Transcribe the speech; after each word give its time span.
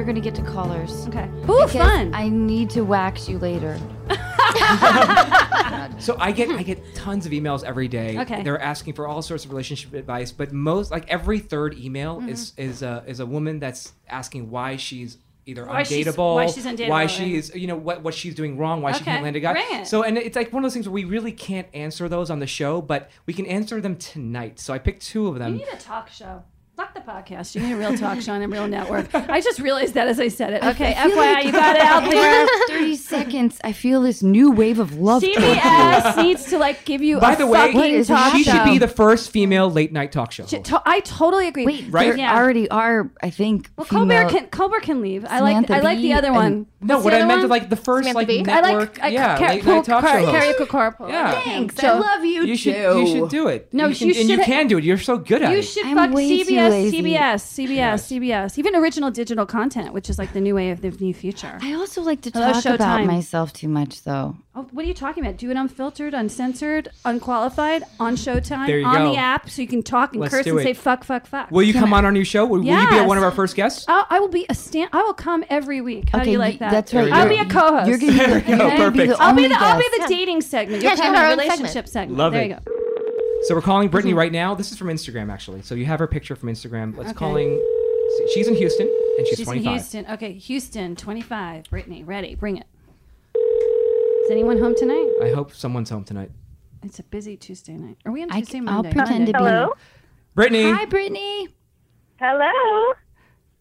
Patti, 0.00 0.06
we 0.06 0.12
are 0.12 0.14
gonna 0.14 0.20
get 0.20 0.34
to 0.36 0.42
callers. 0.42 1.06
Okay. 1.08 1.28
Ooh, 1.42 1.64
Because 1.66 1.72
fun. 1.72 2.14
I 2.14 2.28
need 2.28 2.70
to 2.70 2.82
wax 2.82 3.28
you 3.28 3.38
later. 3.38 3.78
So 5.98 6.16
I 6.18 6.32
get 6.32 6.48
I 6.50 6.62
get 6.62 6.94
tons 6.94 7.26
of 7.26 7.32
emails 7.32 7.62
every 7.62 7.86
day. 7.86 8.18
Okay. 8.20 8.42
They're 8.42 8.60
asking 8.60 8.94
for 8.94 9.06
all 9.06 9.20
sorts 9.20 9.44
of 9.44 9.50
relationship 9.50 9.92
advice, 9.92 10.32
but 10.32 10.50
most 10.50 10.90
like 10.90 11.06
every 11.10 11.38
third 11.40 11.74
email 11.78 12.16
Mm-hmm. 12.20 12.30
is 12.30 12.52
is 12.56 12.82
a 12.82 13.04
is 13.06 13.20
a 13.20 13.26
woman 13.26 13.58
that's 13.58 13.92
asking 14.08 14.50
why 14.50 14.76
she's 14.76 15.18
either 15.44 15.66
Why 15.66 15.82
she's- 15.82 16.06
undateable, 16.06 16.34
why 16.36 16.46
she's 16.46 16.64
undateable, 16.64 16.88
why 16.88 17.00
right. 17.02 17.10
she's 17.10 17.54
you 17.54 17.66
know 17.66 17.76
what 17.76 18.02
what 18.02 18.14
she's 18.14 18.34
doing 18.34 18.56
wrong, 18.56 18.80
why 18.80 18.92
she 18.92 19.04
can't 19.04 19.22
land 19.22 19.36
a 19.36 19.40
guy. 19.40 19.52
bring 19.52 19.80
it. 19.80 19.86
So 19.86 20.02
and 20.02 20.16
it's 20.16 20.36
like 20.36 20.52
one 20.54 20.64
of 20.64 20.68
those 20.70 20.72
things 20.74 20.88
where 20.88 20.94
we 20.94 21.04
really 21.04 21.32
can't 21.32 21.68
answer 21.74 22.08
those 22.08 22.30
on 22.30 22.38
the 22.38 22.46
show, 22.46 22.80
but 22.80 23.10
we 23.26 23.34
can 23.34 23.44
answer 23.44 23.78
them 23.82 23.96
tonight. 23.96 24.58
So 24.58 24.72
I 24.72 24.78
picked 24.78 25.02
two 25.02 25.26
of 25.28 25.38
them. 25.38 25.52
You 25.52 25.58
need 25.66 25.68
a 25.74 25.76
talk 25.76 26.08
show. 26.10 26.42
Fuck 26.80 26.94
the 26.94 27.00
podcast. 27.00 27.54
You 27.54 27.60
need 27.60 27.72
a 27.72 27.76
real 27.76 27.94
talk 27.98 28.22
show 28.22 28.32
on 28.32 28.40
a 28.40 28.48
real 28.48 28.66
network. 28.66 29.14
I 29.14 29.42
just 29.42 29.58
realized 29.60 29.92
that 29.94 30.08
as 30.08 30.18
I 30.18 30.28
said 30.28 30.54
it. 30.54 30.64
Okay, 30.64 30.94
FYI, 30.94 31.14
like 31.16 31.44
you 31.44 31.52
got 31.52 31.76
it 31.76 31.82
out 31.82 32.10
there. 32.10 32.46
30 32.68 32.96
seconds. 32.96 33.58
I 33.62 33.72
feel 33.72 34.00
this 34.00 34.22
new 34.22 34.50
wave 34.50 34.78
of 34.78 34.94
love. 34.98 35.22
CBS 35.22 36.16
needs 36.22 36.44
to 36.46 36.58
like 36.58 36.86
give 36.86 37.02
you 37.02 37.20
By 37.20 37.34
a 37.34 37.36
the 37.36 37.46
way, 37.46 37.58
fucking 37.58 37.74
What 37.76 37.90
is 37.90 38.08
talk 38.08 38.32
she 38.34 38.44
show. 38.44 38.52
should 38.52 38.64
be 38.64 38.78
the 38.78 38.88
first 38.88 39.30
female 39.30 39.70
late 39.70 39.92
night 39.92 40.10
talk 40.10 40.32
show. 40.32 40.46
Sh- 40.46 40.54
to- 40.64 40.82
I 40.86 41.00
totally 41.00 41.48
agree. 41.48 41.66
Wait, 41.66 41.84
Right? 41.90 42.06
there 42.08 42.16
Yeah. 42.16 42.34
already 42.34 42.66
are, 42.70 43.10
I 43.22 43.28
think, 43.28 43.70
well, 43.76 43.84
female. 43.84 44.22
Colbert 44.22 44.30
can 44.30 44.46
Colbert 44.46 44.80
can 44.80 45.02
leave. 45.02 45.26
I 45.28 45.40
like 45.40 45.70
I 45.70 45.80
like 45.80 45.98
the 45.98 46.14
other 46.14 46.32
one. 46.32 46.64
No, 46.80 46.94
What's 46.94 47.04
what 47.04 47.12
I 47.14 47.26
meant 47.26 47.40
one? 47.42 47.48
like 47.50 47.68
the 47.68 47.76
first 47.76 48.08
Samantha 48.08 48.18
like 48.18 48.26
Bee? 48.28 48.40
I 48.50 48.60
network, 48.62 48.96
like 48.96 49.02
I, 49.04 49.08
yeah, 49.08 49.36
Car- 49.38 49.48
late 49.50 49.64
night 49.66 49.84
talk 49.84 50.00
Car- 50.02 50.20
show. 50.20 50.26
host. 50.32 50.58
Karaoke 50.58 50.66
Carpool. 50.66 51.08
Yeah. 51.10 51.40
Thanks. 51.42 51.76
So- 51.76 51.88
I 51.88 51.98
love 51.98 52.24
you, 52.24 52.44
You 52.44 52.56
should 52.56 52.74
you 52.74 53.06
should 53.06 53.28
do 53.28 53.48
it. 53.48 53.68
No, 53.74 53.88
you 53.88 53.94
can, 53.94 54.16
and 54.18 54.30
you 54.30 54.38
can 54.38 54.66
do 54.66 54.78
it. 54.78 54.84
You're 54.84 54.96
so 54.96 55.18
good 55.18 55.42
at 55.42 55.52
it. 55.52 55.56
You 55.56 55.62
should 55.62 55.84
I'm 55.84 55.96
fuck 55.96 56.10
CBS, 56.10 56.69
lazy. 56.70 57.02
CBS, 57.02 57.68
CBS, 57.68 58.20
CBS. 58.20 58.58
Even 58.58 58.74
original 58.76 59.10
digital 59.10 59.46
content, 59.46 59.92
which 59.92 60.08
is 60.10 60.18
like 60.18 60.32
the 60.32 60.40
new 60.40 60.54
way 60.54 60.70
of 60.70 60.80
the 60.80 60.90
new 60.92 61.12
future. 61.14 61.58
I 61.62 61.74
also 61.74 62.02
like 62.02 62.20
to 62.22 62.30
Hello, 62.30 62.52
talk 62.52 62.64
about 62.66 63.04
myself 63.04 63.52
too 63.52 63.68
much, 63.68 64.02
though. 64.04 64.36
Oh, 64.54 64.66
what 64.72 64.84
are 64.84 64.88
you 64.88 64.94
talking 64.94 65.24
about? 65.24 65.36
Do 65.36 65.50
it 65.50 65.56
unfiltered, 65.56 66.12
uncensored, 66.12 66.88
unqualified, 67.04 67.84
on 68.00 68.16
Showtime, 68.16 68.66
There 68.66 68.80
you 68.80 68.84
on 68.86 68.96
go. 68.98 69.12
the 69.12 69.16
app, 69.16 69.48
so 69.48 69.62
you 69.62 69.68
can 69.68 69.82
talk 69.82 70.12
and 70.12 70.20
Let's 70.20 70.34
curse 70.34 70.46
and 70.46 70.58
it. 70.58 70.62
say 70.64 70.72
fuck, 70.74 71.04
fuck, 71.04 71.26
fuck. 71.26 71.50
Will 71.52 71.62
you 71.62 71.72
come 71.72 71.92
on 71.92 72.04
our 72.04 72.10
new 72.10 72.24
show? 72.24 72.44
Will, 72.46 72.58
will 72.58 72.64
you 72.64 72.90
be 72.90 73.00
one 73.06 73.16
of 73.16 73.22
our 73.22 73.30
first 73.30 73.54
guests? 73.54 73.84
I'll, 73.86 74.06
I 74.10 74.18
will 74.18 74.28
be 74.28 74.46
a 74.48 74.54
stand. 74.54 74.90
I 74.92 75.02
will 75.02 75.14
come 75.14 75.44
every 75.48 75.80
week. 75.80 76.08
How 76.10 76.18
do 76.18 76.22
Okay, 76.22 76.32
you 76.32 76.38
like 76.38 76.58
that? 76.58 76.70
that's 76.72 76.92
right. 76.92 77.12
I'll 77.12 77.28
be 77.28 77.36
a 77.38 77.44
co-host. 77.46 77.88
You're 77.88 77.98
gonna 77.98 78.12
be, 78.12 78.18
the- 78.52 78.56
you're 78.56 78.90
be 78.90 78.98
Perfect. 78.98 79.08
the 79.18 79.22
I'll 79.22 79.34
be 79.36 79.46
the 79.46 79.54
I'll 79.58 79.78
be 79.78 79.84
guest. 79.96 80.08
the 80.08 80.14
dating 80.14 80.40
segment. 80.40 80.82
Yeah, 80.82 80.90
You'll 80.90 80.96
she 80.96 81.02
come 81.02 81.12
got 81.14 81.20
the 81.20 81.26
her 81.26 81.32
own 81.32 81.38
relationship 81.38 81.88
segment. 81.88 82.18
Love 82.18 82.32
there 82.32 82.42
it. 82.42 82.48
you 82.48 82.54
go. 82.56 82.60
So 83.42 83.54
we're 83.54 83.62
calling 83.62 83.88
Mm-hmm. 83.88 83.92
Brittany 83.92 84.14
right 84.14 84.32
now. 84.32 84.54
This 84.54 84.70
is 84.70 84.78
from 84.78 84.88
Instagram 84.88 85.32
actually. 85.32 85.62
So 85.62 85.74
you 85.74 85.86
have 85.86 85.98
her 85.98 86.06
picture 86.06 86.36
from 86.36 86.48
Instagram. 86.50 86.96
Let's 86.96 87.10
Okay. 87.10 87.18
calling. 87.18 87.60
She's 88.34 88.48
in 88.48 88.54
Houston 88.54 88.86
and 89.18 89.26
she's, 89.26 89.38
She's 89.38 89.46
25. 89.46 89.66
in 89.66 89.72
Houston. 89.72 90.06
Okay, 90.12 90.32
Houston, 90.34 90.96
25. 90.96 91.64
Brittany, 91.70 92.02
ready? 92.04 92.34
Bring 92.34 92.56
it. 92.58 92.66
Is 94.24 94.30
anyone 94.30 94.58
home 94.58 94.74
tonight? 94.76 95.08
I 95.22 95.30
hope 95.30 95.52
someone's 95.54 95.90
home 95.90 96.04
tonight. 96.04 96.30
It's 96.82 96.98
a 96.98 97.02
busy 97.04 97.36
Tuesday 97.36 97.74
night. 97.74 97.98
Are 98.04 98.12
we 98.12 98.22
on 98.22 98.28
Tuesday 98.30 98.32
morning? 98.32 98.38
I, 98.38 98.40
Tuesday, 98.40 98.60
will 98.60 98.72
Monday? 98.82 98.92
pretend 98.92 99.26
to 99.28 99.32
be. 99.32 99.38
Hello? 99.38 99.72
Brittany, 100.34 100.70
Hi, 100.70 100.84
Brittany. 100.86 101.48
Hello. 102.20 102.92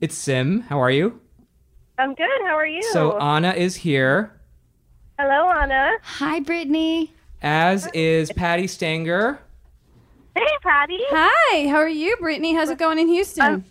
it's 0.01 0.15
Sim. 0.15 0.61
How 0.61 0.79
are 0.81 0.91
you? 0.91 1.19
I'm 1.97 2.13
good. 2.15 2.27
How 2.45 2.55
are 2.55 2.65
you? 2.67 2.81
So 2.91 3.17
Anna 3.19 3.51
is 3.51 3.75
here, 3.77 4.31
Hello, 5.19 5.49
Anna. 5.51 5.91
Hi, 6.01 6.39
Brittany. 6.39 7.13
as 7.41 7.87
is 7.93 8.31
Patti 8.33 8.67
Stanger. 8.67 9.39
Hey, 10.39 10.57
Patti. 10.63 10.97
Hi, 11.09 11.67
how 11.67 11.79
are 11.79 11.89
you, 11.89 12.15
Brittany? 12.15 12.53
How's 12.53 12.69
it 12.69 12.77
going 12.77 12.97
in 12.97 13.09
Houston? 13.09 13.65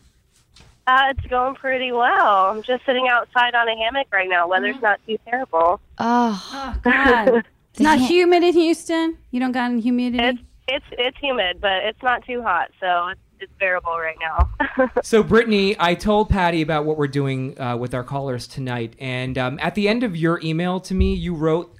Uh, 0.86 1.00
it's 1.08 1.26
going 1.28 1.54
pretty 1.54 1.92
well. 1.92 2.50
I'm 2.50 2.62
just 2.62 2.84
sitting 2.84 3.08
outside 3.08 3.54
on 3.54 3.66
a 3.70 3.74
hammock 3.74 4.08
right 4.12 4.28
now. 4.28 4.46
Weather's 4.46 4.80
not 4.82 5.00
too 5.06 5.16
terrible. 5.26 5.80
Oh, 5.96 6.50
oh, 6.52 6.76
God. 6.82 7.44
It's 7.70 7.84
not 7.84 8.00
humid 8.00 8.42
in 8.42 8.54
Houston? 8.54 9.16
You 9.30 9.38
don't 9.38 9.52
got 9.52 9.70
any 9.70 9.80
humidity? 9.80 10.24
It's 10.24 10.40
it's 10.66 10.84
it's 10.92 11.16
humid, 11.18 11.60
but 11.60 11.84
it's 11.84 12.02
not 12.02 12.24
too 12.26 12.42
hot, 12.42 12.70
so 12.80 13.08
it's 13.08 13.20
it's 13.38 13.52
bearable 13.60 13.96
right 13.96 14.16
now. 14.20 14.50
So 15.04 15.22
Brittany, 15.22 15.76
I 15.78 15.94
told 15.94 16.28
Patty 16.28 16.60
about 16.60 16.86
what 16.86 16.96
we're 16.96 17.06
doing 17.06 17.58
uh, 17.60 17.76
with 17.76 17.94
our 17.94 18.02
callers 18.02 18.48
tonight, 18.48 18.94
and 18.98 19.38
um, 19.38 19.58
at 19.62 19.76
the 19.76 19.88
end 19.88 20.02
of 20.02 20.16
your 20.16 20.40
email 20.42 20.80
to 20.80 20.94
me, 20.94 21.14
you 21.14 21.34
wrote, 21.34 21.72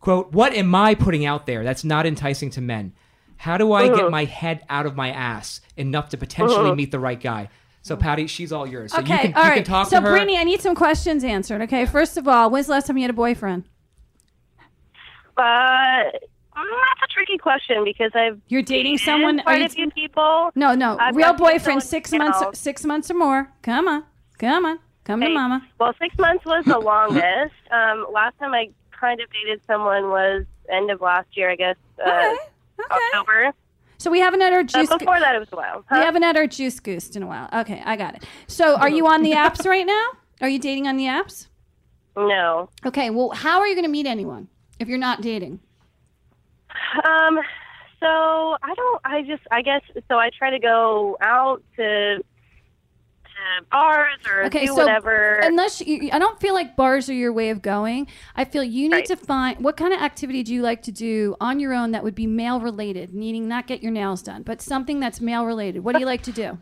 "quote 0.00 0.32
What 0.32 0.52
am 0.52 0.74
I 0.74 0.94
putting 0.94 1.24
out 1.24 1.46
there 1.46 1.64
that's 1.64 1.82
not 1.82 2.04
enticing 2.04 2.50
to 2.50 2.60
men? 2.60 2.92
How 3.42 3.58
do 3.58 3.72
I 3.72 3.88
get 3.88 4.08
my 4.08 4.24
head 4.24 4.64
out 4.68 4.86
of 4.86 4.94
my 4.94 5.10
ass 5.10 5.60
enough 5.76 6.10
to 6.10 6.16
potentially 6.16 6.74
meet 6.76 6.92
the 6.92 7.00
right 7.00 7.20
guy?" 7.20 7.48
So 7.82 7.96
Patti, 7.96 8.28
she's 8.28 8.52
all 8.52 8.68
yours. 8.68 8.92
So 8.92 9.00
okay, 9.00 9.14
you 9.14 9.18
can, 9.18 9.34
all 9.34 9.42
you 9.42 9.48
right. 9.48 9.54
can 9.56 9.64
talk 9.64 9.88
so, 9.88 9.96
to 9.96 10.02
her. 10.02 10.10
Brittany, 10.12 10.38
I 10.38 10.44
need 10.44 10.60
some 10.60 10.76
questions 10.76 11.24
answered. 11.24 11.60
Okay, 11.62 11.84
first 11.84 12.16
of 12.16 12.28
all, 12.28 12.50
when's 12.50 12.66
the 12.66 12.72
last 12.72 12.86
time 12.86 12.96
you 12.96 13.02
had 13.02 13.10
a 13.10 13.14
boyfriend? 13.14 13.64
uh, 15.36 16.02
that's 16.54 17.02
a 17.02 17.12
tricky 17.12 17.36
question 17.36 17.82
because 17.82 18.12
I've 18.14 18.40
You're 18.46 18.62
dating 18.62 18.92
dated 18.92 19.06
someone? 19.06 19.40
Are 19.40 19.44
Quite 19.44 19.58
you 19.58 19.66
a 19.66 19.68
few 19.70 19.90
people. 19.90 20.50
No, 20.54 20.74
no. 20.76 20.96
I've 21.00 21.16
Real 21.16 21.34
boyfriend, 21.34 21.82
six 21.82 22.12
months, 22.12 22.40
now. 22.40 22.52
six 22.52 22.84
months 22.84 23.10
or 23.10 23.14
more. 23.14 23.50
Come 23.62 23.88
on, 23.88 24.04
come 24.38 24.66
on, 24.66 24.78
come 25.02 25.20
to 25.20 25.28
mama. 25.28 25.66
Well, 25.80 25.94
six 26.00 26.16
months 26.18 26.44
was 26.44 26.64
the 26.64 26.78
longest. 26.92 27.54
Um, 27.72 28.06
last 28.12 28.38
time 28.38 28.54
I 28.54 28.70
kind 28.92 29.20
of 29.20 29.28
dated 29.32 29.60
someone 29.66 30.10
was 30.10 30.44
end 30.70 30.90
of 30.92 31.00
last 31.00 31.36
year, 31.36 31.50
I 31.50 31.56
guess, 31.56 31.76
uh, 31.98 32.08
Okay, 32.08 32.36
okay. 32.90 33.00
October. 33.18 33.52
So 33.98 34.10
we 34.10 34.18
haven't 34.18 34.40
had 34.40 34.52
our 34.52 34.60
Uh, 34.60 34.64
juice. 34.64 34.88
before 34.88 35.20
that, 35.20 35.34
it 35.36 35.38
was 35.38 35.48
a 35.52 35.56
while. 35.56 35.84
we 35.90 35.98
haven't 35.98 36.22
had 36.22 36.36
our 36.36 36.46
juice 36.48 36.80
goosed 36.80 37.14
in 37.16 37.22
a 37.22 37.26
while. 37.26 37.48
Okay, 37.52 37.80
I 37.84 37.94
got 37.96 38.16
it. 38.16 38.24
So 38.48 38.76
are 38.76 38.88
you 38.88 39.06
on 39.06 39.22
the 39.22 39.32
apps 39.44 39.64
right 39.66 39.86
now? 39.86 40.06
Are 40.40 40.48
you 40.48 40.58
dating 40.58 40.88
on 40.88 40.96
the 40.96 41.04
apps? 41.04 41.46
No. 42.16 42.68
Okay. 42.84 43.10
Well, 43.10 43.30
how 43.30 43.60
are 43.60 43.66
you 43.66 43.74
going 43.74 43.84
to 43.84 43.90
meet 43.90 44.06
anyone 44.06 44.48
if 44.80 44.88
you're 44.88 44.98
not 44.98 45.22
dating? 45.22 45.60
Um, 47.04 47.38
so 48.00 48.06
I 48.62 48.74
don't. 48.74 49.00
I 49.04 49.22
just. 49.22 49.42
I 49.50 49.62
guess. 49.62 49.82
So 50.08 50.18
I 50.18 50.30
try 50.36 50.50
to 50.50 50.58
go 50.58 51.16
out 51.20 51.62
to 51.76 52.22
Um, 53.58 53.66
bars 53.72 54.18
or 54.30 54.44
Okay, 54.44 54.60
do 54.66 54.74
so 54.74 54.74
whatever. 54.76 55.40
unless 55.42 55.80
you, 55.80 56.10
I 56.12 56.18
don't 56.18 56.38
feel 56.40 56.54
like 56.54 56.76
bars 56.76 57.08
are 57.08 57.14
your 57.14 57.32
way 57.32 57.50
of 57.50 57.60
going. 57.62 58.06
I 58.36 58.44
feel 58.44 58.62
you 58.62 58.88
need 58.88 58.94
Right. 58.94 59.04
to 59.06 59.16
find 59.16 59.58
what 59.64 59.76
kind 59.76 59.92
of 59.92 60.00
activity 60.00 60.42
do 60.42 60.54
you 60.54 60.62
like 60.62 60.82
to 60.82 60.92
do 60.92 61.34
on 61.40 61.58
your 61.58 61.72
own 61.72 61.90
that 61.92 62.04
would 62.04 62.14
be 62.14 62.26
male 62.26 62.60
related, 62.60 63.12
meaning 63.14 63.48
not 63.48 63.66
get 63.66 63.82
your 63.82 63.90
nails 63.92 64.22
done, 64.22 64.42
but 64.42 64.60
something 64.62 65.00
that's 65.00 65.20
male 65.20 65.44
related. 65.44 65.82
What 65.82 65.94
do 65.94 66.00
you 66.00 66.06
like 66.06 66.22
to 66.22 66.32
do? 66.32 66.58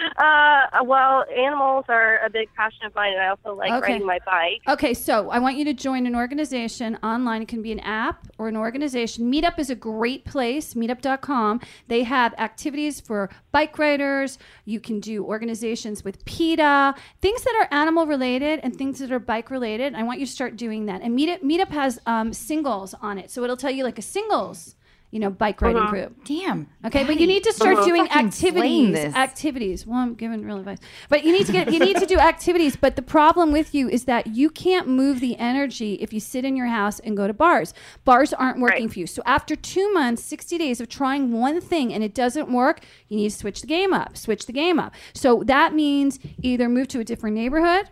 uh, 0.16 0.84
well, 0.84 1.24
animals 1.36 1.84
are 1.88 2.18
a 2.24 2.30
big 2.30 2.48
passion 2.56 2.86
of 2.86 2.94
mine, 2.94 3.12
and 3.12 3.22
I 3.22 3.28
also 3.28 3.54
like 3.54 3.70
Okay. 3.72 3.92
riding 3.92 4.06
my 4.06 4.18
bike. 4.24 4.60
Okay, 4.68 4.94
so 4.94 5.30
I 5.30 5.38
want 5.38 5.56
you 5.56 5.64
to 5.66 5.74
join 5.74 6.06
an 6.06 6.14
organization 6.16 6.98
online. 7.02 7.42
It 7.42 7.48
can 7.48 7.62
be 7.62 7.72
an 7.72 7.80
app 7.80 8.28
or 8.38 8.48
an 8.48 8.56
organization. 8.56 9.30
Meetup 9.30 9.58
is 9.58 9.70
a 9.70 9.74
great 9.74 10.24
place, 10.24 10.74
meetup.com. 10.74 11.60
They 11.88 12.02
have 12.04 12.34
activities 12.38 13.00
for 13.00 13.30
bike 13.52 13.78
riders. 13.78 14.38
You 14.64 14.80
can 14.80 15.00
do 15.00 15.24
organizations 15.24 16.04
with 16.04 16.24
PETA, 16.24 16.94
things 17.20 17.42
that 17.42 17.54
are 17.54 17.68
animal 17.76 18.06
related 18.06 18.60
and 18.62 18.76
things 18.76 18.98
that 19.00 19.12
are 19.12 19.18
bike 19.18 19.50
related. 19.50 19.94
I 19.94 20.02
want 20.02 20.20
you 20.20 20.26
to 20.26 20.32
start 20.32 20.56
doing 20.56 20.86
that. 20.86 21.02
And 21.02 21.18
Meetup, 21.18 21.42
Meetup 21.42 21.68
has 21.70 21.98
um, 22.06 22.32
singles 22.32 22.94
on 23.00 23.18
it. 23.18 23.30
So 23.30 23.44
it'll 23.44 23.56
tell 23.56 23.70
you 23.70 23.84
like 23.84 23.98
a 23.98 24.02
singles, 24.02 24.74
you 25.12 25.20
know, 25.20 25.30
bike 25.30 25.60
riding 25.60 25.82
uh-huh. 25.82 25.90
group. 25.90 26.24
damn. 26.24 26.66
Okay, 26.86 27.04
but 27.04 27.20
you 27.20 27.26
need 27.26 27.44
to 27.44 27.52
start 27.52 27.84
doing 27.84 28.06
Fucking 28.06 28.26
activities. 28.26 28.92
this. 28.94 29.14
Activities. 29.14 29.86
Well, 29.86 29.98
I'm 29.98 30.14
giving 30.14 30.42
real 30.42 30.56
advice, 30.56 30.78
but 31.10 31.22
you 31.22 31.32
need 31.32 31.44
to 31.46 31.52
get 31.52 31.70
you 31.70 31.78
need 31.78 31.98
to 31.98 32.06
do 32.06 32.18
activities. 32.18 32.76
But 32.76 32.96
the 32.96 33.02
problem 33.02 33.52
with 33.52 33.74
you 33.74 33.90
is 33.90 34.06
that 34.06 34.28
you 34.28 34.48
can't 34.48 34.88
move 34.88 35.20
the 35.20 35.36
energy 35.36 35.94
if 36.00 36.14
you 36.14 36.18
sit 36.18 36.46
in 36.46 36.56
your 36.56 36.66
house 36.68 36.98
and 36.98 37.14
go 37.14 37.26
to 37.26 37.34
bars. 37.34 37.74
Bars 38.04 38.32
aren't 38.32 38.58
working 38.58 38.86
Right. 38.86 38.92
for 38.92 38.98
you. 39.00 39.06
So 39.06 39.22
after 39.26 39.54
two 39.54 39.92
months, 39.92 40.24
sixty 40.24 40.56
days 40.56 40.80
of 40.80 40.88
trying 40.88 41.30
one 41.30 41.60
thing 41.60 41.92
and 41.92 42.02
it 42.02 42.14
doesn't 42.14 42.50
work, 42.50 42.80
you 43.08 43.18
need 43.18 43.28
to 43.30 43.36
switch 43.36 43.60
the 43.60 43.66
game 43.66 43.92
up. 43.92 44.16
Switch 44.16 44.46
the 44.46 44.52
game 44.52 44.80
up. 44.80 44.94
So 45.12 45.42
that 45.44 45.74
means 45.74 46.18
either 46.40 46.70
move 46.70 46.88
to 46.88 47.00
a 47.00 47.04
different 47.04 47.36
neighborhood 47.36 47.90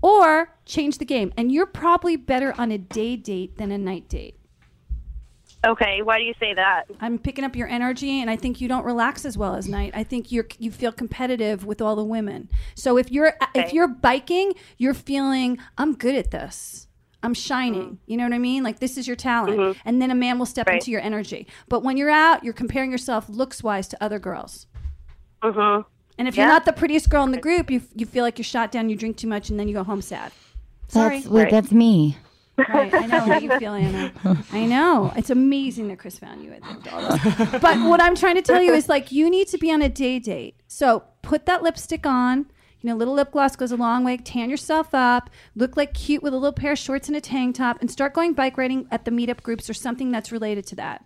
or 0.00 0.56
change 0.64 0.96
the 0.98 1.04
game. 1.04 1.34
And 1.36 1.52
you're 1.52 1.66
probably 1.66 2.16
better 2.16 2.54
on 2.58 2.72
a 2.72 2.78
day 2.78 3.16
date 3.16 3.58
than 3.58 3.70
a 3.70 3.78
night 3.78 4.08
date. 4.08 4.38
Okay, 5.66 6.00
why 6.02 6.18
do 6.18 6.24
you 6.24 6.34
say 6.38 6.54
that? 6.54 6.84
I'm 7.00 7.18
picking 7.18 7.44
up 7.44 7.56
your 7.56 7.66
energy, 7.66 8.20
and 8.20 8.30
I 8.30 8.36
think 8.36 8.60
you 8.60 8.68
don't 8.68 8.84
relax 8.84 9.24
as 9.24 9.36
well 9.36 9.56
as 9.56 9.68
night. 9.68 9.92
I 9.94 10.04
think 10.04 10.30
you're 10.30 10.46
you 10.58 10.70
feel 10.70 10.92
competitive 10.92 11.66
with 11.66 11.82
all 11.82 11.96
the 11.96 12.04
women. 12.04 12.48
So 12.76 12.96
if 12.96 13.10
you're 13.10 13.34
if 13.54 13.72
you're 13.72 13.88
biking, 13.88 14.52
you're 14.78 14.94
feeling 14.94 15.58
I'm 15.76 15.94
good 15.94 16.14
at 16.14 16.30
this. 16.30 16.86
I'm 17.22 17.34
shining. 17.34 17.98
You 18.06 18.16
know 18.16 18.22
what 18.22 18.32
I 18.32 18.38
mean? 18.38 18.62
Like 18.62 18.78
this 18.78 18.96
is 18.96 19.08
your 19.08 19.16
talent, 19.16 19.76
and 19.84 20.00
then 20.00 20.12
a 20.12 20.14
man 20.14 20.38
will 20.38 20.46
step 20.46 20.68
Right. 20.68 20.76
into 20.76 20.92
your 20.92 21.00
energy. 21.00 21.48
But 21.68 21.82
when 21.82 21.96
you're 21.96 22.10
out, 22.10 22.44
you're 22.44 22.52
comparing 22.54 22.92
yourself 22.92 23.28
looks 23.28 23.62
wise 23.64 23.88
to 23.88 24.02
other 24.02 24.20
girls. 24.20 24.68
Mm-hmm. 25.42 25.82
And 26.18 26.28
if 26.28 26.36
you're 26.36 26.46
not 26.46 26.64
the 26.64 26.72
prettiest 26.72 27.10
girl 27.10 27.24
in 27.24 27.32
the 27.32 27.40
group, 27.40 27.70
you 27.70 27.82
you 27.94 28.06
feel 28.06 28.22
like 28.22 28.38
you're 28.38 28.44
shot 28.44 28.70
down. 28.70 28.88
You 28.88 28.96
drink 28.96 29.16
too 29.16 29.26
much, 29.26 29.50
and 29.50 29.58
then 29.58 29.66
you 29.66 29.74
go 29.74 29.82
home 29.82 30.00
sad. 30.02 30.30
Sorry. 30.88 31.16
That's, 31.18 31.28
wait, 31.28 31.42
Right. 31.44 31.50
that's 31.50 31.72
me. 31.72 32.16
Right, 32.58 32.92
I 32.94 33.06
know 33.06 33.20
how 33.20 33.38
you 33.38 33.58
feel, 33.58 33.74
Anna. 33.74 34.12
I 34.52 34.64
know. 34.64 35.12
It's 35.16 35.30
amazing 35.30 35.88
that 35.88 35.98
Chris 35.98 36.18
found 36.18 36.42
you 36.42 36.52
at 36.52 36.62
the. 36.62 37.58
But 37.60 37.78
what 37.88 38.00
I'm 38.00 38.14
trying 38.14 38.36
to 38.36 38.42
tell 38.42 38.62
you 38.62 38.72
is 38.72 38.88
like 38.88 39.12
you 39.12 39.28
need 39.28 39.48
to 39.48 39.58
be 39.58 39.70
on 39.70 39.82
a 39.82 39.88
day 39.88 40.18
date. 40.18 40.60
So 40.66 41.04
put 41.22 41.46
that 41.46 41.62
lipstick 41.62 42.06
on. 42.06 42.46
You 42.80 42.90
know, 42.90 42.96
little 42.96 43.14
lip 43.14 43.32
gloss 43.32 43.56
goes 43.56 43.72
a 43.72 43.76
long 43.76 44.04
way. 44.04 44.16
Tan 44.16 44.48
yourself 44.48 44.94
up, 44.94 45.28
look 45.54 45.76
like 45.76 45.92
cute 45.92 46.22
with 46.22 46.32
a 46.32 46.36
little 46.36 46.52
pair 46.52 46.72
of 46.72 46.78
shorts 46.78 47.08
and 47.08 47.16
a 47.16 47.20
tank 47.20 47.56
top, 47.56 47.78
and 47.80 47.90
start 47.90 48.14
going 48.14 48.32
bike 48.32 48.56
riding 48.56 48.86
at 48.90 49.04
the 49.04 49.10
meetup 49.10 49.42
groups 49.42 49.68
or 49.68 49.74
something 49.74 50.10
that's 50.10 50.30
related 50.30 50.66
to 50.68 50.76
that. 50.76 51.04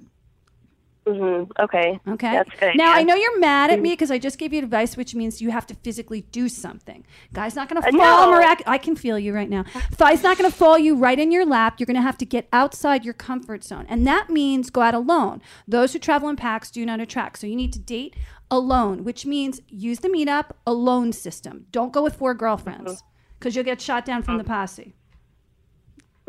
Hmm 1.06 1.44
Okay. 1.58 1.99
Okay. 2.06 2.32
That's 2.32 2.50
good. 2.61 2.76
Now 2.76 2.93
I 2.93 3.02
know 3.02 3.14
you're 3.14 3.38
mad 3.38 3.70
at 3.70 3.81
me 3.81 3.91
because 3.91 4.11
I 4.11 4.19
just 4.19 4.38
gave 4.38 4.52
you 4.52 4.58
advice, 4.61 4.97
which 4.97 5.14
means 5.14 5.41
you 5.41 5.50
have 5.50 5.67
to 5.69 5.75
physically 5.76 6.23
do 6.32 6.49
something. 6.49 7.05
Guy's 7.32 7.55
not 7.56 7.69
going 7.69 7.81
to 7.82 7.88
Uh, 7.88 7.93
fall. 7.93 8.31
no. 8.31 8.38
Mirac- 8.38 8.62
I 8.67 8.79
can 8.79 8.94
feel 8.97 9.19
you 9.19 9.35
right 9.35 9.49
now. 9.49 9.64
Guy's 9.97 10.23
not 10.23 10.37
going 10.38 10.50
to 10.50 10.56
fall 10.56 10.79
you 10.79 10.94
right 10.97 11.19
in 11.19 11.32
your 11.32 11.47
lap. 11.47 11.79
You're 11.81 11.87
going 11.87 11.97
to 11.97 12.02
have 12.02 12.19
to 12.19 12.26
get 12.26 12.49
outside 12.52 13.05
your 13.05 13.14
comfort 13.14 13.64
zone, 13.64 13.87
and 13.88 14.06
that 14.06 14.31
means 14.31 14.70
go 14.70 14.82
out 14.82 14.94
alone. 14.94 15.41
Those 15.67 15.93
who 15.94 15.99
travel 15.99 16.29
in 16.29 16.37
packs 16.37 16.70
do 16.70 16.85
not 16.85 17.00
attract. 17.00 17.38
So 17.38 17.46
you 17.46 17.56
need 17.56 17.73
to 17.73 17.79
date 17.79 18.14
alone, 18.50 19.05
which 19.05 19.25
means 19.25 19.61
use 19.69 20.00
the 20.00 20.08
meetup 20.08 20.50
alone 20.67 21.12
system. 21.12 21.67
Don't 21.70 21.93
go 21.93 22.03
with 22.03 22.17
four 22.17 22.35
girlfriends 22.35 22.93
Mm-hmm. 22.93 23.06
because 23.38 23.56
you'll 23.56 23.64
get 23.64 23.81
shot 23.81 24.05
down 24.05 24.23
from 24.23 24.37
the 24.38 24.44
posse. 24.44 24.94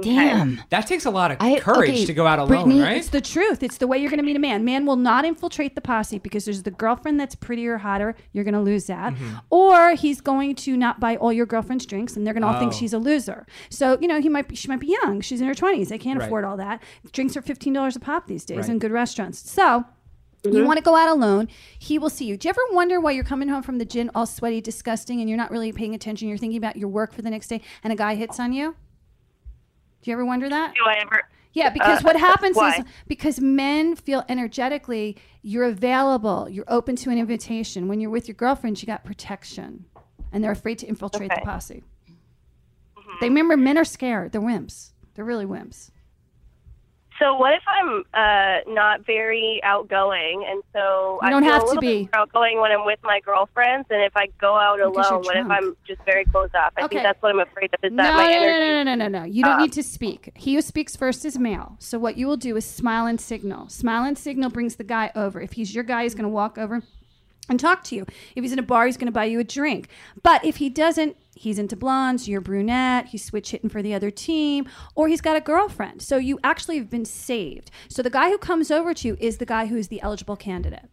Damn. 0.01 0.59
That 0.69 0.87
takes 0.87 1.05
a 1.05 1.11
lot 1.11 1.29
of 1.31 1.37
I- 1.39 1.59
courage 1.59 1.89
okay, 1.91 2.05
to 2.05 2.13
go 2.13 2.25
out 2.25 2.39
alone, 2.39 2.47
Brittany, 2.49 2.81
right? 2.81 2.97
It's 2.97 3.09
the 3.09 3.21
truth. 3.21 3.61
It's 3.61 3.77
the 3.77 3.85
way 3.85 3.99
you're 3.99 4.09
going 4.09 4.17
to 4.19 4.25
meet 4.25 4.35
a 4.35 4.39
man. 4.39 4.65
Man 4.65 4.85
will 4.87 4.95
not 4.95 5.25
infiltrate 5.25 5.75
the 5.75 5.81
posse 5.81 6.17
because 6.17 6.45
there's 6.45 6.63
the 6.63 6.71
girlfriend 6.71 7.19
that's 7.19 7.35
prettier, 7.35 7.77
hotter. 7.77 8.15
You're 8.33 8.43
going 8.43 8.55
to 8.55 8.61
lose 8.61 8.85
that. 8.87 9.13
Mm-hmm. 9.13 9.35
Or 9.51 9.91
he's 9.93 10.19
going 10.19 10.55
to 10.55 10.75
not 10.75 10.99
buy 10.99 11.17
all 11.17 11.31
your 11.31 11.45
girlfriend's 11.45 11.85
drinks, 11.85 12.15
and 12.17 12.25
they're 12.25 12.33
going 12.33 12.41
to 12.41 12.47
all 12.47 12.57
think 12.59 12.73
Oh. 12.73 12.75
she's 12.75 12.93
a 12.93 12.97
loser. 12.99 13.45
So 13.69 13.97
you 14.01 14.07
know 14.07 14.19
he 14.19 14.29
might 14.29 14.47
be. 14.47 14.55
She 14.55 14.67
might 14.67 14.79
be 14.79 14.87
young. 15.03 15.21
She's 15.21 15.39
in 15.41 15.47
her 15.47 15.53
20s. 15.53 15.89
They 15.89 15.99
can't 15.99 16.17
Right. 16.19 16.25
afford 16.25 16.45
all 16.45 16.57
that. 16.57 16.81
Drinks 17.11 17.37
are 17.37 17.41
fifteen 17.43 17.73
dollars 17.73 17.95
a 17.95 17.99
pop 17.99 18.25
these 18.27 18.43
days 18.45 18.59
Right. 18.59 18.69
in 18.69 18.79
good 18.79 18.91
restaurants. 18.91 19.49
So. 19.51 19.85
You 20.43 20.65
want 20.65 20.77
to 20.77 20.83
go 20.83 20.95
out 20.95 21.07
alone. 21.07 21.49
He 21.77 21.99
will 21.99 22.09
see 22.09 22.25
you. 22.25 22.35
Do 22.35 22.47
you 22.47 22.49
ever 22.49 22.61
wonder 22.71 22.99
why 22.99 23.11
you're 23.11 23.23
coming 23.23 23.47
home 23.49 23.61
from 23.61 23.77
the 23.77 23.85
gym 23.85 24.09
all 24.15 24.25
sweaty, 24.25 24.59
disgusting, 24.59 25.19
and 25.19 25.29
you're 25.29 25.37
not 25.37 25.51
really 25.51 25.71
paying 25.71 25.93
attention? 25.93 26.27
You're 26.29 26.39
thinking 26.39 26.57
about 26.57 26.77
your 26.77 26.89
work 26.89 27.13
for 27.13 27.21
the 27.21 27.29
next 27.29 27.47
day, 27.47 27.61
and 27.83 27.93
a 27.93 27.95
guy 27.95 28.15
hits 28.15 28.39
on 28.39 28.51
you? 28.51 28.75
Do 30.01 30.09
you 30.09 30.13
ever 30.13 30.25
wonder 30.25 30.49
that? 30.49 30.73
Do 30.73 30.81
I 30.85 30.95
ever? 31.01 31.23
Yeah, 31.53 31.69
because 31.69 31.99
Uh, 31.99 32.03
what 32.03 32.15
happens 32.15 32.55
why? 32.55 32.77
is 32.77 32.85
because 33.07 33.39
men 33.39 33.95
feel 33.95 34.23
energetically 34.29 35.17
you're 35.41 35.65
available, 35.65 36.47
you're 36.49 36.65
open 36.67 36.95
to 36.97 37.09
an 37.09 37.17
invitation. 37.17 37.87
When 37.87 37.99
you're 37.99 38.09
with 38.09 38.27
your 38.27 38.35
girlfriend, 38.35 38.81
you 38.81 38.85
got 38.85 39.03
protection, 39.03 39.85
and 40.31 40.43
they're 40.43 40.51
afraid 40.51 40.79
to 40.79 40.87
infiltrate 40.87 41.29
the 41.29 41.41
posse. 41.43 41.83
Mm-hmm. 42.97 43.11
They 43.19 43.27
remember 43.29 43.57
men 43.57 43.77
are 43.77 43.83
scared. 43.85 44.31
They're 44.31 44.41
wimps. 44.41 44.91
They're 45.13 45.25
really 45.25 45.45
wimps. 45.45 45.91
So 47.21 47.35
what 47.35 47.53
if 47.53 47.61
I'm 47.67 48.03
uh, 48.15 48.61
not 48.73 49.05
very 49.05 49.61
outgoing, 49.63 50.43
and 50.49 50.63
so 50.73 51.19
You 51.21 51.27
I 51.27 51.29
don't 51.29 51.43
feel 51.43 51.51
have 51.51 51.69
to 51.73 51.79
be. 51.79 52.09
outgoing 52.13 52.59
when 52.59 52.71
I'm 52.71 52.83
with 52.83 52.97
my 53.03 53.19
girlfriends, 53.23 53.85
and 53.91 54.01
if 54.01 54.17
I 54.17 54.27
go 54.39 54.55
out 54.55 54.79
alone, 54.81 55.23
what 55.23 55.37
if. 55.37 55.45
I'm 55.47 55.75
just 55.87 56.01
very 56.03 56.25
closed 56.25 56.55
off? 56.55 56.73
I 56.77 56.85
Okay. 56.85 56.95
think 56.95 57.03
that's 57.03 57.21
what 57.21 57.29
I'm 57.31 57.39
afraid 57.39 57.69
of. 57.73 57.79
Is 57.83 57.91
No, 57.91 58.03
that 58.03 58.15
my 58.15 58.23
no, 58.23 58.29
no, 58.29 58.35
energy? 58.37 58.59
no, 58.59 58.83
no, 58.83 58.95
no, 58.95 59.07
no, 59.07 59.19
no. 59.19 59.25
You 59.25 59.43
don't 59.43 59.59
Uh, 59.59 59.61
need 59.61 59.73
to 59.73 59.83
speak. 59.83 60.31
He 60.35 60.55
who 60.55 60.61
speaks 60.61 60.95
first 60.95 61.23
is 61.23 61.37
male. 61.37 61.75
So 61.77 61.99
what 61.99 62.17
you 62.17 62.25
will 62.25 62.37
do 62.37 62.57
is 62.57 62.65
smile 62.65 63.05
and 63.05 63.21
signal. 63.21 63.69
Smile 63.69 64.03
and 64.03 64.17
signal 64.17 64.49
brings 64.49 64.77
the 64.77 64.83
guy 64.83 65.11
over. 65.15 65.39
If 65.39 65.53
he's 65.53 65.75
your 65.75 65.83
guy, 65.83 66.03
he's 66.03 66.15
going 66.15 66.23
to 66.23 66.29
walk 66.29 66.57
over 66.57 66.81
and 67.49 67.59
talk 67.59 67.83
to 67.85 67.95
you. 67.95 68.05
If 68.35 68.43
he's 68.43 68.53
in 68.53 68.59
a 68.59 68.63
bar, 68.63 68.85
he's 68.85 68.97
going 68.97 69.07
to 69.07 69.11
buy 69.11 69.25
you 69.25 69.39
a 69.39 69.43
drink. 69.43 69.89
But 70.23 70.45
if 70.45 70.57
he 70.57 70.69
doesn't, 70.69 71.17
he's 71.35 71.59
into 71.59 71.75
blondes, 71.75 72.27
you're 72.27 72.41
brunette, 72.41 73.07
he's 73.07 73.25
switch 73.25 73.51
hitting 73.51 73.69
for 73.69 73.81
the 73.81 73.93
other 73.93 74.11
team, 74.11 74.67
or 74.95 75.07
he's 75.07 75.21
got 75.21 75.35
a 75.35 75.41
girlfriend. 75.41 76.01
So 76.01 76.17
you 76.17 76.39
actually 76.43 76.77
have 76.77 76.89
been 76.89 77.05
saved. 77.05 77.71
So 77.89 78.01
the 78.01 78.09
guy 78.09 78.29
who 78.29 78.37
comes 78.37 78.71
over 78.71 78.93
to 78.93 79.07
you 79.07 79.17
is 79.19 79.37
the 79.37 79.45
guy 79.45 79.65
who 79.65 79.75
is 79.75 79.89
the 79.89 80.01
eligible 80.01 80.35
candidate. 80.35 80.89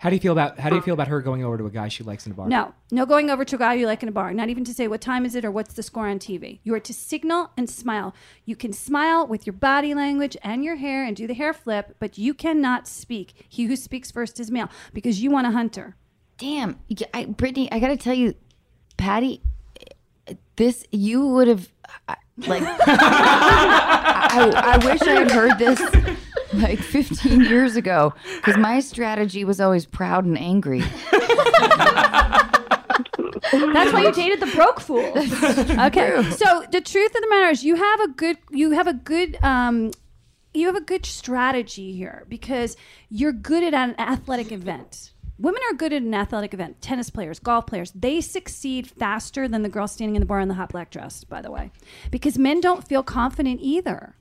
How 0.00 0.08
do 0.08 0.16
you 0.16 0.20
feel 0.20 0.32
about 0.32 0.58
how 0.58 0.70
do 0.70 0.76
you 0.76 0.80
uh, 0.80 0.84
feel 0.84 0.94
about 0.94 1.08
her 1.08 1.20
going 1.20 1.44
over 1.44 1.58
to 1.58 1.66
a 1.66 1.70
guy 1.70 1.88
she 1.88 2.02
likes 2.02 2.24
in 2.24 2.32
a 2.32 2.34
bar? 2.34 2.48
No, 2.48 2.72
no 2.90 3.04
going 3.04 3.28
over 3.28 3.44
to 3.44 3.56
a 3.56 3.58
guy 3.58 3.74
you 3.74 3.84
like 3.84 4.02
in 4.02 4.08
a 4.08 4.12
bar, 4.12 4.32
not 4.32 4.48
even 4.48 4.64
to 4.64 4.72
say 4.72 4.88
what 4.88 5.02
time 5.02 5.26
is 5.26 5.34
it 5.34 5.44
or 5.44 5.50
what's 5.50 5.74
the 5.74 5.82
score 5.82 6.08
on 6.08 6.18
TV. 6.18 6.60
You 6.64 6.72
are 6.74 6.80
to 6.80 6.94
signal 6.94 7.50
and 7.54 7.68
smile. 7.68 8.14
You 8.46 8.56
can 8.56 8.72
smile 8.72 9.26
with 9.26 9.46
your 9.46 9.52
body 9.52 9.92
language 9.92 10.38
and 10.42 10.64
your 10.64 10.76
hair 10.76 11.04
and 11.04 11.14
do 11.14 11.26
the 11.26 11.34
hair 11.34 11.52
flip, 11.52 11.96
but 11.98 12.16
you 12.16 12.32
cannot 12.32 12.88
speak. 12.88 13.34
He 13.46 13.64
who 13.66 13.76
speaks 13.76 14.10
first 14.10 14.40
is 14.40 14.50
male 14.50 14.70
because 14.94 15.20
you 15.22 15.30
want 15.30 15.48
a 15.48 15.50
hunter. 15.50 15.96
Damn. 16.38 16.80
Y- 16.88 17.06
I, 17.12 17.24
Brittany, 17.26 17.70
I 17.70 17.78
got 17.78 17.88
to 17.88 17.98
tell 17.98 18.14
you, 18.14 18.32
Patti, 18.96 19.42
this, 20.56 20.86
you 20.90 21.26
would 21.26 21.48
have, 21.48 21.68
I- 22.08 22.16
like, 22.38 22.62
I, 22.86 24.78
I 24.80 24.86
wish 24.86 25.02
I 25.02 25.10
had 25.24 25.30
heard 25.30 25.58
this 25.58 25.78
like 26.54 26.80
15 26.80 27.42
years 27.42 27.76
ago 27.76 28.12
because 28.36 28.56
my 28.56 28.80
strategy 28.80 29.44
was 29.44 29.60
always 29.60 29.86
proud 29.86 30.24
and 30.24 30.38
angry. 30.38 30.80
That's 33.52 33.92
why 33.92 34.02
you 34.02 34.12
dated 34.12 34.40
the 34.40 34.50
broke 34.54 34.80
fool. 34.80 35.00
Okay. 35.80 36.22
So 36.32 36.64
the 36.70 36.80
truth 36.80 37.14
of 37.14 37.20
the 37.22 37.28
matter 37.30 37.50
is, 37.50 37.64
you 37.64 37.76
have 37.76 38.00
a 38.00 38.08
good, 38.08 38.38
you 38.50 38.72
have 38.72 38.86
a 38.86 38.92
good, 38.92 39.42
um, 39.42 39.92
you 40.52 40.66
have 40.66 40.76
a 40.76 40.80
good 40.80 41.06
strategy 41.06 41.92
here 41.92 42.26
because 42.28 42.76
you're 43.08 43.32
good 43.32 43.62
at 43.62 43.74
an 43.74 43.94
athletic 43.98 44.52
event. 44.52 45.12
Women 45.38 45.62
are 45.70 45.74
good 45.74 45.92
at 45.92 46.02
an 46.02 46.14
athletic 46.14 46.52
event. 46.52 46.82
Tennis 46.82 47.08
players, 47.08 47.38
golf 47.38 47.66
players, 47.66 47.92
they 47.92 48.20
succeed 48.20 48.88
faster 48.88 49.48
than 49.48 49.62
the 49.62 49.68
girl 49.68 49.88
standing 49.88 50.16
in 50.16 50.20
the 50.20 50.26
bar 50.26 50.40
in 50.40 50.48
the 50.48 50.54
hot 50.54 50.70
black 50.70 50.90
dress. 50.90 51.24
By 51.24 51.40
the 51.40 51.50
way, 51.50 51.70
because 52.10 52.36
men 52.36 52.60
don't 52.60 52.86
feel 52.86 53.02
confident 53.02 53.60
either. 53.62 54.16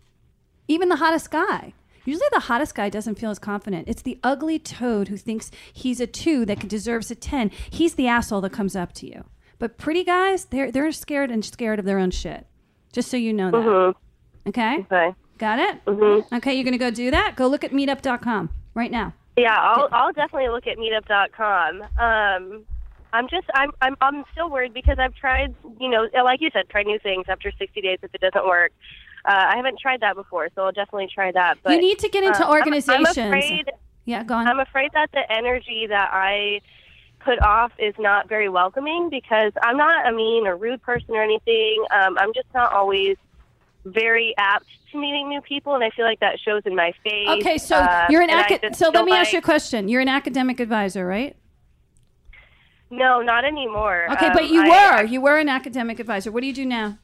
Even 0.67 0.89
the 0.89 0.97
hottest 0.97 1.31
guy. 1.31 1.73
Usually, 2.05 2.27
the 2.31 2.41
hottest 2.41 2.75
guy 2.75 2.89
doesn't 2.89 3.15
feel 3.15 3.31
as 3.31 3.39
confident. 3.39 3.87
It's 3.87 4.01
the 4.01 4.19
ugly 4.23 4.59
toad 4.59 5.07
who 5.07 5.17
thinks 5.17 5.51
he's 5.71 5.99
a 5.99 6.07
two 6.07 6.45
that 6.45 6.67
deserves 6.67 7.11
a 7.11 7.15
10. 7.15 7.51
He's 7.69 7.95
the 7.95 8.07
asshole 8.07 8.41
that 8.41 8.51
comes 8.51 8.75
up 8.75 8.93
to 8.93 9.07
you. 9.07 9.25
But 9.57 9.77
pretty 9.77 10.03
guys, 10.03 10.45
they're, 10.45 10.71
they're 10.71 10.91
scared 10.91 11.31
and 11.31 11.43
scared 11.43 11.79
of 11.79 11.85
their 11.85 11.99
own 11.99 12.11
shit. 12.11 12.47
Just 12.93 13.11
so 13.11 13.17
you 13.17 13.33
know 13.33 13.51
that. 13.51 13.57
Mm-hmm. 13.57 14.49
Okay? 14.49 14.77
Okay. 14.79 15.15
Got 15.37 15.59
it? 15.59 15.85
Mm-hmm. 15.85 16.35
Okay, 16.35 16.53
you're 16.53 16.63
going 16.63 16.71
to 16.73 16.77
go 16.77 16.91
do 16.91 17.11
that? 17.11 17.35
Go 17.35 17.47
look 17.47 17.63
at 17.63 17.71
meetup.com 17.71 18.49
right 18.73 18.91
now. 18.91 19.13
Yeah, 19.39 19.55
I'll 19.57 19.87
I'll 19.93 20.11
definitely 20.11 20.49
look 20.49 20.67
at 20.67 20.77
Meetup.com. 20.77 21.81
Um, 21.97 22.65
I'm 23.13 23.29
just 23.29 23.47
I'm 23.53 23.71
I'm 23.81 23.95
I'm 24.01 24.25
still 24.33 24.49
worried 24.49 24.73
because 24.73 24.99
I've 24.99 25.15
tried 25.15 25.55
you 25.79 25.89
know 25.89 26.07
like 26.25 26.41
you 26.41 26.49
said 26.51 26.67
tried 26.69 26.87
new 26.87 26.99
things 26.99 27.25
after 27.29 27.51
60 27.57 27.79
days 27.79 27.99
if 28.03 28.13
it 28.13 28.19
doesn't 28.19 28.45
work. 28.45 28.73
Uh, 29.25 29.31
I 29.33 29.55
haven't 29.57 29.79
tried 29.79 30.01
that 30.01 30.15
before, 30.15 30.47
so 30.55 30.63
I'll 30.63 30.71
definitely 30.71 31.09
try 31.13 31.31
that. 31.31 31.57
But 31.63 31.73
you 31.73 31.79
need 31.79 31.99
to 31.99 32.09
get 32.09 32.23
into 32.23 32.45
uh, 32.45 32.51
I'm- 32.51 32.73
I'm, 32.89 33.05
afraid 33.05 33.71
yeah, 34.05 34.23
go 34.23 34.33
on. 34.35 34.47
I'm 34.47 34.59
afraid 34.59 34.91
that 34.93 35.11
the 35.11 35.29
energy 35.31 35.85
that 35.87 36.09
I 36.11 36.61
put 37.19 37.41
off 37.41 37.71
is 37.77 37.93
not 37.99 38.29
very 38.29 38.47
welcoming 38.49 39.09
because 39.09 39.51
I'm 39.61 39.77
not 39.77 40.07
a 40.07 40.15
mean 40.15 40.47
or 40.47 40.55
rude 40.55 40.81
person 40.81 41.11
or 41.15 41.21
anything. 41.21 41.83
Um, 41.91 42.17
I'm 42.17 42.33
just 42.33 42.47
not 42.53 42.71
always 42.71 43.17
very 43.85 44.33
apt 44.37 44.65
to 44.91 44.97
meeting 44.99 45.29
new 45.29 45.41
people, 45.41 45.75
and 45.75 45.83
I 45.83 45.89
feel 45.91 46.05
like 46.05 46.21
that 46.21 46.39
shows 46.39 46.63
in 46.65 46.75
my 46.75 46.93
face. 47.03 47.27
okay, 47.27 47.57
so 47.57 47.75
Uh, 47.75 48.07
you're 48.09 48.21
an 48.21 48.29
acad- 48.29 48.75
so 48.75 48.89
let 48.89 49.05
me 49.05 49.11
ask 49.11 49.33
you 49.33 49.39
a 49.39 49.41
question. 49.41 49.87
You're 49.89 50.01
an 50.01 50.07
academic 50.09 50.59
advisor, 50.59 51.05
right? 51.05 51.35
No, 52.89 53.21
not 53.21 53.45
anymore. 53.45 54.07
Okay, 54.13 54.27
Um, 54.27 54.33
but 54.33 54.49
you 54.49 54.61
I- 54.63 55.01
were. 55.01 55.03
You 55.05 55.21
were 55.21 55.37
an 55.37 55.49
academic 55.49 55.99
advisor. 55.99 56.31
What 56.31 56.41
do 56.41 56.47
you 56.47 56.53
do 56.53 56.65
now? 56.65 56.97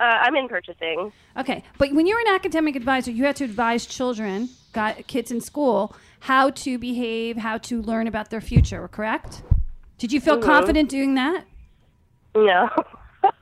Uh, 0.00 0.04
I'm 0.04 0.36
in 0.36 0.48
purchasing. 0.48 1.12
Okay, 1.36 1.62
but 1.76 1.92
when 1.92 2.06
you're 2.06 2.20
an 2.20 2.28
academic 2.28 2.76
advisor, 2.76 3.10
you 3.10 3.24
have 3.24 3.34
to 3.36 3.44
advise 3.44 3.84
children, 3.84 4.48
got 4.72 5.06
kids 5.08 5.30
in 5.30 5.40
school, 5.40 5.94
how 6.20 6.50
to 6.50 6.78
behave, 6.78 7.36
how 7.36 7.58
to 7.58 7.82
learn 7.82 8.06
about 8.06 8.30
their 8.30 8.40
future. 8.40 8.86
Correct? 8.88 9.42
Did 9.98 10.12
you 10.12 10.20
feel 10.20 10.36
Mhm. 10.36 10.42
confident 10.42 10.88
doing 10.88 11.14
that? 11.14 11.44
No. 12.36 12.68
um, 13.24 13.32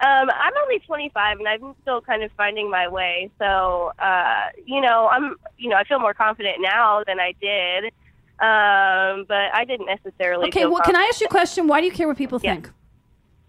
I'm 0.00 0.52
only 0.62 0.78
25 0.86 1.38
and 1.38 1.48
I'm 1.48 1.74
still 1.82 2.00
kind 2.00 2.22
of 2.22 2.30
finding 2.36 2.70
my 2.70 2.86
way. 2.86 3.30
So, 3.38 3.92
uh, 3.98 4.46
you 4.64 4.80
know, 4.80 5.08
I'm, 5.10 5.34
you 5.56 5.68
know, 5.68 5.76
I 5.76 5.84
feel 5.84 5.98
more 5.98 6.14
confident 6.14 6.56
now 6.60 7.02
than 7.06 7.18
I 7.18 7.32
did. 7.40 7.92
Um, 8.38 9.24
but 9.28 9.52
I 9.54 9.64
didn't 9.66 9.86
necessarily. 9.86 10.48
Okay, 10.48 10.66
well, 10.66 10.82
can 10.82 10.96
I 10.96 11.02
ask 11.04 11.20
you 11.20 11.26
a 11.26 11.30
question? 11.30 11.66
Why 11.68 11.80
do 11.80 11.86
you 11.86 11.92
care 11.92 12.08
what 12.08 12.16
people 12.16 12.40
Yeah. 12.42 12.54
think? 12.54 12.70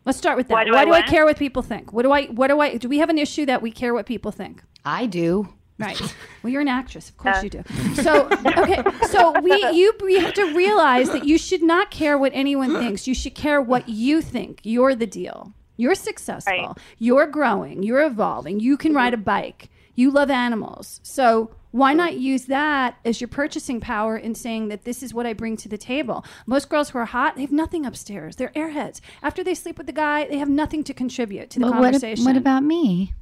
Let's 0.06 0.18
start 0.18 0.38
with 0.38 0.48
that. 0.50 0.54
Why 0.54 0.64
do 0.66 0.74
I 0.76 0.86
do 0.86 0.92
I 0.92 1.02
care 1.02 1.26
what 1.26 1.38
people 1.38 1.62
think? 1.62 1.94
What 1.94 2.04
do 2.04 2.12
I? 2.12 2.26
What 2.26 2.48
do 2.50 2.60
I? 2.60 2.78
Do 2.78 2.90
we 2.90 3.00
have 3.00 3.10
an 3.10 3.18
issue 3.18 3.46
that 3.46 3.62
we 3.62 3.72
care 3.72 3.94
what 3.94 4.06
people 4.06 4.32
think? 4.32 4.62
I 4.86 5.06
do. 5.06 5.48
Right. 5.80 6.00
Well, 6.44 6.52
you're 6.54 6.62
an 6.62 6.68
actress, 6.68 7.10
of 7.10 7.18
course 7.18 7.38
Uh. 7.38 7.42
you 7.44 7.50
do. 7.50 7.64
So, 7.96 8.28
okay. 8.46 8.84
So 9.08 9.40
we, 9.42 9.52
you, 9.72 9.92
you 10.04 10.20
have 10.20 10.34
to 10.36 10.54
realize 10.56 11.10
that 11.10 11.26
you 11.26 11.38
should 11.38 11.64
not 11.64 11.90
care 11.90 12.16
what 12.18 12.32
anyone 12.36 12.74
thinks. 12.78 13.08
You 13.08 13.16
should 13.16 13.34
care 13.34 13.60
what 13.62 13.90
you 13.90 14.22
think. 14.22 14.60
You're 14.64 14.94
the 14.94 15.08
deal. 15.08 15.54
You're 15.76 15.96
successful. 15.96 16.54
Right. 16.54 16.78
You're 17.00 17.26
growing. 17.26 17.82
You're 17.82 18.06
evolving. 18.06 18.60
You 18.60 18.78
can 18.78 18.94
ride 18.94 19.16
a 19.16 19.18
bike. 19.18 19.70
You 19.96 20.10
love 20.12 20.30
animals. 20.30 21.00
So 21.04 21.52
why 21.72 21.94
not 21.94 22.18
use 22.18 22.46
that 22.46 22.98
as 23.06 23.20
your 23.22 23.28
purchasing 23.28 23.80
power 23.80 24.18
in 24.18 24.36
saying 24.36 24.68
that 24.70 24.84
this 24.86 25.02
is 25.04 25.14
what 25.14 25.26
I 25.26 25.34
bring 25.34 25.58
to 25.58 25.70
the 25.70 25.78
table? 25.78 26.26
Most 26.46 26.70
girls 26.70 26.90
who 26.92 27.00
are 27.00 27.06
hot, 27.06 27.36
they 27.36 27.42
have 27.42 27.52
nothing 27.52 27.86
upstairs. 27.86 28.36
They're 28.36 28.50
airheads. 28.50 29.02
After 29.22 29.44
they 29.44 29.54
sleep 29.56 29.78
with 29.78 29.88
the 29.88 29.94
guy, 29.94 30.28
they 30.28 30.38
have 30.38 30.50
nothing 30.50 30.84
to 30.86 30.94
contribute 30.94 31.50
to 31.52 31.60
the 31.60 31.66
But 31.66 31.74
what, 31.76 31.82
conversation. 31.84 32.26
what 32.26 32.38
about 32.38 32.64
me? 32.64 33.14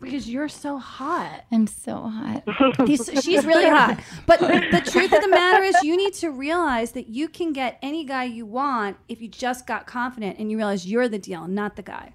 because 0.00 0.28
you're 0.30 0.48
so 0.48 0.78
hot. 0.78 1.44
I'm 1.50 1.66
so 1.66 2.08
hot. 2.08 2.44
He's, 2.86 3.10
she's 3.22 3.44
really 3.44 3.68
hot. 3.68 3.98
But 4.26 4.38
the 4.40 4.82
truth 4.90 5.12
of 5.12 5.20
the 5.22 5.28
matter 5.28 5.62
is, 5.64 5.74
you 5.82 5.96
need 5.96 6.14
to 6.14 6.30
realize 6.30 6.92
that 6.92 7.08
you 7.08 7.28
can 7.28 7.52
get 7.52 7.78
any 7.82 8.04
guy 8.04 8.24
you 8.24 8.46
want 8.46 8.96
if 9.08 9.20
you 9.20 9.28
just 9.28 9.66
got 9.66 9.86
confident 9.86 10.38
and 10.38 10.50
you 10.50 10.56
realize 10.56 10.86
you're 10.86 11.08
the 11.08 11.18
deal, 11.18 11.48
not 11.48 11.76
the 11.76 11.82
guy. 11.82 12.12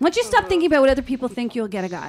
Once 0.00 0.16
you 0.16 0.24
stop 0.24 0.48
thinking 0.48 0.66
about 0.66 0.80
what 0.82 0.90
other 0.90 1.02
people 1.02 1.28
think, 1.28 1.54
you'll 1.54 1.66
get 1.68 1.84
a 1.84 1.88
guy. 1.88 2.08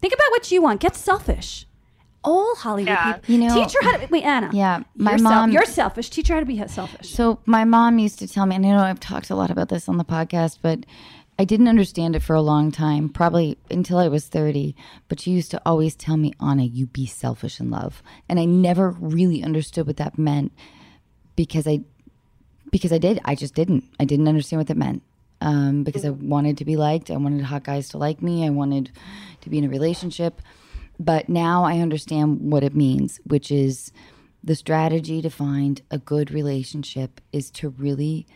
Think 0.00 0.14
about 0.14 0.30
what 0.30 0.50
you 0.50 0.62
want. 0.62 0.80
Get 0.80 0.96
selfish. 0.96 1.66
All 2.22 2.54
Hollywood 2.56 2.88
Yeah. 2.88 3.12
people. 3.14 3.34
You 3.34 3.40
know- 3.48 3.54
teach 3.64 3.74
her 3.80 3.90
how 3.90 3.96
to. 3.98 4.06
Wait, 4.10 4.24
Anna. 4.24 4.50
Yeah, 4.52 4.82
my 4.96 5.12
you're 5.12 5.20
mom- 5.20 5.52
you're 5.52 5.64
selfish. 5.64 6.10
Teach 6.10 6.28
her 6.28 6.34
how 6.34 6.40
to 6.40 6.46
be 6.46 6.62
selfish. 6.68 7.10
So 7.14 7.38
my 7.46 7.64
mom 7.64 7.98
used 7.98 8.18
to 8.18 8.28
tell 8.28 8.44
me, 8.46 8.56
and 8.56 8.66
I 8.66 8.70
know 8.70 8.78
I've 8.82 9.00
talked 9.00 9.30
a 9.30 9.34
lot 9.34 9.50
about 9.50 9.68
this 9.70 9.88
on 9.88 9.96
the 9.96 10.04
podcast, 10.04 10.58
but 10.60 10.84
I 11.38 11.44
didn't 11.46 11.68
understand 11.68 12.14
it 12.14 12.20
for 12.22 12.34
a 12.36 12.42
long 12.42 12.70
time, 12.70 13.08
probably 13.08 13.56
until 13.70 13.96
I 13.96 14.08
was 14.08 14.26
30. 14.26 14.76
But 15.08 15.20
she 15.20 15.30
used 15.30 15.50
to 15.52 15.62
always 15.64 15.94
tell 15.94 16.18
me, 16.18 16.34
Anna, 16.38 16.64
you 16.64 16.86
be 16.86 17.06
selfish 17.06 17.58
in 17.58 17.70
love. 17.70 18.02
And 18.28 18.38
I 18.38 18.44
never 18.44 18.90
really 18.90 19.42
understood 19.42 19.86
what 19.86 19.96
that 19.96 20.18
meant 20.18 20.52
because 21.36 21.66
I 21.66 21.80
because 22.70 22.92
I 22.92 22.98
did. 22.98 23.18
I 23.24 23.34
just 23.34 23.54
didn't. 23.54 23.84
I 23.98 24.04
didn't 24.04 24.28
understand 24.28 24.60
what 24.60 24.66
that 24.68 24.76
meant. 24.76 25.02
Um, 25.42 25.84
because 25.84 26.04
I 26.04 26.10
wanted 26.10 26.58
to 26.58 26.66
be 26.66 26.76
liked. 26.76 27.10
I 27.10 27.16
wanted 27.16 27.42
hot 27.42 27.64
guys 27.64 27.88
to 27.90 27.98
like 27.98 28.20
me. 28.20 28.44
I 28.44 28.50
wanted 28.50 28.90
to 29.40 29.48
be 29.48 29.56
in 29.56 29.64
a 29.64 29.70
relationship. 29.70 30.42
But 30.98 31.30
now 31.30 31.64
I 31.64 31.78
understand 31.78 32.52
what 32.52 32.62
it 32.62 32.76
means, 32.76 33.20
which 33.24 33.50
is 33.50 33.90
the 34.42 34.54
strategy 34.54 35.22
to 35.22 35.30
find 35.30 35.80
a 35.90 35.98
good 35.98 36.30
relationship 36.30 37.20
is 37.32 37.50
to 37.52 37.70
really 37.70 38.26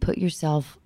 put 0.00 0.18
yourself 0.18 0.78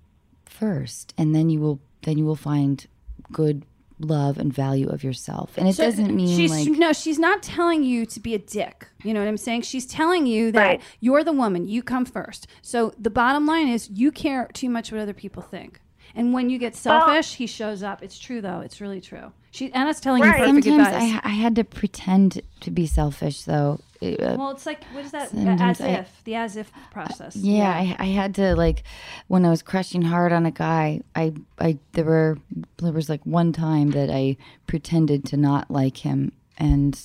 first 0.45 1.13
and 1.17 1.33
then 1.33 1.49
you 1.49 1.59
will 1.59 1.79
then 2.03 2.17
you 2.17 2.25
will 2.25 2.35
find 2.35 2.87
good 3.31 3.65
love 3.99 4.37
and 4.37 4.53
value 4.53 4.87
of 4.89 5.03
yourself. 5.03 5.57
And 5.57 5.67
it 5.67 5.73
So 5.75 5.83
doesn't 5.83 6.15
mean 6.15 6.35
she's 6.35 6.51
like 6.51 6.67
no, 6.77 6.93
she's 6.93 7.19
not 7.19 7.43
telling 7.43 7.83
you 7.83 8.05
to 8.07 8.19
be 8.19 8.33
a 8.33 8.39
dick. 8.39 8.87
You 9.03 9.13
know 9.13 9.19
what 9.19 9.27
I'm 9.27 9.37
saying? 9.37 9.63
She's 9.63 9.85
telling 9.85 10.25
you 10.25 10.51
that 10.53 10.61
Right. 10.65 10.81
you're 10.99 11.23
the 11.23 11.33
woman. 11.33 11.67
You 11.67 11.83
come 11.83 12.05
first. 12.05 12.47
So 12.61 12.93
the 12.97 13.09
bottom 13.09 13.45
line 13.45 13.67
is 13.67 13.89
you 13.89 14.11
care 14.11 14.47
too 14.53 14.69
much 14.69 14.91
what 14.91 15.01
other 15.01 15.13
people 15.13 15.41
think. 15.41 15.81
And 16.15 16.33
when 16.33 16.49
you 16.49 16.57
get 16.57 16.75
selfish, 16.75 17.35
he 17.35 17.47
shows 17.47 17.83
up. 17.83 18.01
It's 18.03 18.17
true 18.19 18.41
though. 18.41 18.61
It's 18.61 18.81
really 18.81 19.01
true. 19.01 19.31
She 19.51 19.71
Anna's 19.73 19.99
telling 19.99 20.21
Right. 20.21 20.39
you 20.39 20.45
perfect 20.45 20.65
sometimes 20.65 20.87
advice. 20.87 21.21
I, 21.23 21.29
I 21.29 21.33
had 21.33 21.55
to 21.55 21.63
pretend 21.63 22.41
to 22.61 22.71
be 22.71 22.85
selfish 22.85 23.43
though. 23.43 23.79
Uh, 24.01 24.35
well, 24.37 24.51
it's 24.51 24.65
like 24.65 24.83
what 24.93 25.03
is 25.05 25.11
that? 25.11 25.29
Sometimes 25.29 25.81
as 25.81 25.81
I- 25.81 25.89
if 25.89 26.21
the 26.23 26.35
as 26.35 26.55
if 26.55 26.71
process. 26.91 27.35
Yeah, 27.35 27.69
I, 27.69 27.95
I 27.99 28.05
had 28.05 28.35
to 28.35 28.55
like 28.55 28.83
when 29.27 29.45
I 29.45 29.49
was 29.49 29.61
crushing 29.61 30.03
hard 30.03 30.31
on 30.31 30.45
a 30.45 30.51
guy. 30.51 31.01
I 31.15 31.33
I 31.59 31.79
there 31.93 32.05
were 32.05 32.37
there 32.77 32.93
was 32.93 33.09
like 33.09 33.25
one 33.25 33.51
time 33.51 33.91
that 33.91 34.09
I 34.09 34.37
pretended 34.67 35.25
to 35.25 35.37
not 35.37 35.69
like 35.71 35.97
him, 35.97 36.31
and 36.57 36.99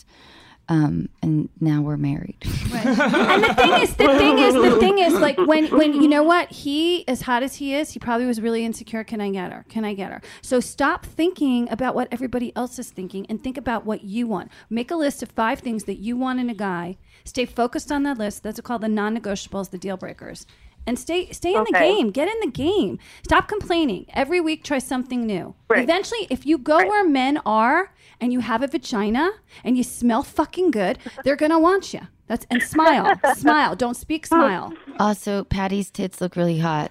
um 0.68 1.08
and 1.22 1.48
now 1.60 1.82
we're 1.82 1.96
married. 1.96 2.36
and 2.42 3.44
the 3.44 3.54
thing 3.54 3.82
is, 3.82 3.96
the 3.96 4.18
thing 4.18 4.38
is, 4.38 4.54
the 4.54 4.76
thing 4.78 4.98
is, 4.98 5.14
like 5.14 5.38
when 5.38 5.66
when 5.76 5.94
you 5.94 6.08
know 6.08 6.22
what 6.22 6.50
he, 6.50 7.06
as 7.08 7.22
hot 7.22 7.42
as 7.42 7.56
he 7.56 7.74
is, 7.74 7.90
he 7.92 7.98
probably 7.98 8.26
was 8.26 8.40
really 8.40 8.64
insecure. 8.64 9.04
Can 9.04 9.20
I 9.20 9.30
get 9.30 9.52
her? 9.52 9.64
Can 9.68 9.84
I 9.84 9.94
get 9.94 10.10
her? 10.10 10.22
So 10.42 10.60
stop 10.60 11.04
thinking 11.04 11.70
about 11.70 11.94
what 11.94 12.08
everybody 12.10 12.54
else 12.56 12.78
is 12.78 12.90
thinking 12.90 13.26
and 13.28 13.42
think 13.42 13.56
about 13.56 13.84
what 13.84 14.04
you 14.04 14.26
want. 14.26 14.50
Make 14.70 14.90
a 14.90 14.96
list 14.96 15.22
of 15.22 15.30
five 15.30 15.60
things 15.60 15.84
that 15.84 15.98
you 15.98 16.16
want 16.16 16.40
in 16.40 16.48
a 16.50 16.54
guy. 16.54 16.96
Stay 17.24 17.46
focused 17.46 17.90
on 17.90 18.02
that 18.04 18.18
list. 18.18 18.42
That's 18.42 18.60
called 18.60 18.82
the 18.82 18.88
non-negotiables, 18.88 19.70
the 19.70 19.78
deal 19.78 19.96
breakers. 19.96 20.46
And 20.86 20.98
stay 20.98 21.30
stay 21.32 21.54
in 21.54 21.64
the 21.64 21.72
game. 21.72 22.10
Get 22.10 22.28
in 22.28 22.40
the 22.40 22.50
game. 22.50 22.98
Stop 23.22 23.48
complaining. 23.48 24.04
Every 24.12 24.40
week 24.40 24.64
try 24.64 24.78
something 24.78 25.24
new. 25.26 25.54
Right. 25.68 25.82
Eventually, 25.82 26.26
if 26.28 26.44
you 26.44 26.58
go 26.58 26.76
where 26.76 27.08
men 27.08 27.38
are 27.46 27.93
and 28.20 28.32
you 28.32 28.40
have 28.40 28.62
a 28.62 28.66
vagina 28.66 29.30
and 29.62 29.76
you 29.76 29.82
smell 29.82 30.22
fucking 30.22 30.70
good, 30.70 30.98
they're 31.24 31.36
gonna 31.36 31.58
want 31.58 31.92
you. 31.92 32.00
That's 32.26 32.46
and 32.50 32.62
smile, 32.62 33.14
smile. 33.34 33.76
Don't 33.76 33.96
speak, 33.96 34.26
smile. 34.26 34.72
also, 34.98 35.44
Patti's 35.44 35.90
tits 35.90 36.20
look 36.20 36.36
really 36.36 36.58
hot. 36.58 36.90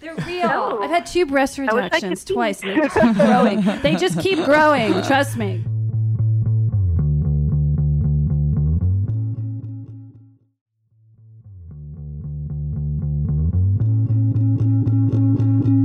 They're 0.00 0.14
real. 0.26 0.78
I've 0.82 0.90
had 0.90 1.06
two 1.06 1.26
breast 1.26 1.58
wish 1.58 1.68
I 1.68 1.72
could 1.72 1.76
reductions 1.84 2.24
twice, 2.24 2.62
and 2.62 2.70
they 2.72 2.86
just 2.86 2.94
keep 3.00 3.14
growing. 3.16 3.60
They 3.82 3.94
just 3.96 4.20
keep 4.20 4.38
growing. 4.44 4.92
Trust 5.02 5.36
me. 5.36 5.62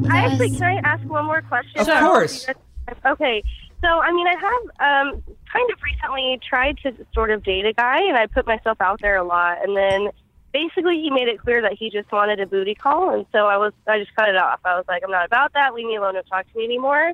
I 0.08 0.20
actually, 0.20 0.52
can 0.52 0.64
I 0.64 0.76
ask 0.84 1.04
one 1.10 1.26
more 1.26 1.42
question? 1.42 1.82
Of 1.82 1.88
course. 1.88 2.48
Okay. 3.06 3.44
So, 3.86 4.00
I 4.00 4.12
mean, 4.12 4.26
I 4.26 4.32
have 4.32 5.06
um, 5.06 5.24
kind 5.54 5.70
of 5.72 5.80
recently 5.84 6.40
tried 6.48 6.78
to 6.80 6.94
sort 7.14 7.30
of 7.30 7.44
date 7.44 7.66
a 7.66 7.74
guy, 7.74 8.02
and 8.02 8.18
I 8.18 8.26
put 8.26 8.48
myself 8.48 8.82
out 8.82 9.00
there 9.00 9.16
a 9.16 9.24
lot. 9.24 9.64
And 9.64 9.78
then 9.78 10.10
basically, 10.52 11.00
he 11.00 11.12
made 11.12 11.28
it 11.28 11.40
clear 11.40 11.62
that 11.62 11.74
he 11.74 11.92
just 11.92 12.12
wanted 12.12 12.40
a 12.40 12.48
booty 12.48 12.74
call. 12.74 13.14
And 13.14 13.28
so 13.32 13.46
I 13.46 13.58
was, 13.58 13.74
I 13.88 14.00
just 14.00 14.16
cut 14.16 14.28
it 14.28 14.38
off. 14.38 14.60
I 14.66 14.76
was 14.76 14.86
like, 14.88 15.04
I'm 15.04 15.12
not 15.12 15.28
about 15.28 15.54
that. 15.54 15.76
Leave 15.76 15.86
me 15.86 15.98
alone. 15.98 16.16
Don't 16.16 16.26
talk 16.26 16.52
to 16.52 16.58
me 16.58 16.66
anymore. 16.66 17.14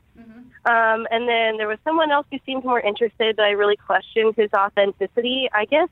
Um, 0.63 1.08
and 1.12 1.28
then 1.28 1.58
there 1.58 1.68
was 1.68 1.78
someone 1.84 2.10
else 2.10 2.25
who 2.32 2.38
seemed 2.46 2.63
more 2.63 2.80
interested, 2.80 3.36
but 3.36 3.44
I 3.44 3.51
really 3.51 3.75
questioned 3.75 4.36
his 4.38 4.50
authenticity. 4.54 5.50
I 5.51 5.66
guess 5.66 5.90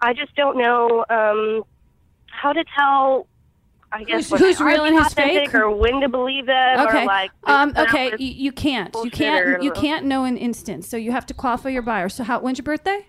I 0.00 0.14
just 0.14 0.32
don't 0.36 0.58
know 0.58 1.04
um, 1.10 1.64
how 2.26 2.52
to 2.52 2.64
tell. 2.78 3.26
I 3.90 4.04
guess 4.04 4.28
Who's- 4.28 4.40
who's 4.40 4.60
real 4.60 4.84
and 4.84 4.98
who's 4.98 5.14
fake? 5.14 5.54
or 5.54 5.70
when 5.70 6.00
to 6.02 6.08
believe 6.08 6.46
them, 6.46 6.80
Okay. 6.80 7.02
or 7.04 7.06
like. 7.06 7.30
Um, 7.44 7.72
okay. 7.76 8.10
You, 8.18 8.26
you 8.32 8.52
can't. 8.52 8.94
You 9.02 9.10
can't. 9.10 9.62
You 9.62 9.70
can't 9.72 10.04
know 10.04 10.24
an 10.24 10.36
instant. 10.36 10.84
So 10.84 10.96
you 10.98 11.12
have 11.12 11.24
to 11.26 11.34
qualify 11.34 11.70
your 11.70 11.82
buyer. 11.82 12.08
So 12.10 12.22
how? 12.24 12.40
When's 12.40 12.58
your 12.58 12.64
birthday? 12.64 13.06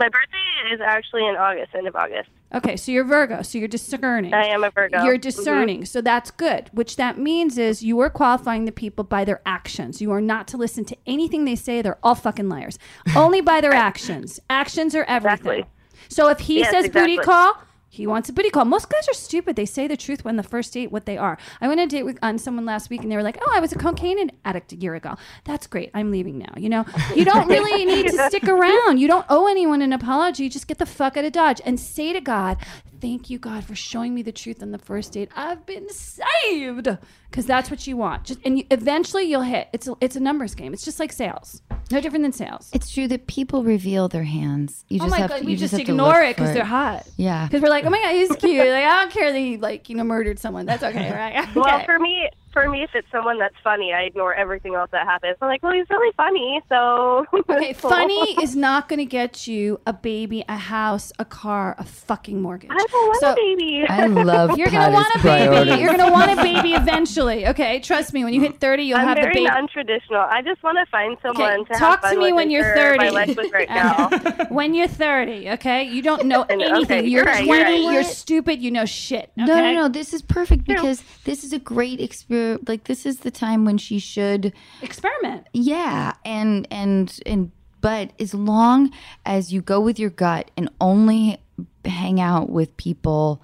My 0.00 0.08
birthday 0.08 0.74
is 0.74 0.80
actually 0.80 1.26
in 1.28 1.36
August, 1.36 1.74
end 1.74 1.86
of 1.86 1.94
August. 1.94 2.30
Okay. 2.54 2.76
So 2.76 2.90
you're 2.90 3.04
Virgo. 3.04 3.42
So 3.42 3.58
you're 3.58 3.68
discerning. 3.68 4.32
I 4.34 4.46
am 4.46 4.64
a 4.64 4.70
Virgo. 4.70 5.04
You're 5.04 5.18
Mhm. 5.18 5.20
discerning. 5.20 5.84
So 5.84 6.00
that's 6.00 6.30
good. 6.32 6.68
Which 6.72 6.96
that 6.96 7.18
means 7.18 7.58
is 7.58 7.82
you 7.84 8.00
are 8.00 8.10
qualifying 8.10 8.64
the 8.64 8.72
people 8.72 9.04
by 9.04 9.24
their 9.24 9.40
actions. 9.46 10.00
You 10.00 10.10
are 10.10 10.20
not 10.22 10.48
to 10.48 10.56
listen 10.56 10.84
to 10.86 10.96
anything 11.06 11.44
they 11.44 11.54
say. 11.54 11.82
They're 11.82 11.98
all 12.02 12.14
fucking 12.14 12.48
liars. 12.48 12.78
Only 13.14 13.40
by 13.42 13.60
their 13.60 13.74
actions. 13.88 14.40
Actions 14.50 14.94
are 14.94 15.04
everything. 15.04 15.60
Exactly. 15.60 15.64
So 16.08 16.28
if 16.28 16.40
he 16.40 16.60
Yes, 16.60 16.70
says 16.70 16.88
booty 16.88 17.18
call, 17.18 17.58
he 17.92 18.06
wants 18.06 18.28
a 18.28 18.32
booty 18.32 18.50
call. 18.50 18.64
Most 18.64 18.88
guys 18.88 19.08
are 19.08 19.14
stupid. 19.14 19.56
They 19.56 19.66
say 19.66 19.88
the 19.88 19.96
truth 19.96 20.24
when 20.24 20.36
the 20.36 20.44
first 20.44 20.72
date 20.72 20.92
what 20.92 21.06
they 21.06 21.18
are. 21.18 21.36
I 21.60 21.66
went 21.66 21.80
on 21.80 21.86
a 21.88 21.90
date 21.90 22.04
with 22.04 22.20
on 22.22 22.38
someone 22.38 22.64
last 22.64 22.88
week 22.88 23.02
and 23.02 23.10
they 23.10 23.16
were 23.16 23.22
like, 23.24 23.36
"Oh, 23.42 23.52
I 23.52 23.58
was 23.58 23.72
a 23.72 23.78
cocaine 23.78 24.30
addict 24.44 24.72
a 24.72 24.76
year 24.76 24.94
ago." 24.94 25.16
That's 25.44 25.66
great. 25.66 25.90
I'm 25.92 26.12
leaving 26.12 26.38
now. 26.38 26.52
You 26.56 26.68
know, 26.68 26.86
you 27.16 27.24
don't 27.24 27.48
really 27.48 27.84
need 27.84 28.06
to 28.12 28.26
stick 28.28 28.44
around. 28.44 28.98
You 28.98 29.08
don't 29.08 29.26
owe 29.28 29.48
anyone 29.48 29.82
an 29.82 29.92
apology. 29.92 30.48
Just 30.48 30.68
get 30.68 30.78
the 30.78 30.86
fuck 30.86 31.16
out 31.16 31.24
of 31.24 31.32
Dodge 31.32 31.60
and 31.64 31.80
say 31.80 32.12
to 32.12 32.20
God, 32.20 32.58
"Thank 33.00 33.30
you, 33.30 33.38
God, 33.38 33.64
for 33.64 33.74
showing 33.74 34.14
me 34.14 34.22
the 34.22 34.32
truth 34.32 34.62
on 34.62 34.70
the 34.70 34.78
first 34.78 35.12
date. 35.12 35.30
I've 35.36 35.64
been 35.66 35.88
saved." 35.88 36.88
Because 37.30 37.46
that's 37.46 37.70
what 37.70 37.86
you 37.86 37.96
want. 37.96 38.24
Just 38.24 38.40
and 38.44 38.58
you, 38.58 38.64
eventually 38.70 39.24
you'll 39.24 39.42
hit. 39.42 39.68
It's 39.72 39.86
a, 39.86 39.94
it's 40.00 40.16
a 40.16 40.20
numbers 40.20 40.54
game. 40.54 40.72
It's 40.72 40.84
just 40.84 40.98
like 40.98 41.12
sales. 41.12 41.62
No 41.90 42.00
different 42.00 42.22
than 42.22 42.32
sales. 42.32 42.70
It's 42.72 42.92
true 42.92 43.08
that 43.08 43.26
people 43.26 43.64
reveal 43.64 44.08
their 44.08 44.24
hands. 44.24 44.84
You 44.88 44.98
oh 45.00 45.04
just 45.04 45.10
my 45.10 45.18
have 45.18 45.30
god, 45.30 45.38
to, 45.38 45.44
we 45.44 45.52
you 45.52 45.56
just, 45.58 45.74
ignore 45.74 46.22
it 46.22 46.36
because 46.36 46.54
they're 46.54 46.64
hot. 46.64 47.06
Yeah. 47.16 47.46
Because 47.46 47.62
we're 47.62 47.68
like, 47.68 47.84
oh 47.84 47.90
my 47.90 48.00
god, 48.00 48.12
he's 48.12 48.34
cute. 48.36 48.58
Like 48.58 48.84
I 48.84 49.00
don't 49.00 49.12
care 49.12 49.32
that 49.32 49.38
he 49.38 49.56
like 49.56 49.88
you 49.88 49.96
know 49.96 50.04
murdered 50.04 50.38
someone. 50.38 50.66
That's 50.66 50.82
okay, 50.82 51.10
right? 51.12 51.48
Well, 51.54 51.84
for 51.84 51.98
me, 51.98 52.28
for 52.52 52.68
me, 52.68 52.82
if 52.82 52.90
it's 52.94 53.06
someone 53.12 53.38
that's 53.38 53.54
funny, 53.62 53.92
I 53.92 54.02
ignore 54.02 54.34
everything 54.34 54.74
else 54.74 54.90
that 54.92 55.06
happens. 55.06 55.36
I'm 55.40 55.48
like, 55.48 55.62
well, 55.62 55.72
he's 55.72 55.88
really 55.90 56.12
funny, 56.16 56.60
so 56.68 57.26
Okay, 57.48 57.74
cool. 57.74 57.90
funny 57.90 58.36
is 58.42 58.56
not 58.56 58.88
going 58.88 58.98
to 58.98 59.04
get 59.04 59.46
you 59.46 59.80
a 59.86 59.92
baby, 59.92 60.44
a 60.48 60.56
house, 60.56 61.12
a 61.18 61.24
car, 61.24 61.74
a 61.78 61.84
fucking 61.84 62.40
mortgage. 62.40 62.70
I 62.72 62.76
don't 62.76 62.92
want 63.08 63.20
So- 63.20 63.32
a 63.32 63.34
baby. 63.36 63.84
I 63.88 64.06
love 64.06 64.50
You're 64.58 64.68
gonna 64.68 64.92
want 64.92 65.06
a 65.14 65.18
Patti's 65.18 65.22
baby. 65.22 65.46
priorities. 65.48 65.78
You're 65.80 65.96
gonna 65.96 66.12
want 66.12 66.30
a 66.32 66.36
baby 66.42 66.74
eventually. 66.74 67.46
Okay, 67.48 67.80
trust 67.80 68.12
me. 68.12 68.24
When 68.24 68.34
you 68.34 68.40
hit 68.40 68.60
30, 68.60 68.82
you'll 68.82 68.98
I'm 68.98 69.06
have 69.08 69.16
the 69.16 69.22
very 69.22 69.34
baby. 69.34 69.46
non-traditional. 69.46 70.20
I 70.20 70.42
just 70.42 70.62
want 70.62 70.78
to 70.78 70.86
find 70.90 71.16
someone 71.22 71.64
to 71.66 71.72
talk 71.74 72.02
have 72.02 72.12
to 72.12 72.18
me 72.18 72.26
with 72.26 72.34
when 72.34 72.50
you're 72.50 72.74
30. 72.74 72.98
My 72.98 73.08
life 73.10 73.38
right 73.52 73.68
now. 73.68 74.08
when 74.50 74.74
you're 74.74 74.88
30, 74.88 75.50
okay? 75.50 75.84
You 75.84 76.02
don't 76.02 76.26
know 76.26 76.44
And- 76.48 76.60
okay, 76.62 76.70
anything. 76.72 77.04
you're 77.06 77.20
you're 77.20 77.24
right, 77.24 77.44
20. 77.44 77.58
you're 77.58 77.64
right. 77.86 77.92
You're 77.94 78.04
stupid. 78.04 78.60
You 78.62 78.70
know 78.70 78.84
shit. 78.84 79.30
No, 79.36 79.46
no, 79.46 79.72
no. 79.74 79.88
This 79.88 80.12
is 80.12 80.22
perfect 80.22 80.64
because 80.64 81.02
this 81.24 81.44
is 81.44 81.52
a 81.52 81.58
great 81.58 82.00
experience. 82.00 82.39
Like 82.66 82.84
this 82.84 83.06
is 83.06 83.20
the 83.20 83.30
time 83.30 83.64
when 83.64 83.78
she 83.78 83.98
should, 83.98 84.52
Experiment. 84.82 85.46
yeah, 85.52 86.12
and 86.24 86.66
and 86.70 87.18
and. 87.26 87.52
But 87.82 88.12
as 88.20 88.34
long 88.34 88.92
as 89.24 89.54
you 89.54 89.62
go 89.62 89.80
with 89.80 89.98
your 89.98 90.10
gut 90.10 90.50
and 90.54 90.68
only 90.82 91.38
hang 91.86 92.20
out 92.20 92.50
with 92.50 92.76
people 92.76 93.40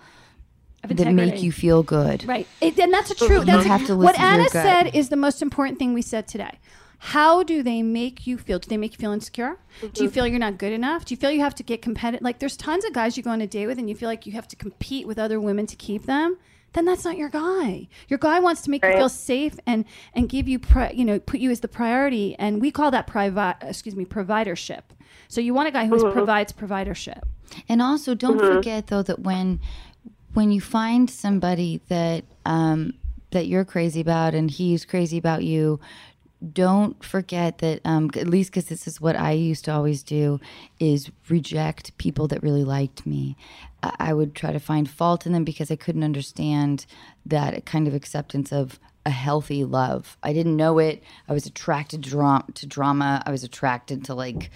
that 0.87 1.11
make 1.11 1.43
you 1.43 1.51
feel 1.51 1.83
good, 1.83 2.23
Right. 2.27 2.47
It, 2.61 2.79
and 2.79 2.93
that's 2.93 3.11
a 3.11 3.15
true. 3.15 3.45
That's 3.47 3.65
have 3.65 3.87
to 3.87 3.97
what 3.97 4.15
listen 4.15 4.21
to 4.21 4.27
your 4.27 4.41
Anna 4.41 4.49
said 4.51 4.95
is 4.95 5.09
the 5.09 5.17
most 5.17 5.41
important 5.41 5.79
thing 5.79 5.95
we 5.95 6.03
said 6.03 6.29
today. 6.29 6.59
How 6.99 7.43
do 7.43 7.63
they 7.63 7.83
make 7.83 8.27
you 8.27 8.39
feel? 8.39 8.59
Do 8.59 8.69
they 8.69 8.77
make 8.77 8.93
you 8.93 8.99
feel 8.99 9.13
insecure? 9.13 9.59
Do 9.81 9.87
you 9.87 9.91
mm-hmm. 9.91 10.15
feel 10.15 10.27
you're 10.27 10.39
not 10.39 10.59
good 10.59 10.73
enough? 10.73 11.05
Do 11.05 11.15
you 11.15 11.17
feel 11.17 11.31
you 11.31 11.41
have 11.41 11.55
to 11.57 11.63
get 11.63 11.83
competitive? 11.83 12.25
Like 12.25 12.39
there's 12.39 12.57
tons 12.57 12.85
of 12.85 12.93
guys 12.93 13.17
you 13.17 13.23
go 13.23 13.31
on 13.31 13.41
a 13.41 13.47
date 13.47 13.67
with 13.67 13.79
and 13.79 13.89
you 13.89 13.95
feel 13.95 14.09
like 14.09 14.27
you 14.27 14.33
have 14.33 14.49
to 14.49 14.57
compete 14.57 15.07
with 15.07 15.19
other 15.19 15.41
women 15.41 15.67
to 15.67 15.77
keep 15.77 16.05
them. 16.07 16.39
Then 16.77 16.85
that's 16.85 17.07
not 17.07 17.17
your 17.17 17.31
guy. 17.31 17.89
Your 18.09 18.19
guy 18.19 18.39
wants 18.39 18.61
to 18.63 18.71
make 18.71 18.85
you 18.85 18.91
feel 18.99 19.09
safe 19.09 19.55
and 19.67 19.87
and 20.13 20.29
give 20.29 20.47
you 20.47 20.59
pri- 20.59 20.93
you 20.95 21.07
know 21.07 21.19
put 21.19 21.41
you 21.41 21.51
as 21.51 21.61
the 21.61 21.69
priority. 21.69 22.37
And 22.39 22.61
we 22.61 22.71
call 22.71 22.91
that 22.91 23.07
private 23.07 23.57
excuse 23.63 23.97
me 23.97 24.05
providership. 24.05 24.83
So 25.29 25.41
you 25.41 25.55
want 25.55 25.69
a 25.69 25.71
guy 25.73 25.87
who 25.87 25.95
provides 26.13 26.53
providership. 26.53 27.23
And 27.67 27.81
also, 27.81 28.15
don't 28.15 28.39
forget 28.57 28.89
though 28.89 29.03
that 29.05 29.21
when 29.21 29.59
when 30.35 30.53
you 30.53 30.61
find 30.61 31.09
somebody 31.09 31.81
that 31.89 32.25
um, 32.45 32.93
that 33.31 33.47
you're 33.47 33.65
crazy 33.65 34.03
about 34.03 34.35
and 34.35 34.51
he's 34.51 34.85
crazy 34.85 35.17
about 35.17 35.45
you, 35.45 35.81
don't 36.53 37.03
forget 37.03 37.59
that 37.59 37.81
um, 37.85 38.11
at 38.15 38.27
least 38.27 38.51
because 38.51 38.67
this 38.67 38.87
is 38.87 39.01
what 39.01 39.17
I 39.17 39.33
used 39.33 39.65
to 39.67 39.73
always 39.73 40.03
do 40.03 40.39
is 40.79 41.11
reject 41.29 41.97
people 41.99 42.29
that 42.29 42.43
really 42.43 42.65
liked 42.65 43.07
me. 43.07 43.37
I, 43.83 43.95
I 43.99 44.13
would 44.13 44.35
try 44.35 44.53
to 44.53 44.61
find 44.61 44.89
fault 44.89 45.27
in 45.27 45.33
them 45.33 45.45
because 45.45 45.71
I 45.71 45.77
couldn't 45.77 46.05
understand 46.05 46.87
that 47.25 47.65
kind 47.65 47.89
of 47.89 47.95
acceptance 47.95 48.53
of 48.53 48.79
a 49.07 49.11
healthy 49.11 49.65
love. 49.65 50.19
I 50.23 50.33
didn't 50.33 50.57
know 50.57 50.79
it. 50.79 51.03
I 51.29 51.33
was 51.33 51.47
attracted 51.47 52.03
to, 52.03 52.11
dra- 52.11 52.45
to 52.55 52.67
drama. 52.67 53.23
I 53.25 53.31
was 53.31 53.45
attracted 53.45 54.05
to 54.07 54.15
like, 54.15 54.51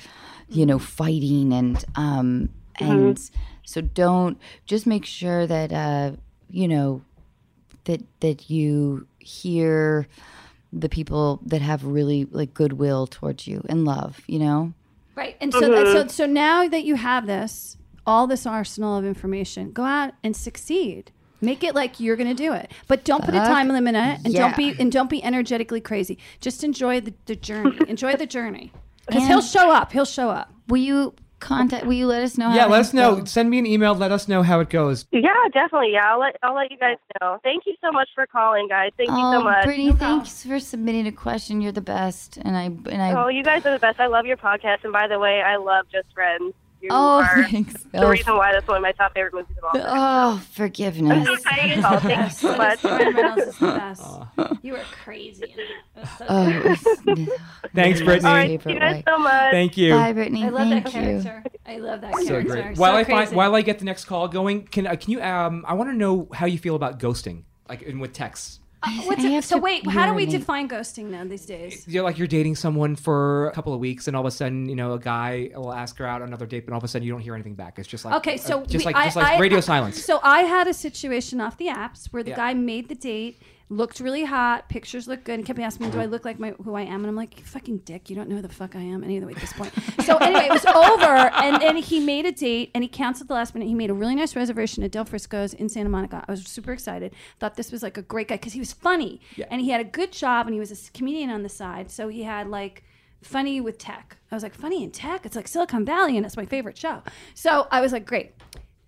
you 0.49 0.67
know, 0.67 0.79
fighting 0.79 1.53
and 1.53 1.83
um 1.95 2.51
and 2.81 3.31
so 3.65 3.81
don't 3.81 4.39
just 4.67 4.87
make 4.87 5.05
sure 5.05 5.47
that 5.47 5.73
uh 5.73 6.13
you 6.49 6.67
know 6.67 7.03
that 7.85 8.03
that 8.21 8.51
you 8.51 9.07
hear 9.19 10.09
the 10.73 10.89
people 10.89 11.41
that 11.47 11.63
have 11.63 11.85
really 11.85 12.27
like 12.31 12.55
goodwill 12.55 13.07
towards 13.07 13.47
you 13.47 13.65
and 13.69 13.85
love, 13.85 14.21
you 14.27 14.39
know? 14.39 14.73
Right. 15.15 15.37
And 15.41 15.53
so, 15.53 15.61
so, 15.61 15.69
mm-hmm. 15.71 16.09
so 16.09 16.27
now 16.27 16.69
that 16.69 16.85
you 16.85 16.95
have 16.95 17.27
this, 17.27 17.77
all 18.07 18.27
this 18.27 18.47
arsenal 18.47 18.97
of 18.97 19.05
information, 19.05 19.73
go 19.73 19.85
out 19.85 20.15
and 20.23 20.35
succeed. 20.35 21.13
Make 21.43 21.65
it 21.65 21.75
like 21.75 22.01
you're 22.01 22.17
going 22.17 22.29
to 22.29 22.35
do 22.35 22.53
it, 22.53 22.71
but 22.87 23.05
don't 23.05 23.25
put 23.25 23.35
a 23.35 23.39
time 23.39 23.69
limit 23.69 23.97
on 23.97 24.09
it, 24.09 24.21
and 24.27 24.35
don't 24.35 24.55
be 24.55 24.77
and 24.79 24.93
don't 24.93 25.09
be 25.09 25.25
energetically 25.25 25.81
crazy. 25.81 26.19
Just 26.39 26.63
enjoy 26.63 27.01
the, 27.01 27.15
the 27.25 27.35
journey. 27.35 27.79
enjoy 27.89 28.15
the 28.17 28.27
journey, 28.27 28.73
because 29.07 29.27
he'll 29.27 29.41
show 29.41 29.71
up. 29.71 29.91
He'll 29.91 30.05
show 30.05 30.29
up. 30.29 30.53
Will 30.69 30.83
you 30.83 31.15
contact 31.41 31.87
will 31.87 31.95
you 31.95 32.07
let 32.07 32.23
us 32.23 32.39
know 32.39 32.53
Yeah, 32.55 32.67
let 32.67 32.81
us 32.81 32.93
know. 32.95 33.17
go? 33.17 33.25
Send 33.25 33.51
me 33.51 33.59
an 33.59 33.67
email. 33.67 33.95
Let 33.95 34.13
us 34.13 34.29
know 34.29 34.43
how 34.43 34.61
it 34.61 34.71
goes. 34.71 35.07
Yeah, 35.11 35.31
definitely. 35.53 35.93
Yeah, 35.93 36.13
I'll 36.13 36.21
let 36.21 36.37
I'll 36.43 36.55
let 36.55 36.71
you 36.71 36.77
guys 36.79 36.97
know. 37.21 37.39
Thank 37.43 37.65
you 37.67 37.75
so 37.81 37.91
much 37.91 38.09
for 38.15 38.27
calling, 38.27 38.69
guys. 38.69 38.93
Thank 38.97 39.11
you 39.11 39.17
so 39.17 39.41
Oh, 39.41 39.43
much. 39.45 39.65
Brittany, 39.65 39.93
thanks 39.93 40.45
for 40.45 40.61
submitting 40.61 41.07
a 41.07 41.13
question. 41.13 41.61
You're 41.61 41.73
the 41.73 41.81
best. 41.81 42.37
And 42.37 42.57
I 42.57 42.65
and 42.65 43.03
I 43.03 43.13
Oh, 43.13 43.29
you 43.29 43.43
guys 43.43 43.65
are 43.67 43.73
the 43.73 43.79
best. 43.79 43.99
I 44.01 44.07
love 44.07 44.27
your 44.27 44.37
podcast, 44.37 44.85
and 44.85 44.93
by 44.93 45.09
the 45.09 45.19
way, 45.19 45.43
I 45.43 45.57
love 45.57 45.87
Just 45.91 46.13
Friends. 46.15 46.53
You 46.81 46.89
Oh, 46.93 47.21
are 47.21 47.45
thanks. 47.45 47.75
the 47.93 47.99
Oh, 48.05 48.09
reason 48.09 48.35
why 48.37 48.53
that's 48.53 48.67
one 48.67 48.79
of 48.79 48.83
my 48.83 48.93
top 48.93 49.13
favorite 49.15 49.35
movies 49.35 49.57
of 49.59 49.65
all 49.65 49.71
time. 49.73 49.83
Oh, 49.87 50.43
forgiveness. 50.53 51.29
Okay, 51.29 51.81
so 51.83 51.99
thank 52.01 52.25
you 52.25 52.31
so 52.31 52.57
much. 52.57 52.83
Ryan 52.85 53.15
Reynolds 53.15 53.43
is 53.49 53.59
the 53.59 53.67
best. 54.37 54.59
You 54.63 54.73
were 54.75 54.83
crazy. 55.05 55.45
In 55.45 55.57
that. 55.57 55.97
It 55.97 56.01
was 56.01 56.11
so 56.19 56.25
Oh, 56.29 56.49
it 56.49 56.65
was- 56.65 57.29
Thanks, 57.75 58.01
Brittany. 58.03 58.33
right, 58.33 58.63
thank 58.63 58.75
you 58.75 58.81
guys 58.81 59.03
so 59.07 59.19
much. 59.19 59.51
Thank 59.53 59.77
you. 59.77 59.93
Bye, 59.93 60.13
Brittany. 60.13 60.45
I 60.45 60.49
love 60.49 60.69
Thank 60.69 60.85
that 60.85 60.95
you. 60.95 61.01
character. 61.23 61.45
I 61.67 61.77
love 61.79 62.01
that 62.03 62.15
So 62.17 62.27
character. 62.27 62.53
great. 62.63 62.77
So 62.77 62.81
while 62.81 62.97
I 62.97 63.05
find, 63.05 63.31
while 63.33 63.55
I 63.55 63.63
get 63.63 63.79
the 63.79 63.85
next 63.85 64.05
call 64.07 64.29
going, 64.29 64.67
can 64.67 64.87
uh, 64.87 64.97
can 64.97 65.11
you 65.13 65.23
um 65.23 65.65
I 65.69 65.75
want 65.75 65.91
to 65.91 65.97
know 65.97 66.29
how 66.33 66.47
you 66.47 66.59
feel 66.59 66.77
about 66.77 66.99
ghosting, 66.99 67.45
like 67.69 67.83
in 67.83 67.99
with 68.01 68.13
texts. 68.13 68.61
What's 69.05 69.23
it, 69.23 69.45
so 69.45 69.57
to 69.57 69.63
wait, 69.63 69.87
how 69.87 70.07
do 70.07 70.15
we 70.15 70.25
define 70.27 70.67
ghosting 70.69 71.11
now 71.11 71.25
these 71.25 71.45
days? 71.45 71.87
You're 71.87 72.03
like 72.03 72.17
you're 72.19 72.27
dating 72.27 72.57
someone 72.57 72.97
for 72.97 73.49
a 73.49 73.53
couple 73.53 73.75
of 73.75 73.81
weeks, 73.81 74.09
and 74.09 74.17
all 74.17 74.23
of 74.23 74.27
a 74.27 74.31
sudden, 74.31 74.69
you 74.69 74.75
know, 74.77 74.95
a 74.95 74.99
guy 74.99 75.51
will 75.55 75.73
ask 75.73 75.99
her 75.99 76.07
out 76.07 76.23
on 76.23 76.29
another 76.29 76.47
date, 76.47 76.65
but 76.67 76.73
all 76.73 76.79
of 76.79 76.85
a 76.85 76.89
sudden 76.89 77.05
you 77.07 77.13
don't 77.13 77.21
hear 77.21 77.35
anything 77.35 77.55
back. 77.55 77.79
It's 77.79 77.87
just 77.89 78.05
like 78.07 78.15
Okay, 78.15 78.35
uh, 78.35 78.39
so 78.39 78.65
just 78.65 78.79
we- 78.87 78.93
like 78.93 78.97
I- 78.97 79.05
just 79.05 79.17
like 79.17 79.27
I- 79.27 79.39
radio 79.39 79.59
I- 79.59 79.61
silence. 79.73 80.03
So 80.03 80.19
I 80.23 80.41
had 80.43 80.67
a 80.67 80.73
situation 80.75 81.41
off 81.43 81.59
the 81.59 81.67
apps 81.67 82.07
where 82.11 82.23
the 82.23 82.31
Yeah. 82.31 82.37
guy 82.37 82.55
made 82.55 82.89
the 82.89 82.95
date, 82.95 83.43
looked 83.71 84.01
really 84.01 84.25
hot, 84.25 84.69
pictures 84.69 85.09
looked 85.09 85.25
good, 85.25 85.39
and 85.39 85.47
kept 85.47 85.59
asking 85.59 85.87
me, 85.87 85.93
"Do 85.93 86.01
I 86.01 86.05
look 86.07 86.25
like 86.25 86.39
my 86.39 86.51
who 86.63 86.75
I 86.75 86.83
am?" 86.83 87.01
And 87.01 87.07
I'm 87.07 87.17
like, 87.17 87.39
"You 87.39 87.45
"Fucking 87.45 87.79
dick, 87.79 88.11
you 88.11 88.17
don't 88.17 88.29
know 88.29 88.37
who 88.37 88.43
the 88.43 88.49
fuck 88.49 88.77
I 88.77 88.81
am." 88.81 89.03
Anyway, 89.03 89.33
at 89.33 89.41
this 89.41 89.53
point, 89.53 89.73
so 90.05 90.17
anyway, 90.19 90.47
it 90.47 90.53
was 90.53 90.67
over, 90.67 91.31
and 91.43 91.63
then 91.63 91.77
he 91.77 92.01
made 92.01 92.27
a 92.27 92.33
date, 92.33 92.71
and 92.75 92.85
he 92.85 92.89
canceled 92.89 93.29
the 93.29 93.35
last 93.35 93.55
minute. 93.55 93.69
He 93.69 93.75
made 93.75 93.89
a 93.89 93.95
really 93.95 94.17
nice 94.17 94.37
reservation 94.37 94.83
at 94.83 94.91
Del 94.91 95.05
Frisco's 95.05 95.55
in 95.55 95.69
Santa 95.69 95.89
Monica. 95.89 96.25
I 96.27 96.31
was 96.33 96.43
super 96.43 96.73
excited. 96.73 97.15
Thought 97.39 97.55
this 97.57 97.73
was 97.73 97.83
like 97.83 97.97
a 97.97 98.03
great 98.03 98.29
guy 98.29 98.37
because 98.37 98.53
he 98.53 98.61
was 98.61 98.73
funny, 98.73 99.21
yeah. 99.37 99.47
and 99.51 99.61
he 99.61 99.71
had 99.71 99.81
a 99.81 99.85
good 99.85 100.13
job, 100.13 100.47
and 100.47 100.55
he 100.55 100.61
was 100.61 100.71
a 100.73 100.91
comedian 100.93 101.31
on 101.31 101.43
the 101.43 101.49
side. 101.49 101.91
So 101.91 102.09
he 102.09 102.25
had 102.25 102.49
like 102.49 102.83
funny 103.23 103.61
with 103.61 103.79
tech. 103.79 104.17
I 104.31 104.35
was 104.35 104.43
like, 104.43 104.55
funny 104.55 104.83
in 104.83 104.91
tech? 104.91 105.27
It's 105.27 105.37
like 105.37 105.49
Silicon 105.49 105.85
Valley, 105.85 106.17
and 106.17 106.25
it's 106.25 106.37
my 106.37 106.47
favorite 106.47 106.77
show. 106.77 107.03
So 107.35 107.69
I 107.71 107.81
was 107.81 107.93
like, 107.93 108.07
great. 108.07 108.33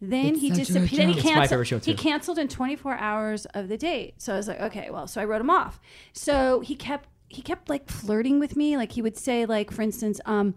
Then 0.02 0.34
he 0.34 0.48
disappeared. 0.66 0.90
Then 0.90 1.08
he 1.08 1.14
canceled. 1.22 1.50
He 1.84 1.92
canceled 2.02 2.38
in 2.38 2.48
24 2.48 2.94
hours 2.96 3.46
of 3.46 3.68
the 3.68 3.78
date. 3.78 4.14
So 4.18 4.34
I 4.34 4.36
was 4.36 4.48
like, 4.48 4.60
okay, 4.60 4.90
well, 4.90 5.06
so 5.06 5.20
I 5.20 5.24
wrote 5.24 5.40
him 5.40 5.48
off. 5.50 5.80
So 6.12 6.60
he 6.60 6.74
kept 6.74 7.08
he 7.28 7.40
kept 7.40 7.70
like 7.70 7.88
flirting 7.88 8.38
with 8.40 8.56
me. 8.56 8.76
Like 8.76 8.92
he 8.92 9.00
would 9.02 9.16
say, 9.16 9.46
like 9.46 9.70
for 9.70 9.80
instance, 9.80 10.20
um, 10.26 10.54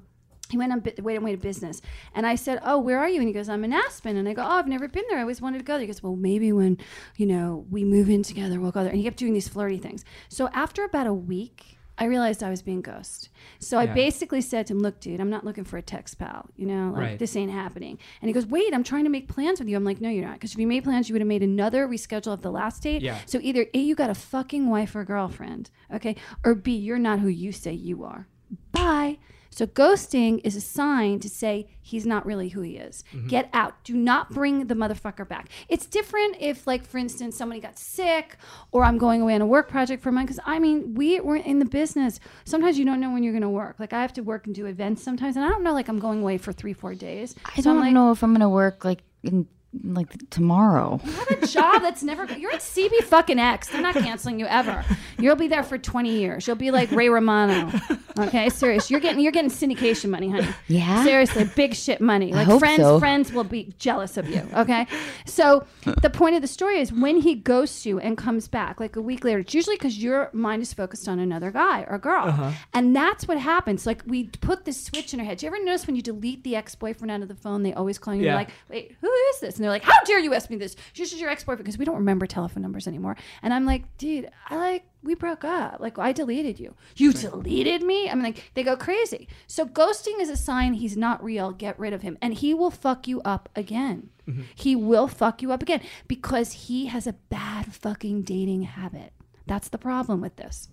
he 0.49 0.57
went 0.57 0.71
on 0.71 0.79
bi- 0.81 0.93
wait 0.99 1.15
and 1.15 1.23
wait 1.23 1.39
business, 1.41 1.81
and 2.13 2.25
I 2.27 2.35
said, 2.35 2.59
oh, 2.63 2.77
where 2.79 2.99
are 2.99 3.07
you? 3.09 3.19
And 3.19 3.27
he 3.27 3.33
goes, 3.33 3.47
I'm 3.49 3.63
in 3.63 3.71
Aspen, 3.73 4.15
and 4.17 4.27
I 4.27 4.33
go, 4.33 4.43
oh, 4.43 4.45
I've 4.45 4.67
never 4.67 4.87
been 4.87 5.03
there. 5.09 5.17
I 5.17 5.21
always 5.21 5.41
wanted 5.41 5.59
to 5.59 5.63
go 5.63 5.73
there. 5.73 5.81
He 5.81 5.87
goes, 5.87 6.03
well, 6.03 6.15
maybe 6.15 6.51
when 6.51 6.77
you 7.17 7.25
know 7.27 7.65
we 7.69 7.83
move 7.83 8.09
in 8.09 8.23
together, 8.23 8.59
we'll 8.59 8.71
go 8.71 8.81
there. 8.81 8.89
And 8.89 8.97
he 8.97 9.03
kept 9.03 9.17
doing 9.17 9.33
these 9.33 9.47
flirty 9.47 9.77
things. 9.77 10.03
So 10.29 10.49
after 10.53 10.83
about 10.83 11.07
a 11.07 11.13
week. 11.13 11.74
I 11.97 12.05
realized 12.05 12.43
I 12.43 12.49
was 12.49 12.61
being 12.61 12.81
ghosted. 12.81 13.29
So 13.59 13.77
I 13.77 13.85
basically 13.85 14.41
said 14.41 14.67
to 14.67 14.73
him, 14.73 14.79
"Look, 14.79 14.99
dude, 14.99 15.19
I'm 15.21 15.29
not 15.29 15.45
looking 15.45 15.63
for 15.63 15.77
a 15.77 15.81
text 15.81 16.17
pal. 16.19 16.49
You 16.57 16.65
know, 16.65 16.91
like 16.91 17.01
Right. 17.01 17.19
this 17.19 17.35
ain't 17.35 17.51
happening." 17.51 17.97
And 18.21 18.27
he 18.27 18.33
goes, 18.33 18.45
"Wait, 18.45 18.73
I'm 18.73 18.83
trying 18.83 19.05
to 19.05 19.09
make 19.09 19.27
plans 19.29 19.59
with 19.59 19.69
you." 19.69 19.77
I'm 19.77 19.85
like, 19.85 20.01
"No, 20.01 20.09
you're 20.09 20.25
not. 20.25 20.33
Because 20.33 20.51
if 20.53 20.59
you 20.59 20.67
made 20.67 20.83
plans, 20.83 21.07
you 21.07 21.13
would 21.13 21.21
have 21.21 21.27
made 21.27 21.43
another 21.43 21.87
reschedule 21.87 22.33
of 22.33 22.41
the 22.41 22.51
last 22.51 22.83
date. 22.83 23.01
Yeah. 23.01 23.17
So 23.25 23.39
either 23.41 23.67
a, 23.73 23.79
you 23.79 23.95
got 23.95 24.09
a 24.09 24.15
fucking 24.15 24.69
wife 24.69 24.95
or 24.95 25.05
girlfriend, 25.05 25.69
okay, 25.93 26.15
or 26.43 26.53
b, 26.55 26.75
you're 26.75 26.99
not 26.99 27.19
who 27.19 27.29
you 27.29 27.51
say 27.51 27.71
you 27.73 28.03
are. 28.03 28.27
Bye." 28.71 29.17
So 29.55 29.65
ghosting 29.65 30.41
is 30.43 30.57
a 30.57 30.61
sign 30.61 31.19
to 31.21 31.29
say 31.29 31.67
he's 31.81 32.05
not 32.05 32.25
really 32.25 32.49
who 32.49 32.59
he 32.59 32.75
is. 32.75 33.05
Mm-hmm. 33.13 33.27
Get 33.27 33.49
out. 33.53 33.81
Do 33.85 33.93
not 33.93 34.31
bring 34.31 34.67
the 34.67 34.75
motherfucker 34.75 35.25
back. 35.25 35.47
It's 35.69 35.85
different 35.85 36.35
if, 36.41 36.67
like, 36.67 36.85
for 36.85 36.97
instance, 36.97 37.37
somebody 37.37 37.61
got 37.61 37.79
sick 37.79 38.35
or 38.73 38.83
I'm 38.83 38.97
going 38.97 39.21
away 39.21 39.33
on 39.33 39.39
a 39.39 39.45
work 39.45 39.69
project 39.69 40.03
for 40.03 40.09
a 40.09 40.11
month. 40.11 40.27
Because 40.27 40.43
I 40.45 40.59
mean, 40.59 40.93
we 40.93 41.21
were 41.21 41.37
in 41.37 41.59
the 41.59 41.65
business. 41.65 42.19
Sometimes 42.43 42.77
you 42.77 42.83
don't 42.83 42.99
know 42.99 43.13
when 43.13 43.23
you're 43.23 43.31
going 43.31 43.43
to 43.43 43.49
work. 43.49 43.77
Like 43.79 43.93
I 43.93 44.01
have 44.01 44.11
to 44.13 44.21
work 44.21 44.45
and 44.45 44.53
do 44.53 44.65
events 44.65 45.01
sometimes, 45.01 45.37
and 45.37 45.45
I 45.45 45.49
don't 45.49 45.63
know. 45.63 45.71
Like 45.73 45.87
I'm 45.87 45.99
going 45.99 46.21
away 46.21 46.37
for 46.37 46.51
three, 46.51 46.73
four 46.73 46.93
days. 46.93 47.33
I 47.45 47.61
So 47.61 47.69
I'm 47.69 47.77
don't 47.77 47.85
like, 47.85 47.93
know 47.93 48.11
if 48.11 48.23
I'm 48.23 48.33
gonna 48.33 48.49
work 48.49 48.83
like 48.83 49.03
in 49.23 49.47
like 49.83 50.29
tomorrow. 50.29 50.99
You 51.03 51.11
have 51.11 51.31
a 51.43 51.47
job 51.47 51.81
that's 51.81 52.03
never. 52.03 52.25
You're 52.37 52.51
at 52.53 52.59
CB 52.61 53.03
fucking 53.03 53.39
X. 53.39 53.69
They're 53.69 53.81
not 53.81 53.95
canceling 53.95 54.39
you 54.39 54.45
ever. 54.45 54.83
You'll 55.19 55.35
be 55.35 55.47
there 55.47 55.63
for 55.63 55.77
20 55.77 56.09
years. 56.09 56.47
You'll 56.47 56.55
be 56.55 56.71
like 56.71 56.91
Ray 56.91 57.09
Romano. 57.09 57.71
Okay, 58.17 58.49
serious. 58.49 58.89
You're 58.89 58.99
getting 59.01 59.19
you're 59.21 59.31
getting 59.31 59.51
syndication 59.51 60.09
money, 60.09 60.29
honey. 60.29 60.47
Yeah? 60.67 61.03
Seriously, 61.03 61.49
big 61.55 61.73
shit 61.75 61.99
money. 61.99 62.31
Like 62.33 62.47
hope 62.47 62.59
friends, 62.59 62.81
so. 62.81 62.99
friends 62.99 63.33
will 63.33 63.43
be 63.43 63.73
jealous 63.77 64.15
of 64.17 64.29
you. 64.29 64.41
Okay, 64.55 64.87
so 65.25 65.65
the 66.01 66.09
point 66.09 66.35
of 66.35 66.41
the 66.41 66.47
story 66.47 66.79
is 66.79 66.91
when 66.93 67.17
he 67.21 67.35
ghosts 67.35 67.85
you 67.85 67.99
and 67.99 68.17
comes 68.17 68.47
back 68.47 68.79
like 68.79 68.95
a 68.95 69.01
week 69.01 69.23
later. 69.25 69.39
It's 69.39 69.53
usually 69.53 69.75
because 69.75 70.01
your 70.01 70.29
mind 70.33 70.61
is 70.61 70.73
focused 70.73 71.07
on 71.09 71.19
another 71.19 71.51
guy 71.51 71.85
or 71.89 71.97
girl, 71.97 72.25
Uh-huh. 72.29 72.51
and 72.73 72.95
that's 72.95 73.27
what 73.27 73.37
happens. 73.37 73.85
Like 73.85 74.01
we 74.05 74.25
put 74.41 74.63
this 74.65 74.81
switch 74.81 75.13
in 75.13 75.19
our 75.19 75.25
head. 75.25 75.37
Do 75.39 75.45
you 75.45 75.51
ever 75.53 75.63
notice 75.63 75.85
when 75.87 75.95
you 75.97 76.01
delete 76.01 76.43
the 76.43 76.55
ex 76.55 76.73
boyfriend 76.75 77.11
out 77.11 77.21
of 77.21 77.27
the 77.27 77.35
phone, 77.35 77.63
they 77.63 77.73
always 77.73 77.97
call 77.97 78.13
you? 78.13 78.19
and 78.19 78.25
Yeah. 78.25 78.31
You're 78.31 78.39
like, 78.39 78.49
wait, 78.69 78.95
who 79.01 79.11
is 79.11 79.39
this? 79.41 79.55
And 79.57 79.64
they're 79.65 79.71
like, 79.71 79.83
how 79.83 79.99
dare 80.05 80.19
you 80.19 80.33
ask 80.33 80.49
me 80.49 80.55
this? 80.57 80.75
This 80.95 81.11
is 81.11 81.19
your 81.19 81.29
ex 81.29 81.43
boyfriend 81.43 81.65
because 81.65 81.77
we 81.77 81.85
don't 81.85 81.95
remember 81.95 82.25
telephone 82.25 82.61
numbers 82.63 82.87
anymore. 82.87 83.15
And 83.41 83.53
I'm 83.53 83.65
like, 83.65 83.97
dude, 83.97 84.29
I 84.49 84.55
like 84.57 84.83
we 85.03 85.15
broke 85.15 85.43
up. 85.43 85.79
Like 85.79 85.99
I 85.99 86.11
deleted 86.11 86.59
you. 86.59 86.75
You 86.95 87.13
deleted 87.13 87.81
me? 87.83 88.09
I'm 88.09 88.21
like 88.21 88.51
they 88.53 88.63
go 88.63 88.75
crazy. 88.77 89.27
So 89.47 89.65
ghosting 89.65 90.19
is 90.19 90.29
a 90.29 90.37
sign 90.37 90.73
he's 90.73 90.95
not 90.97 91.23
real. 91.23 91.51
Get 91.51 91.77
rid 91.79 91.93
of 91.93 92.01
him. 92.01 92.17
And 92.21 92.33
he 92.33 92.53
will 92.53 92.71
fuck 92.71 93.07
you 93.07 93.21
up 93.21 93.49
again. 93.55 94.09
Mm-hmm. 94.27 94.41
He 94.55 94.75
will 94.75 95.07
fuck 95.07 95.41
you 95.41 95.51
up 95.51 95.61
again 95.61 95.81
because 96.07 96.51
he 96.53 96.87
has 96.87 97.05
a 97.07 97.13
bad 97.13 97.73
fucking 97.75 98.23
dating 98.23 98.63
habit. 98.63 99.13
That's 99.47 99.69
the 99.69 99.77
problem 99.77 100.21
with 100.21 100.35
this. 100.37 100.69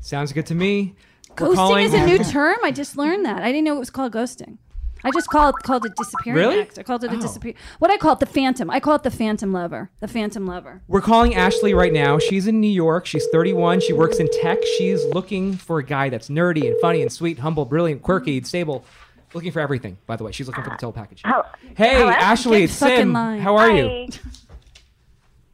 Sounds 0.00 0.32
good 0.32 0.46
to 0.46 0.54
me. 0.54 0.94
We're 1.30 1.48
Ghosting 1.48 1.54
calling- 1.54 1.86
is 1.86 1.94
a 1.94 2.04
new 2.06 2.18
term. 2.24 2.56
I 2.64 2.70
just 2.72 2.96
learned 2.96 3.24
that. 3.26 3.42
I 3.42 3.52
didn't 3.52 3.64
know 3.64 3.76
it 3.76 3.80
was 3.80 3.90
called 3.90 4.12
ghosting. 4.12 4.58
I 5.04 5.10
just 5.12 5.28
called 5.28 5.54
called 5.62 5.84
it 5.86 5.92
disappearing 5.96 6.38
Really? 6.38 6.60
act. 6.60 6.78
I 6.78 6.82
called 6.82 7.04
it 7.04 7.12
a 7.12 7.16
Oh. 7.16 7.20
disappear. 7.20 7.54
What 7.78 7.90
I 7.90 7.96
call 7.96 8.12
it 8.14 8.20
the 8.20 8.26
phantom. 8.26 8.70
I 8.70 8.80
call 8.80 8.94
it 8.96 9.02
the 9.04 9.10
phantom 9.10 9.52
lover. 9.52 9.90
The 10.00 10.08
phantom 10.08 10.46
lover. 10.46 10.82
We're 10.88 11.00
calling 11.00 11.34
Ashley 11.34 11.72
right 11.74 11.92
now. 11.92 12.18
She's 12.18 12.46
in 12.46 12.60
New 12.60 12.70
York. 12.70 13.06
She's 13.06 13.26
31. 13.32 13.80
She 13.80 13.92
works 13.92 14.18
in 14.18 14.28
tech. 14.42 14.58
She's 14.76 15.04
looking 15.06 15.54
for 15.54 15.78
a 15.78 15.84
guy 15.84 16.08
that's 16.08 16.28
nerdy 16.28 16.66
and 16.66 16.76
funny 16.80 17.02
and 17.02 17.12
sweet, 17.12 17.38
humble, 17.38 17.64
brilliant, 17.64 18.02
quirky, 18.02 18.38
and 18.38 18.46
stable. 18.46 18.84
Looking 19.34 19.52
for 19.52 19.60
everything, 19.60 19.98
by 20.06 20.16
the 20.16 20.24
way. 20.24 20.32
She's 20.32 20.46
looking 20.46 20.64
for 20.64 20.70
the 20.70 20.76
total 20.76 20.92
package. 20.92 21.20
Hello. 21.24 21.42
Hey, 21.76 21.94
Hello? 21.98 22.08
Ashley, 22.08 22.60
Get 22.60 22.70
it's 22.70 22.78
fucking 22.78 22.96
Sim. 22.98 23.14
How 23.14 23.56
are 23.56 23.70
you? 23.70 24.08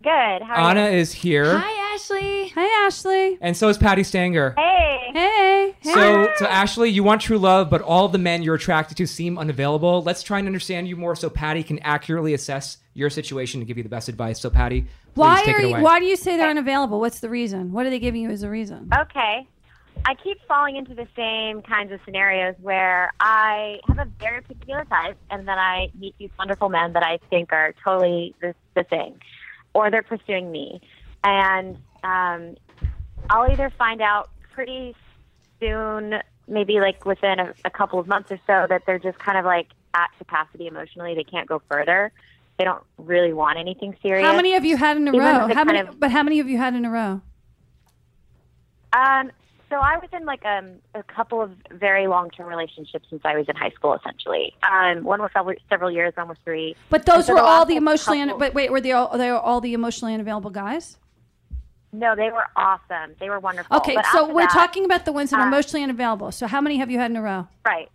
Good. 0.02 0.42
How 0.42 0.54
are 0.54 0.70
Anna 0.70 0.90
you? 0.90 0.96
is 0.98 1.12
here, 1.12 1.59
Hi, 1.59 1.83
Ashley. 1.94 2.48
Hi 2.57 2.87
Ashley. 2.87 3.38
and 3.40 3.57
so 3.57 3.68
is 3.68 3.78
Patti 3.78 4.02
Stanger. 4.02 4.54
Hey. 4.57 4.98
Hey. 5.12 5.76
Hey. 5.80 5.92
So, 5.92 6.28
so 6.38 6.46
Ashley, 6.46 6.90
you 6.90 7.04
want 7.04 7.20
true 7.20 7.38
love, 7.38 7.70
but 7.70 7.83
all 7.83 8.09
the 8.09 8.18
men 8.18 8.42
you're 8.42 8.57
attracted 8.57 8.96
to 8.96 9.07
seem 9.07 9.38
unavailable. 9.38 10.02
Let's 10.02 10.24
try 10.24 10.40
and 10.40 10.48
understand 10.48 10.88
you 10.88 10.96
more, 10.96 11.14
so 11.14 11.30
Patti 11.30 11.62
can 11.62 11.78
accurately 11.80 12.35
assess 12.35 12.78
your 12.94 13.11
situation 13.11 13.61
and 13.61 13.68
give 13.68 13.76
you 13.76 13.85
the 13.85 13.88
best 13.88 14.09
advice. 14.09 14.40
So, 14.40 14.50
Patti, 14.50 14.80
please 14.80 14.88
why 15.14 15.42
take 15.44 15.54
are 15.54 15.61
it 15.61 15.62
you, 15.62 15.68
away. 15.68 15.83
why 15.83 16.00
do 16.00 16.07
you 16.07 16.16
say 16.16 16.37
they're 16.37 16.50
unavailable? 16.50 16.98
What's 16.98 17.20
the 17.20 17.30
reason? 17.30 17.70
What 17.72 17.87
are 17.87 17.90
they 17.90 18.00
giving 18.00 18.22
you 18.22 18.30
as 18.30 18.42
a 18.42 18.50
reason? 18.50 18.90
Okay. 18.92 19.46
I 20.04 20.14
keep 20.16 20.38
falling 20.48 20.74
into 20.74 20.94
the 20.94 21.07
same 21.14 21.62
kinds 21.62 21.92
of 21.92 22.00
scenarios 22.04 22.57
where 22.61 23.12
I 23.20 23.78
have 23.87 24.00
a 24.00 24.11
very 24.18 24.42
particular 24.42 24.85
type, 24.87 25.16
and 25.30 25.46
then 25.46 25.59
I 25.61 25.90
meet 25.96 26.16
these 26.18 26.30
wonderful 26.37 26.70
men 26.70 26.92
that 26.94 27.04
I 27.04 27.20
think 27.30 27.52
are 27.52 27.72
totally 27.85 28.35
the, 28.40 28.52
the 28.74 28.83
thing, 28.83 29.20
or 29.74 29.92
they're 29.92 30.02
pursuing 30.02 30.50
me, 30.50 30.80
and 31.24 31.76
um, 32.04 32.56
I'll 33.30 33.50
either 33.50 33.70
find 33.76 34.00
out 34.00 34.30
pretty 34.52 34.94
soon, 35.58 36.16
maybe 36.46 36.80
like 36.80 37.04
within 37.04 37.40
a, 37.40 37.54
a 37.64 37.70
couple 37.70 37.98
of 37.98 38.06
months 38.06 38.30
or 38.30 38.38
so, 38.46 38.66
that 38.68 38.82
they're 38.87 38.98
just 38.98 39.18
kind 39.18 39.38
of 39.38 39.44
like 39.44 39.68
at 39.94 40.10
capacity 40.18 40.66
emotionally. 40.66 41.14
They 41.14 41.24
can't 41.24 41.48
go 41.48 41.62
further. 41.68 42.12
They 42.58 42.64
don't 42.64 42.84
really 42.98 43.32
want 43.32 43.58
anything 43.58 43.96
serious. 44.00 44.24
How 44.24 44.37
many 44.37 44.52
have 44.52 44.64
you 44.64 44.76
had 44.76 44.96
in 44.96 45.08
a 45.08 45.12
Even 45.12 45.20
row? 45.20 45.54
How 45.54 45.64
many? 45.64 45.80
of- 45.80 45.98
but 45.98 46.10
how 46.10 46.22
many 46.22 46.37
have 46.38 46.48
you 46.48 46.58
had 46.58 46.74
in 46.74 46.84
a 46.84 46.90
row? 46.90 47.20
Um, 48.92 49.32
so 49.70 49.76
I 49.80 49.96
was 49.96 50.08
in 50.12 50.24
like 50.24 50.44
um, 50.44 50.76
a 50.94 51.02
couple 51.02 51.42
of 51.42 51.50
very 51.72 52.06
long-term 52.06 52.46
relationships 52.46 53.06
since 53.10 53.22
I 53.24 53.37
was 53.37 53.48
in 53.48 53.56
high 53.56 53.70
school, 53.70 53.94
essentially. 53.94 54.54
Um, 54.62 55.02
one 55.02 55.20
was 55.20 55.32
several, 55.32 55.56
several 55.68 55.90
years, 55.90 56.12
one 56.14 56.28
was 56.28 56.38
three. 56.44 56.76
But 56.90 57.06
those 57.06 57.26
so 57.26 57.34
were 57.34 57.40
all 57.40 57.64
the 57.64 57.74
emotionally. 57.74 58.20
Un- 58.20 58.38
but 58.38 58.54
wait, 58.54 58.70
were 58.70 58.80
they 58.80 58.92
all? 58.92 59.18
They 59.18 59.32
were 59.32 59.38
all 59.38 59.60
the 59.60 59.74
emotionally 59.74 60.14
unavailable 60.14 60.50
guys? 60.50 60.98
No, 61.94 62.16
they 62.16 62.30
were 62.30 62.44
awesome. 62.57 63.14
They 63.20 63.30
were 63.30 63.38
wonderful. 63.38 63.76
Okay, 63.76 63.94
But 63.94 64.07
so 64.07 64.26
we're 64.26 64.42
that- 64.42 64.50
talking 64.50 64.85
about 64.85 65.04
the 65.04 65.12
ones 65.12 65.30
that 65.30 65.38
are 65.38 65.44
uh, 65.44 65.48
emotionally 65.48 65.85
unavailable. 65.85 66.33
So 66.33 66.46
how 66.48 66.61
many 66.61 66.78
have 66.78 66.90
you 66.90 66.98
had 66.98 67.11
in 67.11 67.16
a 67.16 67.22
row? 67.22 67.46
right. 67.64 67.88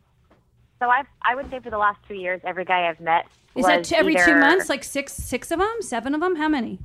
So 0.81 0.89
I, 0.89 1.03
I 1.21 1.35
would 1.35 1.49
say 1.49 1.59
for 1.59 1.69
the 1.69 1.77
last 1.77 1.99
two 2.07 2.13
years, 2.13 2.39
every 2.45 2.63
guy 2.63 2.87
I've 2.87 3.01
met 3.01 3.25
Is 3.53 3.65
that 3.65 3.83
t- 3.83 3.95
every 3.97 4.15
two 4.15 4.33
months? 4.35 4.69
Like 4.69 4.85
six, 4.85 5.11
six 5.13 5.51
of 5.51 5.59
them, 5.59 5.75
seven 5.81 6.15
of 6.15 6.21
them? 6.21 6.37
How 6.37 6.47
many? 6.47 6.79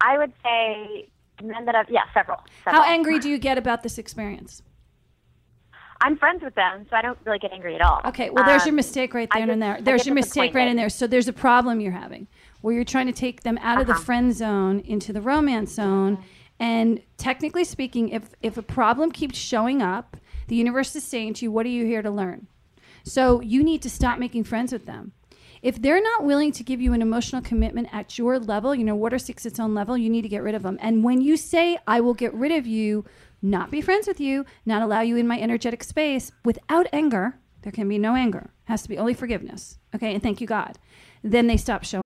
I 0.00 0.16
would 0.16 0.32
say 0.44 1.08
men 1.42 1.64
that 1.64 1.74
I've 1.74 1.90
yeah 1.90 2.02
several. 2.14 2.38
several. 2.64 2.80
How 2.84 2.88
angry 2.88 3.18
do 3.18 3.28
you 3.28 3.38
get 3.38 3.58
about 3.58 3.82
this 3.82 3.98
experience? 3.98 4.62
I'm 6.00 6.16
friends 6.16 6.44
with 6.44 6.54
them, 6.54 6.86
so 6.88 6.94
I 6.94 7.02
don't 7.02 7.18
really 7.24 7.40
get 7.40 7.52
angry 7.52 7.74
at 7.74 7.80
all. 7.80 8.02
Okay, 8.04 8.30
well, 8.30 8.44
there's 8.44 8.64
your 8.64 8.70
Um, 8.72 8.76
mistake 8.76 9.14
right 9.14 9.28
there 9.34 9.50
and 9.50 9.60
there. 9.60 9.78
There's 9.80 10.06
your 10.06 10.14
mistake 10.14 10.54
right 10.54 10.68
in 10.68 10.76
there. 10.76 10.88
So 10.90 11.08
there's 11.08 11.26
a 11.26 11.32
problem 11.32 11.80
you're 11.80 11.90
having 11.90 12.28
where 12.66 12.74
you're 12.74 12.84
trying 12.84 13.06
to 13.06 13.12
take 13.12 13.42
them 13.44 13.58
out 13.62 13.80
of 13.80 13.86
the 13.86 13.92
Uh-huh. 13.92 14.02
friend 14.02 14.34
zone 14.34 14.80
into 14.80 15.12
the 15.12 15.20
romance 15.20 15.72
zone. 15.72 16.18
And 16.58 17.00
technically 17.16 17.62
speaking, 17.62 18.08
if 18.08 18.34
if 18.42 18.56
a 18.56 18.62
problem 18.62 19.12
keeps 19.12 19.38
showing 19.38 19.80
up, 19.82 20.16
the 20.48 20.56
universe 20.56 20.96
is 20.96 21.04
saying 21.04 21.34
to 21.34 21.44
you, 21.44 21.52
"What 21.52 21.64
are 21.64 21.76
you 21.78 21.86
here 21.86 22.02
to 22.02 22.10
learn?" 22.10 22.48
So 23.04 23.40
you 23.40 23.62
need 23.62 23.82
to 23.82 23.90
stop 23.90 24.18
making 24.18 24.44
friends 24.44 24.72
with 24.72 24.84
them. 24.84 25.12
If 25.62 25.80
they're 25.80 26.02
not 26.02 26.24
willing 26.24 26.50
to 26.52 26.64
give 26.64 26.80
you 26.80 26.92
an 26.92 27.02
emotional 27.02 27.40
commitment 27.40 27.88
at 27.92 28.18
your 28.18 28.38
level, 28.38 28.74
you 28.74 28.84
know, 28.84 28.96
water 28.96 29.18
seeks 29.18 29.46
its 29.46 29.60
own 29.60 29.72
level, 29.72 29.96
you 29.96 30.10
need 30.10 30.22
to 30.22 30.28
get 30.28 30.42
rid 30.42 30.56
of 30.56 30.62
them. 30.64 30.76
And 30.80 31.04
when 31.04 31.20
you 31.20 31.36
say, 31.36 31.78
I 31.86 32.00
will 32.00 32.14
get 32.14 32.34
rid 32.34 32.50
of 32.52 32.66
you, 32.66 33.04
not 33.40 33.70
be 33.70 33.80
friends 33.80 34.08
with 34.08 34.20
you, 34.20 34.44
not 34.64 34.82
allow 34.82 35.02
you 35.02 35.16
in 35.16 35.26
my 35.28 35.38
energetic 35.40 35.84
space 35.84 36.32
without 36.44 36.86
anger, 36.92 37.38
there 37.62 37.72
can 37.72 37.88
be 37.88 37.98
no 37.98 38.16
anger. 38.16 38.50
has 38.64 38.82
to 38.82 38.88
be 38.88 38.98
only 38.98 39.14
forgiveness. 39.14 39.78
Okay, 39.94 40.12
and 40.14 40.20
thank 40.20 40.40
you, 40.40 40.46
God. 40.48 40.78
Then 41.22 41.46
they 41.46 41.56
stop 41.56 41.84
showing. 41.84 42.05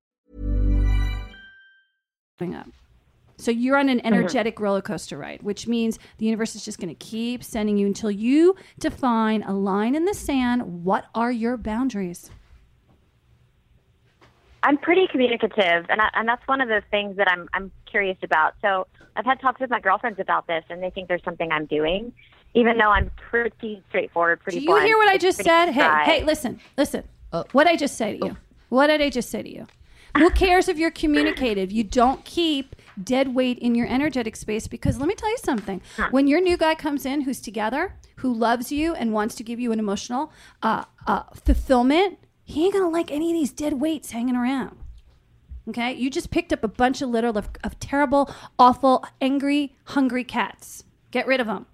today. 2.47 2.59
up. 2.59 2.67
So 3.37 3.49
you're 3.49 3.75
on 3.75 3.89
an 3.89 3.99
uh-huh. 3.99 4.07
energetic 4.07 4.59
roller 4.59 4.81
coaster 4.81 5.17
ride, 5.17 5.41
which 5.41 5.67
means 5.67 5.97
the 6.19 6.25
universe 6.25 6.55
is 6.55 6.63
just 6.63 6.79
going 6.79 6.89
to 6.89 6.95
keep 6.95 7.43
sending 7.43 7.75
you 7.75 7.87
until 7.87 8.11
you 8.11 8.55
define 8.77 9.41
a 9.41 9.53
line 9.53 9.95
in 9.95 10.05
the 10.05 10.13
sand. 10.13 10.83
What 10.83 11.05
are 11.15 11.31
your 11.31 11.57
boundaries? 11.57 12.29
I'm 14.63 14.77
pretty 14.77 15.07
communicative, 15.07 15.87
and 15.89 15.99
I, 15.99 16.09
and 16.13 16.27
that's 16.27 16.47
one 16.47 16.61
of 16.61 16.67
the 16.67 16.83
things 16.91 17.17
that 17.17 17.27
I'm 17.31 17.49
I'm 17.53 17.71
curious 17.89 18.17
about. 18.21 18.53
So 18.61 18.85
I've 19.15 19.25
had 19.25 19.41
talks 19.41 19.59
with 19.59 19.71
my 19.71 19.79
girlfriends 19.79 20.19
about 20.19 20.45
this, 20.45 20.63
and 20.69 20.83
they 20.83 20.91
think 20.91 21.07
there's 21.07 21.23
something 21.23 21.51
I'm 21.51 21.65
doing, 21.65 22.13
even 22.53 22.77
though 22.77 22.89
I'm 22.89 23.09
pretty 23.15 23.81
straightforward, 23.89 24.41
pretty. 24.41 24.59
Do 24.59 24.65
you 24.65 24.69
blunt, 24.69 24.85
hear 24.85 24.97
what 24.97 25.09
I 25.09 25.17
just 25.17 25.43
said? 25.43 25.71
Hey, 25.71 25.81
dry. 25.81 26.03
hey, 26.03 26.23
listen, 26.23 26.59
listen. 26.77 27.03
What 27.53 27.65
I 27.65 27.75
just 27.75 27.97
say 27.97 28.19
to 28.19 28.25
you? 28.27 28.37
What 28.69 28.87
did 28.87 29.01
I 29.01 29.09
just 29.09 29.31
say 29.31 29.41
to 29.41 29.49
you? 29.49 29.65
Oh. 29.67 29.80
Who 30.17 30.29
cares 30.31 30.67
if 30.67 30.77
you're 30.77 30.91
communicative? 30.91 31.71
You 31.71 31.83
don't 31.83 32.23
keep 32.25 32.75
dead 33.01 33.33
weight 33.33 33.57
in 33.59 33.75
your 33.75 33.87
energetic 33.87 34.35
space 34.35 34.67
because 34.67 34.97
let 34.99 35.07
me 35.07 35.15
tell 35.15 35.29
you 35.29 35.37
something. 35.37 35.81
When 36.11 36.27
your 36.27 36.41
new 36.41 36.57
guy 36.57 36.75
comes 36.75 37.05
in 37.05 37.21
who's 37.21 37.39
together, 37.41 37.95
who 38.17 38.33
loves 38.33 38.71
you 38.71 38.93
and 38.93 39.13
wants 39.13 39.35
to 39.35 39.43
give 39.43 39.59
you 39.59 39.71
an 39.71 39.79
emotional 39.79 40.31
uh, 40.61 40.85
uh, 41.07 41.23
fulfillment, 41.33 42.19
he 42.43 42.65
ain't 42.65 42.73
gonna 42.73 42.89
like 42.89 43.11
any 43.11 43.31
of 43.31 43.35
these 43.35 43.51
dead 43.51 43.79
weights 43.79 44.11
hanging 44.11 44.35
around. 44.35 44.77
Okay, 45.69 45.93
you 45.93 46.09
just 46.09 46.31
picked 46.31 46.51
up 46.51 46.63
a 46.63 46.67
bunch 46.67 47.01
of 47.01 47.09
litter 47.09 47.27
of, 47.29 47.49
of 47.63 47.79
terrible, 47.79 48.33
awful, 48.57 49.05
angry, 49.21 49.75
hungry 49.85 50.23
cats. 50.23 50.83
Get 51.11 51.27
rid 51.27 51.39
of 51.39 51.47
them. 51.47 51.67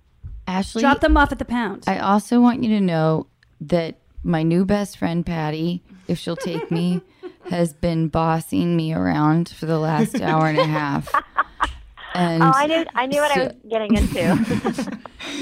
Ashley, 0.46 0.82
Drop 0.82 1.00
them 1.00 1.18
off 1.18 1.32
at 1.32 1.40
the 1.40 1.46
pound. 1.46 1.84
I 1.88 2.00
also 2.00 2.40
want 2.40 2.64
you 2.64 2.70
to 2.70 2.82
know 2.82 3.28
that 3.62 4.00
my 4.24 4.44
new 4.44 4.66
best 4.66 4.98
friend 4.98 5.26
Patti, 5.26 5.84
if 6.08 6.18
she'll 6.18 6.36
take 6.36 6.70
me, 6.70 7.02
has 7.50 7.74
been 7.74 8.08
bossing 8.10 8.76
me 8.76 8.94
around 8.94 9.50
for 9.50 9.66
the 9.66 9.80
last 9.80 10.20
hour 10.22 10.48
and 10.48 10.58
a 10.58 10.66
half. 10.66 11.10
And 12.14 12.42
Oh, 12.42 12.52
I 12.54 12.68
knew 12.68 12.86
I 12.96 13.06
knew 13.06 13.22
what 13.22 13.38
I 13.38 13.44
was 13.44 13.54
getting 13.70 13.96
into. 13.96 15.00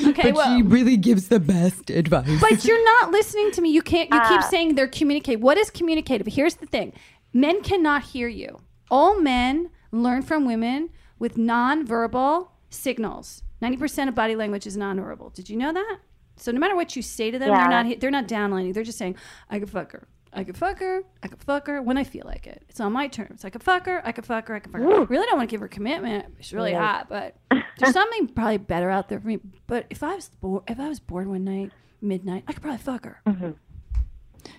okay, 0.09 0.31
well, 0.31 0.55
she 0.57 0.61
really 0.63 0.97
gives 0.97 1.27
the 1.29 1.39
best 1.39 1.89
advice. 1.89 2.39
But 2.41 2.65
you're 2.65 2.83
not 2.83 3.11
listening 3.11 3.51
to 3.51 3.61
me. 3.61 3.69
You 3.71 3.81
can't. 3.81 4.09
You 4.11 4.19
keep 4.21 4.41
Ah. 4.41 4.47
saying 4.49 4.75
they're 4.75 4.87
communicate. 4.87 5.39
What 5.39 5.57
is 5.57 5.69
communicative? 5.69 6.27
Here's 6.27 6.55
the 6.55 6.65
thing: 6.65 6.91
men 7.33 7.61
cannot 7.61 8.03
hear 8.03 8.27
you. 8.27 8.59
All 8.91 9.19
men 9.21 9.69
learn 9.91 10.21
from 10.21 10.45
women 10.45 10.89
with 11.19 11.37
nonverbal 11.37 12.49
signals. 12.69 13.41
90% 13.61 14.09
of 14.09 14.15
body 14.15 14.35
language 14.35 14.67
is 14.67 14.75
nonverbal. 14.75 15.33
Did 15.33 15.49
you 15.49 15.55
know 15.55 15.71
that? 15.71 15.97
So 16.35 16.51
no 16.51 16.59
matter 16.59 16.75
what 16.75 16.95
you 16.97 17.01
say 17.01 17.31
to 17.31 17.39
them, 17.39 17.49
Yeah. 17.49 17.69
they're 17.69 17.83
not 17.83 17.99
they're 18.01 18.11
not 18.11 18.27
downlining. 18.27 18.73
They're 18.73 18.83
just 18.83 18.97
saying, 18.97 19.15
"I 19.49 19.59
could 19.59 19.69
fuck 19.69 19.93
her. 19.93 20.07
I 20.35 20.43
could 20.43 20.57
fuck 20.57 20.79
her. 20.79 21.01
I 21.23 21.27
could 21.27 21.41
fuck 21.41 21.67
her 21.67 21.81
when 21.81 21.97
I 21.97 22.03
feel 22.03 22.23
like 22.25 22.45
it. 22.45 22.63
It's 22.69 22.79
on 22.79 22.91
my 22.93 23.07
terms. 23.07 23.45
I 23.45 23.49
could 23.49 23.63
fuck 23.63 23.85
her. 23.85 24.05
I 24.05 24.11
could 24.11 24.25
fuck 24.25 24.47
her. 24.49 24.55
I 24.55 24.59
could 24.59 24.71
fuck 24.71 24.81
her. 24.81 25.05
Really 25.05 25.25
don't 25.25 25.37
want 25.37 25.49
to 25.49 25.53
give 25.53 25.61
her 25.61 25.67
commitment. 25.67 26.25
She's 26.41 26.53
really 26.53 26.73
hot, 26.73 27.07
but 27.09 27.35
there's 27.79 27.93
something 27.93 28.27
probably 28.27 28.57
better 28.57 28.89
out 28.89 29.09
there 29.09 29.19
for 29.19 29.27
me. 29.27 29.39
But 29.67 29.85
if 29.89 30.03
I 30.03 30.15
was 30.15 30.29
bored, 30.29 30.63
if 30.67 30.79
I 30.79 30.89
was 30.89 30.99
bored 30.99 31.27
one 31.27 31.43
night, 31.45 31.71
midnight, 32.01 32.43
I 32.47 32.53
could 32.53 32.61
probably 32.61 32.79
fuck 32.79 33.05
her. 33.05 33.21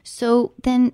So 0.02 0.54
then, 0.62 0.92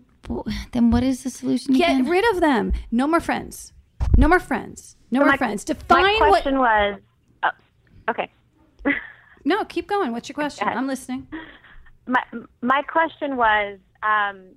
then 0.73 0.91
what 0.91 1.03
is 1.03 1.23
the 1.23 1.31
solution 1.31 1.75
Get 1.75 1.91
again? 1.91 2.09
rid 2.11 2.25
of 2.35 2.41
them. 2.41 2.73
No 2.91 3.07
more 3.07 3.21
friends. 3.21 3.73
No 4.17 4.29
more 4.29 4.41
friends. 4.41 4.97
No 5.11 5.21
So 5.21 5.25
more 5.25 5.33
my- 5.33 5.37
friends. 5.37 5.65
My 5.69 5.75
Define 5.75 6.03
what. 6.21 6.29
question 6.29 6.59
was, 6.59 7.01
uh, 7.43 7.51
okay. 8.11 8.31
No, 9.45 9.65
keep 9.65 9.89
going. 9.89 10.13
What's 10.13 10.29
your 10.29 10.35
question? 10.35 10.69
I'm 10.69 10.87
listening. 10.87 11.27
My 12.07 12.23
my 12.61 12.83
question 12.83 13.37
was, 13.37 13.79
um, 14.03 14.51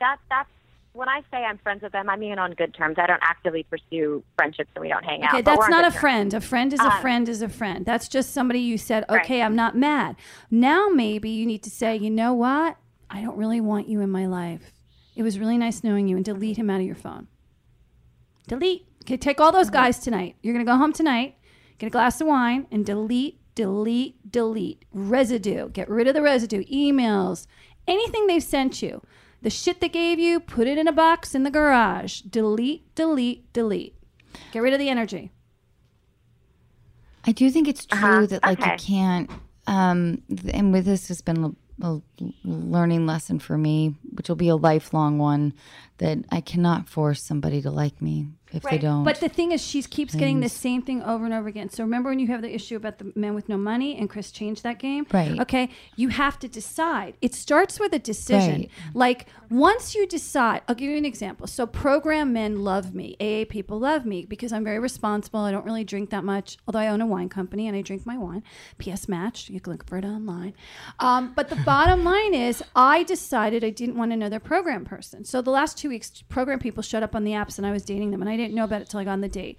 that 0.00 0.18
that's 0.28 0.48
when 0.94 1.08
I 1.08 1.20
say 1.30 1.38
I'm 1.44 1.58
friends 1.58 1.82
with 1.82 1.92
them, 1.92 2.08
I 2.10 2.16
mean 2.16 2.38
on 2.38 2.52
good 2.52 2.74
terms. 2.74 2.96
I 2.98 3.06
don't 3.06 3.22
actively 3.22 3.62
pursue 3.62 4.24
friendships 4.36 4.70
and 4.74 4.82
we 4.82 4.88
don't 4.88 5.04
hang 5.04 5.22
out. 5.22 5.34
Okay, 5.34 5.42
that's 5.42 5.68
not 5.68 5.84
a 5.84 5.90
terms. 5.90 6.00
friend. 6.00 6.34
A 6.34 6.40
friend 6.40 6.72
is 6.72 6.80
a 6.80 6.84
Uh, 6.86 7.00
friend 7.00 7.28
is 7.28 7.40
a 7.42 7.48
friend. 7.48 7.86
That's 7.86 8.08
just 8.08 8.32
somebody 8.32 8.58
you 8.60 8.78
said, 8.78 9.04
Right. 9.08 9.20
okay, 9.22 9.42
I'm 9.42 9.54
not 9.54 9.76
mad. 9.76 10.16
Now 10.50 10.88
maybe 10.88 11.30
you 11.30 11.46
need 11.46 11.62
to 11.64 11.70
say, 11.70 11.96
you 11.96 12.10
know 12.10 12.32
what? 12.32 12.78
I 13.10 13.20
don't 13.20 13.36
really 13.36 13.60
want 13.60 13.88
you 13.88 14.00
in 14.00 14.10
my 14.10 14.26
life. 14.26 14.72
It 15.14 15.22
was 15.22 15.38
really 15.38 15.58
nice 15.58 15.84
knowing 15.84 16.08
you, 16.08 16.16
and 16.16 16.24
delete 16.24 16.56
him 16.56 16.68
out 16.70 16.80
of 16.80 16.86
your 16.86 16.94
phone. 16.94 17.28
Delete. 18.46 18.86
Okay, 19.04 19.16
take 19.16 19.40
all 19.40 19.52
those 19.52 19.70
guys 19.70 19.98
tonight. 19.98 20.36
You're 20.42 20.54
gonna 20.54 20.64
go 20.64 20.76
home 20.76 20.92
tonight, 20.92 21.36
get 21.78 21.86
a 21.86 21.90
glass 21.90 22.20
of 22.20 22.26
wine, 22.26 22.66
and 22.70 22.84
delete, 22.84 23.40
delete, 23.54 24.30
delete. 24.30 24.84
Residue. 24.92 25.70
Get 25.70 25.88
rid 25.88 26.08
of 26.08 26.14
the 26.14 26.22
residue. 26.22 26.64
Emails, 26.64 27.46
anything 27.86 28.26
they've 28.26 28.42
sent 28.42 28.82
you. 28.82 29.02
The 29.42 29.50
shit 29.50 29.80
they 29.80 29.88
gave 29.88 30.18
you, 30.18 30.40
put 30.40 30.66
it 30.66 30.78
in 30.78 30.88
a 30.88 30.92
box 30.92 31.34
in 31.34 31.44
the 31.44 31.50
garage. 31.50 32.20
Delete, 32.22 32.92
delete, 32.94 33.52
delete. 33.52 33.94
Get 34.52 34.60
rid 34.60 34.72
of 34.72 34.78
the 34.80 34.88
energy. 34.88 35.30
I 37.24 37.32
do 37.32 37.50
think 37.50 37.68
it's 37.68 37.86
true 37.86 37.98
Uh-huh, 37.98 38.26
that 38.26 38.42
like 38.42 38.60
okay. 38.60 38.72
you 38.72 38.78
can't. 38.78 39.30
Um, 39.66 40.22
and 40.52 40.72
with 40.72 40.86
this 40.86 41.08
has 41.08 41.20
been 41.20 41.44
a, 41.82 41.86
a 41.86 42.00
learning 42.44 43.06
lesson 43.06 43.38
for 43.38 43.58
me, 43.58 43.94
which 44.14 44.28
will 44.28 44.36
be 44.36 44.48
a 44.48 44.56
lifelong 44.56 45.18
one. 45.18 45.52
That 45.98 46.18
I 46.30 46.40
cannot 46.40 46.88
force 46.88 47.22
somebody 47.22 47.60
to 47.62 47.70
like 47.70 48.00
me 48.00 48.28
if 48.52 48.62
they 48.62 48.78
don't. 48.78 49.04
But 49.04 49.20
the 49.20 49.28
thing 49.28 49.52
is, 49.52 49.64
she 49.64 49.82
keeps 49.82 50.14
getting 50.14 50.40
the 50.40 50.48
same 50.48 50.82
thing 50.82 51.02
over 51.02 51.24
and 51.24 51.34
over 51.34 51.48
again. 51.48 51.68
So 51.70 51.84
remember 51.84 52.10
when 52.10 52.18
you 52.18 52.28
have 52.28 52.42
the 52.42 52.54
issue 52.54 52.76
about 52.76 52.98
the 52.98 53.12
men 53.14 53.34
with 53.34 53.48
no 53.48 53.56
money 53.56 53.98
and 53.98 54.08
Chris 54.08 54.30
changed 54.30 54.62
that 54.62 54.78
game? 54.78 55.06
Right. 55.12 55.38
Okay. 55.38 55.70
You 55.96 56.08
have 56.08 56.38
to 56.40 56.48
decide. 56.48 57.14
It 57.20 57.34
starts 57.34 57.78
with 57.78 57.92
a 57.92 57.98
decision. 57.98 58.60
Right. 58.60 58.70
Like 58.94 59.26
once 59.50 59.94
you 59.94 60.06
decide, 60.06 60.62
I'll 60.68 60.74
give 60.74 60.90
you 60.90 60.96
an 60.96 61.04
example. 61.04 61.46
So 61.46 61.66
program 61.66 62.32
men 62.32 62.64
love 62.64 62.94
me. 62.94 63.16
AA 63.20 63.44
people 63.48 63.78
love 63.78 64.06
me 64.06 64.24
because 64.24 64.52
I'm 64.52 64.64
very 64.64 64.78
responsible. 64.78 65.40
I 65.40 65.50
don't 65.50 65.64
really 65.64 65.84
drink 65.84 66.10
that 66.10 66.24
much, 66.24 66.56
although 66.66 66.78
I 66.78 66.88
own 66.88 67.00
a 67.00 67.06
wine 67.06 67.28
company 67.28 67.68
and 67.68 67.76
I 67.76 67.82
drink 67.82 68.06
my 68.06 68.16
wine. 68.16 68.42
PS 68.78 69.08
Match. 69.08 69.50
You 69.50 69.60
can 69.60 69.72
look 69.72 69.86
for 69.86 69.98
it 69.98 70.04
online. 70.04 70.54
Um, 71.00 71.32
but 71.34 71.48
the 71.48 71.56
bottom 71.56 72.04
line 72.04 72.34
is, 72.34 72.62
I 72.74 73.02
decided 73.02 73.62
I 73.62 73.70
didn't 73.70 73.96
want 73.96 74.12
another 74.12 74.40
program 74.40 74.84
person. 74.84 75.24
So 75.24 75.42
the 75.42 75.50
last 75.50 75.76
two 75.76 75.88
weeks, 75.88 76.22
program 76.28 76.58
people 76.58 76.82
showed 76.82 77.02
up 77.02 77.14
on 77.14 77.24
the 77.24 77.32
apps 77.32 77.58
and 77.58 77.66
I 77.66 77.72
was 77.72 77.84
dating 77.84 78.10
them 78.10 78.22
and 78.22 78.30
I 78.30 78.37
didn't 78.38 78.54
know 78.54 78.64
about 78.64 78.82
it 78.82 78.88
till 78.88 79.00
I 79.00 79.04
got 79.04 79.12
on 79.12 79.20
the 79.20 79.28
date. 79.28 79.58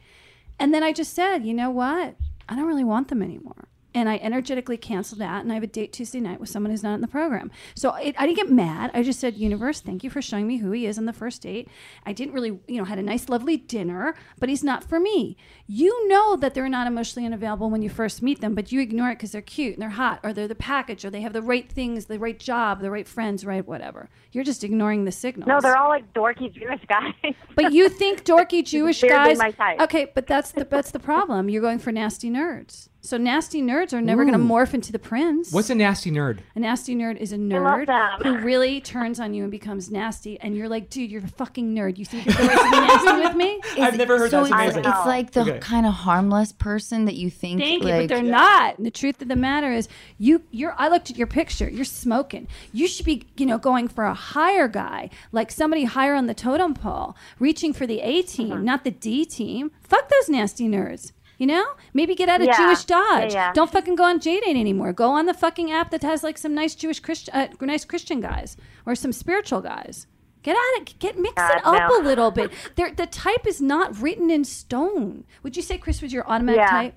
And 0.57 0.73
then 0.73 0.83
I 0.83 0.91
just 0.91 1.13
said, 1.13 1.45
you 1.45 1.53
know 1.53 1.69
what? 1.69 2.15
I 2.49 2.55
don't 2.55 2.65
really 2.65 2.83
want 2.83 3.07
them 3.07 3.21
anymore. 3.21 3.68
And 3.93 4.07
I 4.07 4.17
energetically 4.17 4.77
canceled 4.77 5.19
that. 5.19 5.41
And 5.41 5.51
I 5.51 5.55
have 5.55 5.63
a 5.63 5.67
date 5.67 5.91
Tuesday 5.91 6.19
night 6.19 6.39
with 6.39 6.49
someone 6.49 6.71
who's 6.71 6.83
not 6.83 6.93
in 6.93 7.01
the 7.01 7.07
program. 7.07 7.49
So 7.75 7.95
it, 7.95 8.15
I 8.19 8.25
didn't 8.25 8.37
get 8.37 8.51
mad. 8.51 8.91
I 8.93 9.01
just 9.01 9.19
said, 9.19 9.35
Universe, 9.35 9.81
thank 9.81 10.03
you 10.03 10.09
for 10.09 10.21
showing 10.21 10.45
me 10.47 10.57
who 10.57 10.71
he 10.71 10.85
is 10.85 10.97
on 10.99 11.05
the 11.05 11.13
first 11.13 11.41
date. 11.41 11.67
I 12.05 12.13
didn't 12.13 12.33
really, 12.33 12.59
you 12.67 12.77
know, 12.77 12.83
had 12.85 12.99
a 12.99 13.03
nice, 13.03 13.29
lovely 13.29 13.57
dinner, 13.57 14.13
but 14.39 14.47
he's 14.47 14.63
not 14.63 14.83
for 14.83 14.99
me. 14.99 15.37
You 15.65 16.07
know 16.07 16.35
that 16.35 16.53
they're 16.53 16.69
not 16.69 16.87
emotionally 16.87 17.25
unavailable 17.25 17.69
when 17.69 17.81
you 17.81 17.89
first 17.89 18.21
meet 18.21 18.41
them, 18.41 18.53
but 18.53 18.71
you 18.71 18.79
ignore 18.79 19.09
it 19.09 19.15
because 19.15 19.31
they're 19.31 19.41
cute 19.41 19.73
and 19.73 19.81
they're 19.81 19.89
hot 19.89 20.19
or 20.23 20.33
they're 20.33 20.47
the 20.47 20.55
package 20.55 21.03
or 21.03 21.09
they 21.09 21.21
have 21.21 21.33
the 21.33 21.41
right 21.41 21.69
things, 21.71 22.05
the 22.05 22.19
right 22.19 22.39
job, 22.39 22.81
the 22.81 22.91
right 22.91 23.07
friends, 23.07 23.43
right 23.45 23.67
whatever. 23.67 24.09
You're 24.31 24.43
just 24.43 24.63
ignoring 24.63 25.05
the 25.05 25.11
signals. 25.11 25.47
No, 25.47 25.59
they're 25.59 25.77
all 25.77 25.89
like 25.89 26.13
dorky 26.13 26.53
Jewish 26.53 26.81
guys. 26.87 27.13
But 27.55 27.73
you 27.73 27.89
think 27.89 28.23
dorky 28.23 28.63
Jewish 28.65 29.01
guys? 29.01 29.37
Okay, 29.81 30.11
but 30.15 30.27
that's 30.27 30.51
the 30.51 30.63
that's 30.63 30.91
the 30.91 30.99
problem. 30.99 31.49
You're 31.49 31.61
going 31.61 31.79
for 31.79 31.91
nasty 31.91 32.29
nerds. 32.29 32.87
So 33.01 33.15
nasty 33.15 33.61
nerds 33.61 33.93
are 33.93 34.01
never 34.01 34.25
going 34.25 34.37
to 34.37 34.43
morph 34.43 34.73
into 34.73 34.91
the 34.91 34.99
prince. 34.99 35.53
What's 35.53 35.69
a 35.69 35.75
nasty 35.75 36.11
nerd? 36.11 36.39
a 36.55 36.59
nasty 36.59 36.95
nerd 36.95 37.15
is 37.15 37.31
a 37.31 37.37
nerd 37.37 37.87
who 38.23 38.37
really 38.39 38.81
turns 38.81 39.21
on 39.21 39.33
you 39.33 39.43
and 39.43 39.51
becomes 39.51 39.89
nasty, 39.89 40.37
and 40.41 40.55
you're 40.57 40.67
like, 40.67 40.89
dude, 40.89 41.09
you're 41.09 41.23
a 41.23 41.27
fucking 41.27 41.73
nerd. 41.73 41.97
You 41.97 42.03
think 42.03 42.25
you're 42.25 42.35
the 42.35 42.43
right 42.43 42.57
to 42.57 42.63
be 42.71 42.87
nasty 42.87 43.27
with 43.27 43.35
me? 43.37 43.61
I've 43.81 43.95
never 43.95 44.17
heard 44.17 44.31
so 44.31 44.41
that's 44.43 44.51
it's, 44.51 44.53
amazing. 44.75 44.83
it's 44.85 45.05
like 45.05 45.31
the 45.31 45.41
Okay. 45.41 45.59
kind 45.59 45.85
of 45.85 45.93
harmless 45.93 46.51
person 46.51 47.05
that 47.05 47.15
you 47.15 47.29
think. 47.29 47.61
Thank 47.61 47.83
you, 47.83 47.89
like, 47.89 48.09
but 48.09 48.15
they're 48.15 48.23
not. 48.23 48.77
And 48.77 48.85
the 48.85 48.91
truth 48.91 49.21
of 49.21 49.29
the 49.29 49.35
matter 49.37 49.71
is, 49.71 49.87
you, 50.17 50.43
you're. 50.51 50.75
I 50.77 50.89
looked 50.89 51.09
at 51.09 51.17
your 51.17 51.27
picture. 51.27 51.69
You're 51.69 51.85
smoking. 51.85 52.47
You 52.73 52.85
should 52.87 53.05
be, 53.05 53.23
you 53.37 53.45
know, 53.45 53.57
going 53.57 53.87
for 53.87 54.03
a 54.03 54.13
higher 54.13 54.67
guy, 54.67 55.09
like 55.31 55.51
somebody 55.51 55.85
higher 55.85 56.15
on 56.15 56.27
the 56.27 56.33
totem 56.33 56.73
pole, 56.73 57.15
reaching 57.39 57.71
for 57.71 57.87
the 57.87 58.01
A 58.01 58.23
team, 58.23 58.51
Uh-huh. 58.51 58.61
not 58.61 58.83
the 58.83 58.91
D 58.91 59.23
team. 59.25 59.71
Fuck 59.83 60.09
those 60.09 60.27
nasty 60.27 60.67
nerds. 60.67 61.13
You 61.39 61.47
know, 61.47 61.65
maybe 61.93 62.13
get 62.15 62.27
out 62.29 62.41
of 62.41 62.47
Yeah. 62.47 62.57
Jewish 62.57 62.83
Dodge. 62.83 63.33
yeah. 63.33 63.51
Don't 63.53 63.71
fucking 63.71 63.95
go 63.95 64.03
on 64.03 64.19
JDate 64.19 64.43
anymore. 64.49 64.91
Go 64.93 65.09
on 65.11 65.25
the 65.25 65.33
fucking 65.33 65.71
app 65.71 65.89
that 65.91 66.03
has 66.03 66.21
like 66.21 66.37
some 66.37 66.53
nice 66.53 66.75
Jewish 66.75 66.99
Christian, 66.99 67.33
uh, 67.33 67.47
nice 67.61 67.85
Christian 67.85 68.19
guys 68.19 68.57
or 68.85 68.93
some 68.93 69.11
spiritual 69.13 69.61
guys. 69.61 70.05
Get 70.43 70.55
out 70.57 70.81
of 70.81 70.99
get 70.99 71.17
mix 71.17 71.33
it 71.41 71.65
up 71.65 71.89
no. 71.89 71.97
a 71.97 72.03
little 72.03 72.29
bit. 72.31 72.51
There, 72.75 72.91
the 72.91 73.07
type 73.07 73.47
is 73.47 73.61
not 73.61 73.99
written 74.01 74.29
in 74.29 74.43
stone. 74.43 75.23
Would 75.43 75.55
you 75.57 75.63
say 75.63 75.77
Chris 75.77 76.01
was 76.01 76.11
your 76.13 76.27
automatic 76.29 76.59
Yeah. 76.59 76.69
type? 76.69 76.95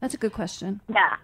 That's 0.00 0.14
a 0.14 0.18
good 0.18 0.32
question. 0.32 0.80
yeah. 0.88 1.16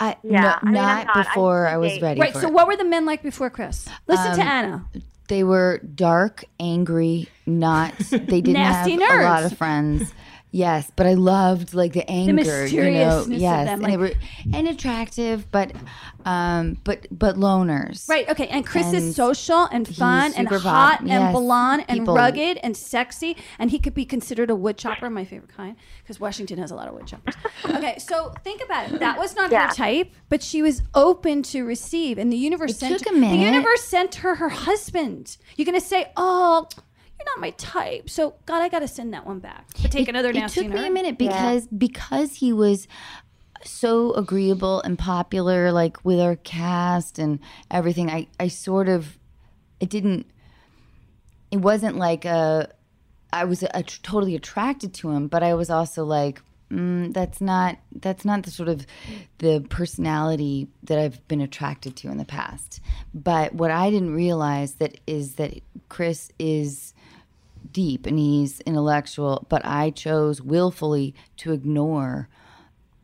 I, 0.00 0.16
Yeah, 0.22 0.40
no, 0.42 0.48
I 0.60 0.64
mean, 0.64 0.74
not 0.74 1.06
not. 1.06 1.26
Before 1.26 1.66
I, 1.66 1.76
was 1.76 2.00
ready 2.00 2.20
Right. 2.20 2.32
for 2.32 2.40
So, 2.40 2.46
it. 2.48 2.52
what 2.52 2.66
were 2.68 2.76
the 2.76 2.84
men 2.84 3.04
like 3.06 3.22
before 3.22 3.50
Chris? 3.50 3.88
Listen 4.06 4.34
to 4.36 4.42
Um, 4.42 4.46
Anna. 4.48 4.84
They 5.28 5.42
were 5.44 5.78
dark, 5.78 6.44
angry, 6.60 7.28
not. 7.46 7.96
They 8.10 8.40
didn't 8.40 8.52
Nasty 8.54 8.92
have 9.00 9.20
a 9.20 9.22
lot 9.24 9.44
of 9.44 9.56
friends. 9.58 10.12
Yes, 10.50 10.90
but 10.96 11.06
I 11.06 11.12
loved 11.14 11.74
like 11.74 11.92
the 11.92 12.08
anger, 12.10 12.30
you 12.32 12.36
know. 12.36 12.42
mysteriousness 12.42 13.26
of 13.26 13.32
Yes, 13.42 13.66
them, 13.68 13.84
and 13.84 13.92
they 13.92 13.96
were 13.98 14.12
and 14.54 14.66
attractive, 14.66 15.50
but 15.50 15.72
um, 16.24 16.78
but 16.84 17.06
but 17.10 17.36
loners. 17.36 18.08
Right. 18.08 18.26
Okay. 18.30 18.46
And 18.48 18.64
Chris 18.66 18.86
And 18.86 18.96
is 18.96 19.14
social 19.14 19.64
and 19.70 19.86
fun 19.86 20.32
and 20.36 20.48
hot 20.48 20.98
vibe- 20.98 21.00
and 21.00 21.08
yes, 21.08 21.32
blonde 21.34 21.84
and 21.88 21.98
people- 22.00 22.14
rugged 22.14 22.58
and 22.62 22.74
sexy, 22.76 23.36
and 23.58 23.70
he 23.70 23.78
could 23.78 23.92
be 23.94 24.06
considered 24.06 24.48
a 24.50 24.54
wood 24.56 24.78
chopper, 24.78 25.10
my 25.10 25.24
favorite 25.24 25.54
kind, 25.54 25.76
because 26.02 26.18
Washington 26.18 26.58
has 26.58 26.70
a 26.70 26.74
lot 26.74 26.88
of 26.88 26.94
wood 26.94 27.06
choppers. 27.06 27.34
okay. 27.66 27.98
So 27.98 28.32
think 28.42 28.62
about 28.64 28.90
it. 28.90 29.00
That 29.00 29.18
was 29.18 29.36
not 29.36 29.50
Yeah. 29.50 29.68
her 29.68 29.74
type, 29.74 30.12
but 30.30 30.42
she 30.42 30.62
was 30.62 30.82
open 30.94 31.42
to 31.44 31.64
receive, 31.64 32.16
and 32.16 32.32
the 32.32 32.38
universe 32.38 32.70
It 32.70 32.76
sent 32.78 32.98
took 33.00 33.14
a 33.14 33.20
The 33.20 33.26
universe 33.36 33.84
sent 33.84 34.14
her 34.16 34.36
her 34.36 34.48
husband. 34.48 35.36
You're 35.56 35.66
gonna 35.66 35.80
say, 35.80 36.10
oh. 36.16 36.68
You're 37.18 37.26
not 37.26 37.40
my 37.40 37.50
type, 37.50 38.08
so 38.08 38.34
God, 38.46 38.62
I 38.62 38.68
got 38.68 38.80
to 38.80 38.88
send 38.88 39.12
that 39.14 39.26
one 39.26 39.40
back. 39.40 39.66
But 39.82 39.90
take 39.90 40.02
It- 40.06 40.10
another 40.10 40.32
nasty. 40.32 40.60
It 40.60 40.64
nasty 40.64 40.72
took 40.74 40.82
me 40.82 40.86
a 40.88 40.90
minute 40.90 41.18
because 41.18 41.66
because 41.66 42.36
he 42.36 42.52
was 42.52 42.86
so 43.64 44.12
agreeable 44.14 44.80
and 44.82 44.98
popular, 44.98 45.72
like 45.72 46.04
with 46.04 46.20
our 46.20 46.36
cast 46.36 47.18
and 47.18 47.40
everything. 47.70 48.08
I 48.10 48.28
I 48.38 48.48
sort 48.48 48.88
of 48.88 49.18
it 49.80 49.90
didn't. 49.90 50.26
It 51.50 51.58
wasn't 51.58 51.96
like 51.96 52.24
a. 52.24 52.70
I 53.32 53.44
was 53.44 53.62
a, 53.62 53.82
totally 53.82 54.34
attracted 54.34 54.94
to 54.94 55.10
him, 55.10 55.28
but 55.28 55.42
I 55.42 55.52
was 55.52 55.68
also 55.68 56.02
like, 56.04 56.40
mm, 56.70 57.12
that's 57.12 57.40
not 57.42 57.78
that's 57.92 58.24
not 58.24 58.42
the 58.44 58.50
sort 58.50 58.68
of 58.68 58.86
the 59.38 59.60
personality 59.68 60.68
that 60.84 60.98
I've 60.98 61.26
been 61.28 61.40
attracted 61.42 61.94
to 61.96 62.08
in 62.08 62.16
the 62.16 62.24
past. 62.24 62.80
But 63.12 63.54
what 63.54 63.70
I 63.70 63.90
didn't 63.90 64.14
realize 64.14 64.74
that 64.74 64.98
is 65.06 65.34
that 65.34 65.60
Chris 65.88 66.30
is 66.38 66.94
deep 67.72 68.06
and 68.06 68.18
he's 68.18 68.60
intellectual, 68.60 69.46
but 69.48 69.62
I 69.64 69.90
chose 69.90 70.40
willfully 70.40 71.14
to 71.38 71.52
ignore 71.52 72.28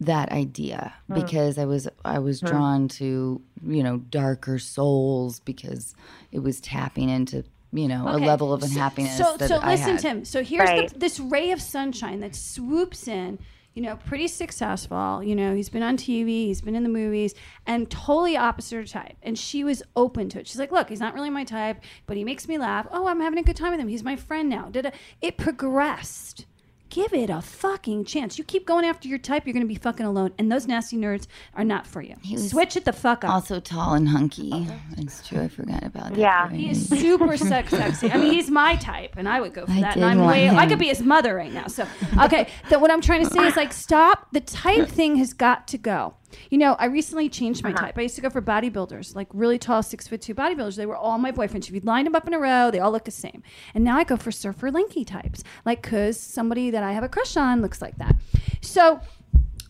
that 0.00 0.30
idea 0.32 0.94
hmm. 1.06 1.14
because 1.14 1.58
I 1.58 1.64
was 1.64 1.88
I 2.04 2.18
was 2.18 2.40
hmm. 2.40 2.46
drawn 2.46 2.88
to 2.88 3.40
you 3.66 3.82
know 3.82 3.98
darker 3.98 4.58
souls 4.58 5.40
because 5.40 5.94
it 6.32 6.40
was 6.40 6.60
tapping 6.60 7.08
into 7.08 7.44
you 7.72 7.88
know 7.88 8.08
Okay. 8.08 8.24
a 8.24 8.26
level 8.26 8.52
of 8.52 8.62
unhappiness 8.62 9.16
So, 9.16 9.36
that 9.36 9.48
so 9.48 9.56
I 9.56 9.72
listen 9.72 9.96
had. 9.96 10.24
to. 10.24 10.24
So 10.24 10.42
here's 10.42 10.68
Right. 10.68 10.92
the, 10.92 10.98
this 10.98 11.20
ray 11.20 11.50
of 11.52 11.60
sunshine 11.60 12.20
that 12.20 12.34
swoops 12.34 13.08
in. 13.08 13.38
You 13.74 13.82
know, 13.82 13.96
pretty 13.96 14.28
successful. 14.28 15.20
You 15.22 15.34
know, 15.34 15.54
he's 15.54 15.68
been 15.68 15.82
on 15.82 15.96
TV, 15.96 16.46
he's 16.46 16.60
been 16.60 16.76
in 16.76 16.84
the 16.84 16.88
movies, 16.88 17.34
and 17.66 17.90
totally 17.90 18.36
opposite 18.36 18.76
her 18.76 18.84
type. 18.84 19.16
And 19.22 19.36
she 19.36 19.64
was 19.64 19.82
open 19.96 20.28
to 20.30 20.40
it. 20.40 20.46
She's 20.46 20.60
like, 20.60 20.70
"Look, 20.70 20.88
he's 20.88 21.00
not 21.00 21.12
really 21.12 21.30
my 21.30 21.42
type, 21.42 21.82
but 22.06 22.16
he 22.16 22.22
makes 22.22 22.46
me 22.46 22.56
laugh. 22.56 22.86
Oh, 22.92 23.08
I'm 23.08 23.20
having 23.20 23.38
a 23.38 23.42
good 23.42 23.56
time 23.56 23.72
with 23.72 23.80
him. 23.80 23.88
He's 23.88 24.04
my 24.04 24.14
friend 24.14 24.48
now." 24.48 24.68
Did 24.70 24.92
it 25.20 25.36
progressed? 25.36 26.46
Give 26.94 27.12
it 27.12 27.28
a 27.28 27.42
fucking 27.42 28.04
chance. 28.04 28.38
You 28.38 28.44
keep 28.44 28.66
going 28.66 28.84
after 28.84 29.08
your 29.08 29.18
type, 29.18 29.46
you're 29.46 29.52
going 29.52 29.64
to 29.64 29.68
be 29.68 29.74
fucking 29.74 30.06
alone. 30.06 30.32
And 30.38 30.50
those 30.50 30.68
nasty 30.68 30.96
nerds 30.96 31.26
are 31.54 31.64
not 31.64 31.88
for 31.88 32.00
you. 32.00 32.14
was 32.30 32.50
Switch 32.50 32.76
it 32.76 32.84
the 32.84 32.92
fuck 32.92 33.24
up. 33.24 33.30
Also 33.30 33.58
tall 33.58 33.94
and 33.94 34.08
hunky. 34.08 34.68
It's 34.96 35.26
true. 35.26 35.40
I 35.40 35.48
forgot 35.48 35.82
about 35.82 36.10
that. 36.10 36.18
Yeah. 36.18 36.42
part. 36.42 36.52
He 36.52 36.70
is 36.70 36.88
super 36.88 37.36
sex 37.36 37.70
sexy. 37.70 38.12
I 38.12 38.16
mean, 38.16 38.32
he's 38.32 38.48
my 38.48 38.76
type, 38.76 39.14
and 39.16 39.28
I 39.28 39.40
would 39.40 39.54
go 39.54 39.66
for 39.66 39.72
I 39.72 39.80
that. 39.80 39.96
And 39.96 40.02
did 40.02 40.04
I'm 40.04 40.18
want 40.18 40.30
way, 40.30 40.48
I 40.48 40.66
could 40.66 40.78
be 40.78 40.88
his 40.88 41.02
mother 41.02 41.34
right 41.34 41.52
now. 41.52 41.66
So, 41.66 41.84
okay. 42.22 42.48
That 42.70 42.80
what 42.80 42.92
I'm 42.92 43.00
trying 43.00 43.24
to 43.24 43.30
say 43.30 43.44
is 43.44 43.56
like, 43.56 43.72
stop. 43.72 44.28
The 44.32 44.40
type 44.40 44.88
thing 44.88 45.16
has 45.16 45.32
got 45.32 45.66
to 45.68 45.78
go. 45.78 46.14
You 46.50 46.58
know, 46.58 46.74
I 46.78 46.86
recently 46.86 47.28
changed 47.28 47.62
my 47.62 47.70
uh-huh. 47.70 47.86
type. 47.86 47.98
I 47.98 48.02
used 48.02 48.16
to 48.16 48.20
go 48.20 48.30
for 48.30 48.42
bodybuilders, 48.42 49.14
like 49.14 49.28
really 49.32 49.58
tall, 49.58 49.82
six 49.82 50.08
foot 50.08 50.20
two 50.20 50.34
bodybuilders. 50.34 50.76
They 50.76 50.86
were 50.86 50.96
all 50.96 51.18
my 51.18 51.32
boyfriends. 51.32 51.68
If 51.68 51.74
you 51.74 51.80
lined 51.80 52.06
them 52.06 52.14
up 52.14 52.26
in 52.26 52.34
a 52.34 52.38
row, 52.38 52.70
they 52.70 52.80
all 52.80 52.92
look 52.92 53.04
the 53.04 53.10
same. 53.10 53.42
And 53.74 53.84
now 53.84 53.96
I 53.96 54.04
go 54.04 54.16
for 54.16 54.32
surfer 54.32 54.70
linky 54.70 55.06
types, 55.06 55.42
like 55.64 55.82
because 55.82 56.18
somebody 56.18 56.70
that 56.70 56.82
I 56.82 56.92
have 56.92 57.04
a 57.04 57.08
crush 57.08 57.36
on 57.36 57.62
looks 57.62 57.80
like 57.80 57.96
that. 57.98 58.16
So 58.60 59.00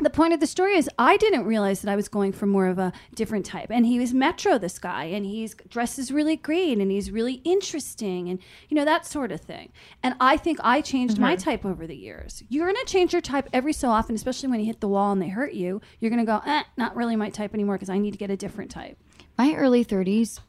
the 0.00 0.10
point 0.10 0.34
of 0.34 0.40
the 0.40 0.46
story 0.46 0.76
is 0.76 0.90
I 0.98 1.16
didn't 1.16 1.44
realize 1.44 1.80
that 1.82 1.90
I 1.90 1.96
was 1.96 2.08
going 2.08 2.32
for 2.32 2.46
more 2.46 2.66
of 2.66 2.78
a 2.78 2.92
different 3.14 3.46
type. 3.46 3.68
And 3.70 3.86
he 3.86 3.98
was 3.98 4.12
metro, 4.12 4.58
this 4.58 4.78
guy, 4.78 5.04
and 5.04 5.24
he's 5.24 5.54
dresses 5.68 6.10
really 6.10 6.36
great 6.36 6.78
and 6.78 6.90
he's 6.90 7.10
really 7.10 7.34
interesting 7.44 8.28
and 8.28 8.40
you 8.68 8.74
know 8.74 8.84
that 8.84 9.06
sort 9.06 9.30
of 9.30 9.40
thing. 9.40 9.70
And 10.02 10.14
I 10.20 10.36
think 10.36 10.58
I 10.62 10.80
changed 10.80 11.18
my 11.18 11.36
type 11.36 11.64
over 11.64 11.86
the 11.86 11.96
years. 11.96 12.42
You're 12.48 12.66
gonna 12.66 12.84
change 12.86 13.12
your 13.12 13.22
type 13.22 13.48
every 13.52 13.72
so 13.72 13.88
often, 13.88 14.14
especially 14.16 14.48
when 14.48 14.60
you 14.60 14.66
hit 14.66 14.80
the 14.80 14.88
wall 14.88 15.12
and 15.12 15.22
they 15.22 15.28
hurt 15.28 15.54
you. 15.54 15.80
You're 16.00 16.10
gonna 16.10 16.24
go, 16.24 16.40
eh, 16.44 16.64
not 16.76 16.96
really 16.96 17.16
my 17.16 17.30
type 17.30 17.54
anymore 17.54 17.76
because 17.76 17.90
I 17.90 17.98
need 17.98 18.10
to 18.12 18.18
get 18.18 18.30
a 18.30 18.36
different 18.36 18.70
type. 18.70 18.98
my 19.38 19.54
early 19.54 19.84
30s 19.84 20.40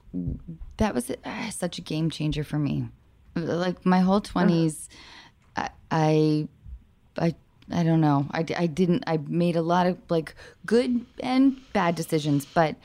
that 0.78 0.94
was 0.96 1.12
uh, 1.12 1.50
such 1.50 1.78
a 1.78 1.82
game 1.82 2.10
changer 2.10 2.44
for 2.44 2.58
me 2.58 2.88
like 3.36 3.86
my 3.86 4.00
whole 4.00 4.22
20s 4.22 4.88
I, 5.56 5.70
I 5.92 6.48
i 7.18 7.36
i 7.72 7.84
don't 7.84 8.02
know. 8.02 8.28
I, 8.32 8.46
I 8.58 8.68
didn't 8.68 9.04
i 9.08 9.18
made 9.18 9.56
a 9.56 9.62
lot 9.62 9.88
of 9.88 9.98
like 10.10 10.36
good 10.66 11.06
and 11.20 11.58
bad 11.74 11.96
decisions 11.96 12.46
but 12.46 12.76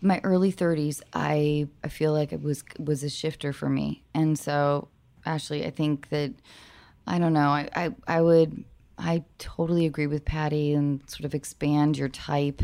my 0.00 0.20
early 0.24 0.52
30s 0.52 1.00
i 1.12 1.68
i 1.84 1.88
feel 1.88 2.12
like 2.12 2.32
it 2.32 2.42
was 2.42 2.64
was 2.78 3.02
a 3.02 3.10
shifter 3.10 3.52
for 3.52 3.68
me. 3.68 4.02
And 4.14 4.38
so 4.38 4.88
ashley 5.24 5.66
i 5.66 5.70
think 5.70 6.08
that 6.10 6.32
i 7.06 7.18
don't 7.18 7.32
know 7.32 7.48
i 7.48 7.68
i, 7.74 7.94
I 8.06 8.22
would 8.22 8.64
i 8.98 9.24
totally 9.38 9.86
agree 9.86 10.06
with 10.06 10.24
Patti 10.24 10.72
and 10.72 11.00
sort 11.08 11.24
of 11.24 11.34
expand 11.34 11.98
your 11.98 12.08
type 12.08 12.62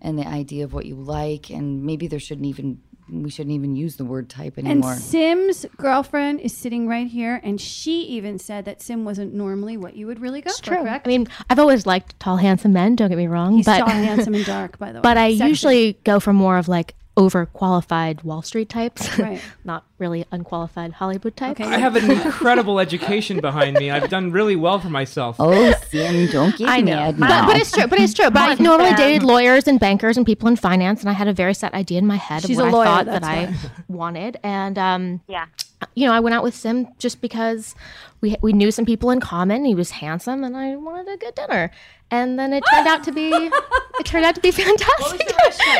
and 0.00 0.18
the 0.18 0.26
idea 0.26 0.64
of 0.64 0.72
what 0.72 0.86
you 0.86 0.96
like 0.96 1.50
and 1.50 1.84
maybe 1.84 2.06
there 2.06 2.20
shouldn't 2.20 2.46
even 2.46 2.80
we 3.10 3.30
shouldn't 3.30 3.54
even 3.54 3.76
use 3.76 3.96
the 3.96 4.04
word 4.04 4.28
type 4.28 4.58
anymore. 4.58 4.92
And 4.92 5.00
Sim's 5.00 5.66
girlfriend 5.76 6.40
is 6.40 6.56
sitting 6.56 6.86
right 6.88 7.06
here, 7.06 7.40
and 7.42 7.60
she 7.60 8.02
even 8.02 8.38
said 8.38 8.64
that 8.64 8.80
Sim 8.80 9.04
wasn't 9.04 9.34
normally 9.34 9.76
what 9.76 9.96
you 9.96 10.06
would 10.06 10.20
really 10.20 10.40
go 10.40 10.50
for. 10.50 10.62
True. 10.62 10.76
Correct? 10.78 11.06
I 11.06 11.08
mean, 11.08 11.28
I've 11.50 11.58
always 11.58 11.86
liked 11.86 12.18
tall, 12.20 12.36
handsome 12.36 12.72
men. 12.72 12.96
Don't 12.96 13.08
get 13.08 13.18
me 13.18 13.26
wrong, 13.26 13.56
he's 13.56 13.66
but 13.66 13.78
tall, 13.80 13.88
handsome, 13.88 14.34
and 14.34 14.44
dark. 14.46 14.78
By 14.78 14.92
the 14.92 14.98
way, 14.98 15.02
but 15.02 15.16
I 15.18 15.36
Sexy. 15.36 15.48
usually 15.48 15.92
go 16.04 16.20
for 16.20 16.32
more 16.32 16.58
of 16.58 16.68
like 16.68 16.94
overqualified 17.16 18.24
Wall 18.24 18.42
Street 18.42 18.68
types, 18.68 19.18
Right. 19.18 19.40
not 19.64 19.84
really 19.98 20.24
unqualified 20.32 20.92
Hollywood 20.94 21.36
types. 21.36 21.60
Okay. 21.60 21.70
I 21.70 21.78
have 21.78 21.94
an 21.96 22.10
incredible 22.10 22.80
education 22.80 23.40
behind 23.40 23.76
me. 23.76 23.90
I've 23.90 24.08
done 24.08 24.32
really 24.32 24.56
well 24.56 24.78
for 24.80 24.88
myself. 24.90 25.36
oh 25.38 25.72
sim 25.90 26.26
don't 26.30 26.56
get 26.56 26.68
I 26.68 26.80
know, 26.80 26.92
mad 26.94 27.20
but, 27.20 27.28
now 27.28 27.46
but 27.46 27.56
it's 27.56 27.70
true. 27.70 27.86
But 27.86 27.98
it's 28.00 28.14
true. 28.14 28.30
But 28.30 28.48
I've 28.48 28.60
normally 28.60 28.94
dated 28.94 29.22
lawyers 29.22 29.68
and 29.68 29.78
bankers 29.78 30.16
and 30.16 30.24
people 30.24 30.48
in 30.48 30.56
finance, 30.56 31.00
and 31.00 31.10
I 31.10 31.12
had 31.12 31.28
a 31.28 31.32
very 31.32 31.54
set 31.54 31.74
idea 31.74 31.98
in 31.98 32.06
my 32.06 32.16
head 32.16 32.42
She's 32.42 32.58
of 32.58 32.66
a 32.66 32.70
what 32.70 32.72
lawyer, 32.78 32.88
I 32.88 32.94
thought 32.96 33.06
that 33.06 33.22
that's 33.22 33.64
I 33.64 33.70
wanted, 33.88 34.38
and 34.42 34.78
um, 34.78 35.20
Yeah. 35.28 35.46
you 35.94 36.06
know, 36.06 36.12
I 36.12 36.20
went 36.20 36.34
out 36.34 36.42
with 36.42 36.54
Sim 36.54 36.88
just 36.98 37.20
because 37.20 37.74
we 38.22 38.36
we 38.40 38.52
knew 38.52 38.70
some 38.70 38.86
people 38.86 39.10
in 39.10 39.20
common. 39.20 39.64
He 39.64 39.74
was 39.74 39.90
handsome, 39.90 40.44
and 40.44 40.56
I 40.56 40.76
wanted 40.76 41.12
a 41.12 41.16
good 41.18 41.34
dinner. 41.34 41.70
And 42.10 42.38
then 42.38 42.52
it 42.52 42.62
turned 42.72 42.86
out 42.86 43.04
to 43.04 43.12
be 43.12 43.30
it 43.30 44.06
turned 44.06 44.24
out 44.24 44.36
to 44.36 44.40
be 44.40 44.50
fantastic. 44.50 45.28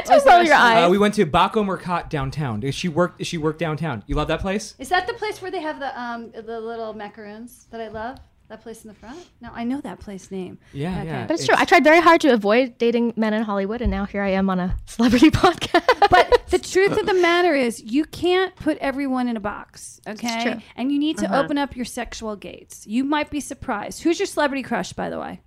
Just 0.06 0.26
roll 0.26 0.42
your 0.42 0.54
eyes. 0.54 0.86
Uh, 0.86 0.90
we 0.90 0.98
went 0.98 1.14
to 1.14 1.24
Baco 1.24 1.64
Mercat 1.64 2.10
downtown. 2.10 2.68
She 2.72 2.88
worked. 2.88 3.24
She 3.24 3.38
worked 3.38 3.60
downtown. 3.60 4.02
You 4.06 4.16
love 4.16 4.28
that 4.28 4.40
place? 4.40 4.74
Is 4.78 4.88
that 4.90 5.06
the 5.06 5.14
place 5.14 5.40
where 5.40 5.50
they 5.50 5.62
have 5.62 5.78
the 5.78 5.98
um 5.98 6.32
the 6.32 6.60
little 6.60 6.92
macaroons 6.92 7.66
that 7.70 7.80
I 7.80 7.88
love? 7.88 8.18
That 8.48 8.62
place 8.62 8.82
in 8.84 8.88
the 8.88 8.94
front? 8.94 9.18
No, 9.40 9.48
I 9.52 9.64
know 9.64 9.80
that 9.80 9.98
place 10.00 10.30
name. 10.30 10.58
Yeah, 10.72 10.98
Okay. 10.98 11.06
yeah. 11.06 11.26
But 11.26 11.34
it's 11.34 11.46
true. 11.46 11.54
I 11.56 11.64
tried 11.64 11.84
very 11.84 12.00
hard 12.00 12.20
to 12.22 12.32
avoid 12.34 12.76
dating 12.76 13.14
men 13.16 13.32
in 13.32 13.42
Hollywood, 13.42 13.80
and 13.80 13.90
now 13.90 14.04
here 14.04 14.22
I 14.22 14.30
am 14.30 14.50
on 14.50 14.60
a 14.60 14.76
celebrity 14.84 15.30
podcast. 15.30 16.10
But 16.10 16.46
the 16.48 16.58
truth 16.58 16.98
of 16.98 17.06
the 17.06 17.14
matter 17.14 17.54
is, 17.54 17.82
you 17.82 18.04
can't 18.04 18.54
put 18.56 18.76
everyone 18.78 19.28
in 19.28 19.38
a 19.38 19.40
box, 19.40 20.00
okay? 20.06 20.42
true. 20.42 20.62
And 20.76 20.92
you 20.92 20.98
need 20.98 21.16
to 21.18 21.26
uh-huh. 21.26 21.40
open 21.44 21.56
up 21.56 21.74
your 21.74 21.86
sexual 21.86 22.36
gates. 22.36 22.86
You 22.86 23.04
might 23.04 23.30
be 23.30 23.40
surprised. 23.40 24.02
Who's 24.02 24.18
your 24.18 24.26
celebrity 24.26 24.62
crush, 24.62 24.92
by 24.92 25.08
the 25.08 25.18
way? 25.18 25.40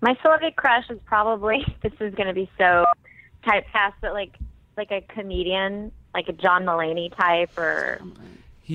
My 0.00 0.16
celebrity 0.22 0.54
crush 0.56 0.88
is 0.90 0.98
probably 1.04 1.64
this 1.82 1.92
is 2.00 2.14
going 2.14 2.28
to 2.28 2.34
be 2.34 2.50
so 2.58 2.84
typecast, 3.44 3.94
but 4.00 4.12
like 4.12 4.36
like 4.76 4.90
a 4.90 5.02
comedian, 5.12 5.92
like 6.14 6.28
a 6.28 6.32
John 6.32 6.64
Mulaney 6.64 7.14
type, 7.16 7.56
or 7.58 8.00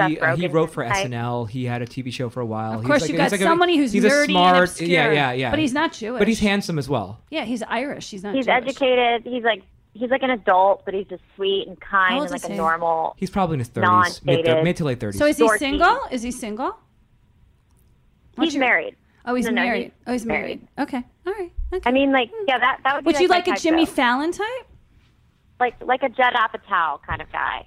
He, 0.08 0.16
Seth 0.16 0.22
uh, 0.24 0.36
he 0.36 0.48
wrote 0.48 0.72
for 0.72 0.84
type. 0.86 1.08
SNL. 1.08 1.50
He 1.50 1.66
had 1.66 1.82
a 1.82 1.86
TV 1.86 2.12
show 2.12 2.30
for 2.30 2.42
a 2.42 2.46
while. 2.46 2.80
Of 2.80 2.86
course, 2.86 3.08
you 3.10 3.18
got 3.18 3.32
somebody 3.32 3.78
who's 3.78 3.92
he's 3.92 4.04
nerdy 4.04 4.24
a 4.24 4.32
smart, 4.32 4.56
and 4.56 4.64
obscure. 4.64 4.90
yeah, 4.90 5.12
yeah, 5.12 5.32
yeah. 5.32 5.50
But 5.50 5.60
he's 5.60 5.74
not 5.74 5.94
Jewish. 5.94 6.20
But 6.20 6.28
he's 6.28 6.40
handsome 6.40 6.78
as 6.78 6.88
well. 6.90 7.20
Yeah, 7.30 7.46
he's 7.46 7.64
Irish. 7.64 8.10
He's 8.10 8.24
not 8.24 8.34
Jewish. 8.34 8.46
he's 8.46 8.54
Jewish. 8.54 8.68
educated. 8.78 9.24
He's 9.24 9.44
like 9.44 9.64
he's 9.94 10.10
like 10.10 10.24
an 10.24 10.32
adult, 10.32 10.84
but 10.86 10.94
he's 10.94 11.08
just 11.08 11.24
sweet 11.36 11.68
and 11.68 11.80
kind 11.80 12.22
and 12.22 12.32
like 12.32 12.44
a 12.44 12.50
he? 12.50 12.56
normal. 12.56 13.16
He's 13.18 13.30
probably 13.30 13.56
in 13.56 13.60
his 13.60 13.70
thirties, 13.70 14.22
mid, 14.26 14.36
Non-dated. 14.46 14.64
mid 14.64 14.76
to 14.78 14.84
late 14.86 15.00
thirties. 15.00 15.20
So 15.20 15.26
is 15.26 15.38
he 15.38 15.44
Dorky. 15.48 15.60
single? 15.60 16.00
Is 16.12 16.22
he 16.22 16.32
single? 16.32 16.76
What's 18.36 18.48
He's 18.48 18.56
your- 18.56 18.62
married. 18.66 18.96
Oh, 19.28 19.34
he's 19.34 19.46
No, 19.46 19.52
no, 19.52 19.62
married. 19.64 19.84
he's 19.84 19.92
oh, 20.08 20.12
he's 20.12 20.26
married. 20.26 20.68
Okay. 20.78 21.04
All 21.26 21.34
right. 21.34 21.52
Okay. 21.74 21.90
I 21.90 21.92
mean, 21.92 22.12
like 22.12 22.30
yeah, 22.48 22.60
that 22.60 22.80
that 22.84 22.96
would. 22.96 23.04
Be 23.06 23.08
would 23.08 23.20
you 23.22 23.28
like 23.28 23.48
a 23.48 23.56
Jimmy 23.56 23.86
though. 23.86 23.92
Fallon 23.92 24.32
type? 24.32 24.48
like 25.60 25.74
like 25.82 26.04
a 26.04 26.10
Judd 26.10 26.34
Apatow 26.34 27.02
kind 27.08 27.22
of 27.22 27.32
guy, 27.32 27.66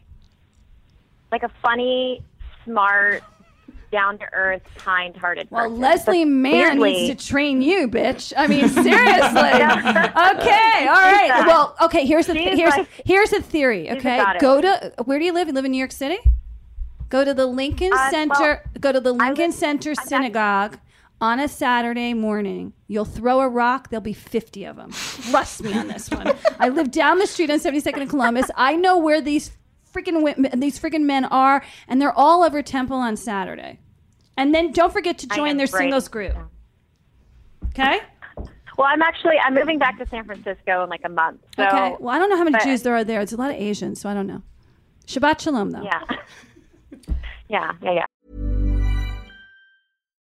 like 1.33 1.43
a 1.43 1.51
funny, 1.63 2.23
smart, 2.65 3.23
down 3.91 4.19
to 4.19 4.25
earth, 4.35 4.63
kind 4.77 5.17
hearted. 5.17 5.49
Well, 5.51 5.65
person. 5.69 5.81
Leslie 5.81 6.25
But 6.25 6.31
Mann 6.31 6.53
weirdly- 6.79 6.93
needs 7.09 7.23
to 7.23 7.29
train 7.29 7.63
you, 7.63 7.89
bitch. 7.89 8.33
I 8.37 8.47
mean, 8.47 8.69
seriously. 8.69 8.93
okay, 8.93 10.87
all 10.87 10.95
right. 10.95 11.43
a- 11.45 11.47
Well, 11.47 11.75
okay. 11.83 12.05
Here's 12.07 12.27
the 12.27 12.35
she's 12.35 12.59
here's 12.59 12.77
like- 12.77 12.89
here's 13.07 13.31
the 13.31 13.41
theory. 13.43 13.91
Okay, 13.91 14.23
go 14.41 14.61
to 14.61 14.93
where 15.05 15.19
do 15.19 15.25
you 15.25 15.33
live? 15.33 15.49
You 15.49 15.55
live 15.55 15.65
in 15.65 15.73
New 15.73 15.79
York 15.79 15.93
City. 15.93 16.19
Go 17.09 17.25
to 17.25 17.33
the 17.33 17.47
Lincoln 17.47 17.93
Uh, 17.93 17.97
well, 17.97 18.11
Center. 18.11 18.63
go 18.81 18.93
to 18.93 19.01
the 19.01 19.13
Lincoln 19.13 19.47
live- 19.47 19.55
Center 19.55 19.91
I'm 19.91 19.95
not- 19.97 20.07
Synagogue 20.09 20.79
on 21.21 21.41
a 21.41 21.49
Saturday 21.49 22.13
morning. 22.13 22.75
You'll 22.87 23.07
throw 23.07 23.41
a 23.41 23.49
rock. 23.49 23.89
There'll 23.89 24.03
be 24.03 24.13
fifty 24.13 24.65
of 24.65 24.77
them. 24.77 24.91
Trust 24.93 25.63
me 25.63 25.73
on 25.73 25.89
this 25.89 26.11
one. 26.11 26.33
I 26.61 26.69
live 26.69 26.91
down 26.91 27.19
the 27.19 27.27
street 27.27 27.51
on 27.51 27.59
72nd 27.59 28.03
and 28.03 28.11
Columbus. 28.11 28.51
I 28.55 28.77
know 28.77 28.99
where 28.99 29.23
these 29.23 29.51
freaking 29.99 30.23
women, 30.23 30.61
these 30.61 30.79
freaking 30.79 31.03
men 31.05 31.25
are, 31.27 31.63
and 31.89 32.01
they're 32.01 32.17
all 32.17 32.43
over 32.43 32.63
Temple 32.63 32.97
on 32.97 33.17
Saturday. 33.17 33.81
And 34.37 34.55
then 34.55 34.73
don't 34.73 34.93
forget 34.93 35.19
to 35.19 35.27
join 35.29 35.57
their 35.57 35.67
great. 35.67 35.81
singles 35.81 36.09
group. 36.09 36.37
Okay. 37.71 38.01
Well, 38.77 38.87
I'm 38.87 39.03
actually 39.03 39.35
I'm 39.45 39.55
moving 39.55 39.79
back 39.79 39.99
to 39.99 40.07
San 40.09 40.25
Francisco 40.25 40.85
in 40.85 40.91
like 40.91 41.01
a 41.05 41.09
month. 41.09 41.41
So 41.57 41.65
okay. 41.67 41.97
Well, 41.99 42.15
I 42.15 42.19
don't 42.19 42.31
know 42.31 42.37
how 42.37 42.45
many 42.45 42.55
but- 42.59 42.65
Jews 42.65 42.83
there 42.83 42.95
are 42.95 43.05
there. 43.05 43.21
It's 43.21 43.33
a 43.33 43.37
lot 43.37 43.51
of 43.51 43.57
Asians, 43.57 44.01
so 44.01 44.09
I 44.09 44.15
don't 44.15 44.27
know. 44.27 44.43
Shabbat 45.07 45.41
shalom, 45.41 45.71
though. 45.71 45.83
yeah, 45.83 46.03
yeah, 47.49 47.73
yeah, 47.83 47.93
yeah. 47.93 48.05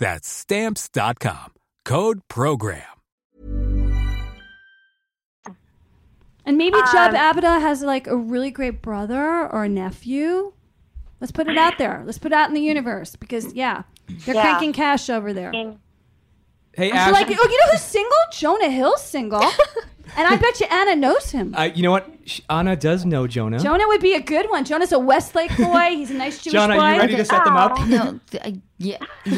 That's 0.00 0.26
Stamps.com. 0.28 1.52
Code 1.84 2.20
PROGRAM. 2.28 2.82
And 6.46 6.56
maybe 6.56 6.78
Judd 6.90 7.14
Um, 7.14 7.36
Apatow 7.36 7.60
has 7.60 7.82
like 7.82 8.06
a 8.06 8.16
really 8.16 8.50
great 8.50 8.80
brother 8.82 9.46
or 9.52 9.64
a 9.64 9.68
nephew. 9.68 10.52
Let's 11.20 11.30
put 11.32 11.46
it 11.48 11.58
out 11.58 11.76
there. 11.76 12.02
Let's 12.06 12.16
put 12.18 12.32
it 12.32 12.34
out 12.34 12.48
in 12.48 12.54
the 12.54 12.62
universe 12.62 13.14
because 13.14 13.52
yeah, 13.54 13.82
they're 14.24 14.34
Yeah. 14.34 14.40
cranking 14.42 14.72
cash 14.72 15.10
over 15.10 15.34
there. 15.34 15.52
Hey, 16.72 16.90
I 16.90 16.96
Ash. 16.96 17.12
like, 17.12 17.26
oh, 17.28 17.30
you 17.30 17.36
know 17.58 17.70
who's 17.72 17.82
single? 17.82 18.16
Jonah 18.32 18.70
Hill's 18.70 19.04
single, 19.04 19.42
and 20.16 20.26
I 20.26 20.36
bet 20.36 20.60
you 20.60 20.66
Anna 20.70 20.96
knows 20.96 21.30
him. 21.30 21.54
uh, 21.54 21.64
you 21.74 21.82
know 21.82 21.90
what? 21.90 22.08
Sh- 22.26 22.40
Anna 22.48 22.76
does 22.76 23.04
know 23.04 23.26
Jonah. 23.26 23.58
Jonah 23.58 23.86
would 23.88 24.00
be 24.00 24.14
a 24.14 24.20
good 24.20 24.48
one. 24.50 24.64
Jonah's 24.64 24.92
a 24.92 24.98
Westlake 24.98 25.56
boy. 25.56 25.88
He's 25.90 26.10
a 26.10 26.14
nice 26.14 26.42
Jewish 26.42 26.52
John, 26.52 26.70
boy. 26.70 26.78
are 26.78 26.94
you 26.94 27.00
ready 27.00 27.16
to 27.16 27.24
set 27.24 27.44
them 27.44 27.56
up? 27.56 27.78
No, 27.86 28.20
th- 28.30 28.42
I, 28.44 28.60
yeah, 28.78 28.96
yes. 29.26 29.36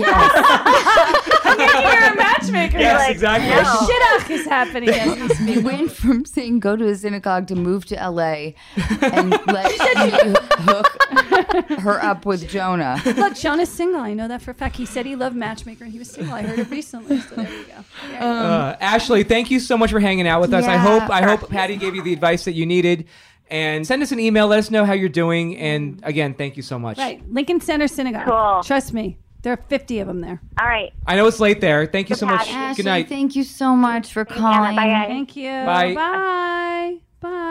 You're 1.45 2.13
a 2.13 2.17
matchmaker. 2.17 2.79
Yes, 2.79 2.99
like, 3.01 3.11
exactly. 3.11 3.49
"No." 3.51 3.87
Shit 3.87 4.31
is 4.31 4.47
happening 4.47 4.89
as 4.91 5.19
we 5.19 5.29
speak. 5.55 5.65
Went 5.65 5.91
from 5.93 6.25
saying 6.25 6.61
go 6.61 6.77
to 6.77 6.87
a 6.89 6.95
synagogue 6.95 7.49
to 7.49 7.55
move 7.57 7.85
to 7.87 7.95
LA 7.97 8.53
and 9.01 9.31
let 9.47 9.71
me 9.71 10.35
hook 10.59 11.81
her 11.81 12.03
up 12.03 12.25
with 12.25 12.49
Jonah. 12.49 13.01
Look, 13.05 13.35
Jonah's 13.35 13.69
single. 13.69 14.01
I 14.01 14.15
know 14.15 14.29
that 14.29 14.43
for 14.43 14.53
a 14.53 14.55
fact. 14.55 14.77
He 14.77 14.87
said 14.87 15.07
he 15.07 15.17
loved 15.17 15.35
matchmaker 15.37 15.85
and 15.85 15.93
he 15.93 15.99
was 15.99 16.11
single. 16.11 16.35
I 16.35 16.43
heard 16.43 16.59
it 16.61 16.71
recently. 16.71 17.21
So 17.21 17.35
there 17.37 17.45
you 17.51 17.65
go. 17.65 17.85
There 18.07 18.13
you 18.13 18.19
go. 18.21 18.25
Uh, 18.27 18.77
Ashley, 18.81 19.25
thank 19.25 19.51
you 19.51 19.59
so 19.61 19.77
much 19.77 19.91
for 19.91 19.99
hanging 20.01 20.27
out 20.29 20.41
with 20.41 20.53
us. 20.55 20.65
I 20.67 20.77
hope 20.77 21.11
I 21.11 21.23
hope 21.23 21.49
Patti 21.51 21.77
gave 21.77 21.95
you 21.97 22.03
the 22.03 22.13
advice 22.13 22.45
that 22.45 22.53
you 22.53 22.65
needed. 22.75 23.07
And 23.51 23.87
send 23.87 24.03
us 24.03 24.13
an 24.13 24.19
email. 24.21 24.47
Let 24.47 24.59
us 24.61 24.71
know 24.71 24.85
how 24.87 24.95
you're 24.95 25.11
doing. 25.11 25.59
And 25.59 26.01
again, 26.05 26.33
thank 26.35 26.57
you 26.57 26.63
so 26.63 26.79
much. 26.79 26.97
Right. 26.97 27.23
Lincoln 27.31 27.61
Center 27.61 27.87
Synagogue. 27.87 28.27
Cool. 28.27 28.63
Trust 28.65 28.95
me. 28.95 29.19
There 29.43 29.53
are 29.53 29.63
50 29.69 29.99
of 29.99 30.07
them 30.07 30.21
there. 30.21 30.41
All 30.59 30.67
right. 30.67 30.93
I 31.07 31.17
know 31.17 31.27
it's 31.27 31.41
late 31.41 31.61
there. 31.61 31.85
Thank 31.87 32.09
you 32.09 32.17
so 32.17 32.27
much. 32.27 32.49
Ashley, 32.49 32.83
Good 32.85 32.89
night. 32.89 33.09
thank 33.09 33.35
you 33.37 33.43
so 33.45 33.75
much 33.77 34.13
for 34.13 34.25
calling. 34.25 34.77
Bye. 34.77 35.05
Thank 35.09 35.37
you. 35.37 35.51
Bye. 35.51 35.95
Bye. 35.95 36.99
Bye. 37.21 37.49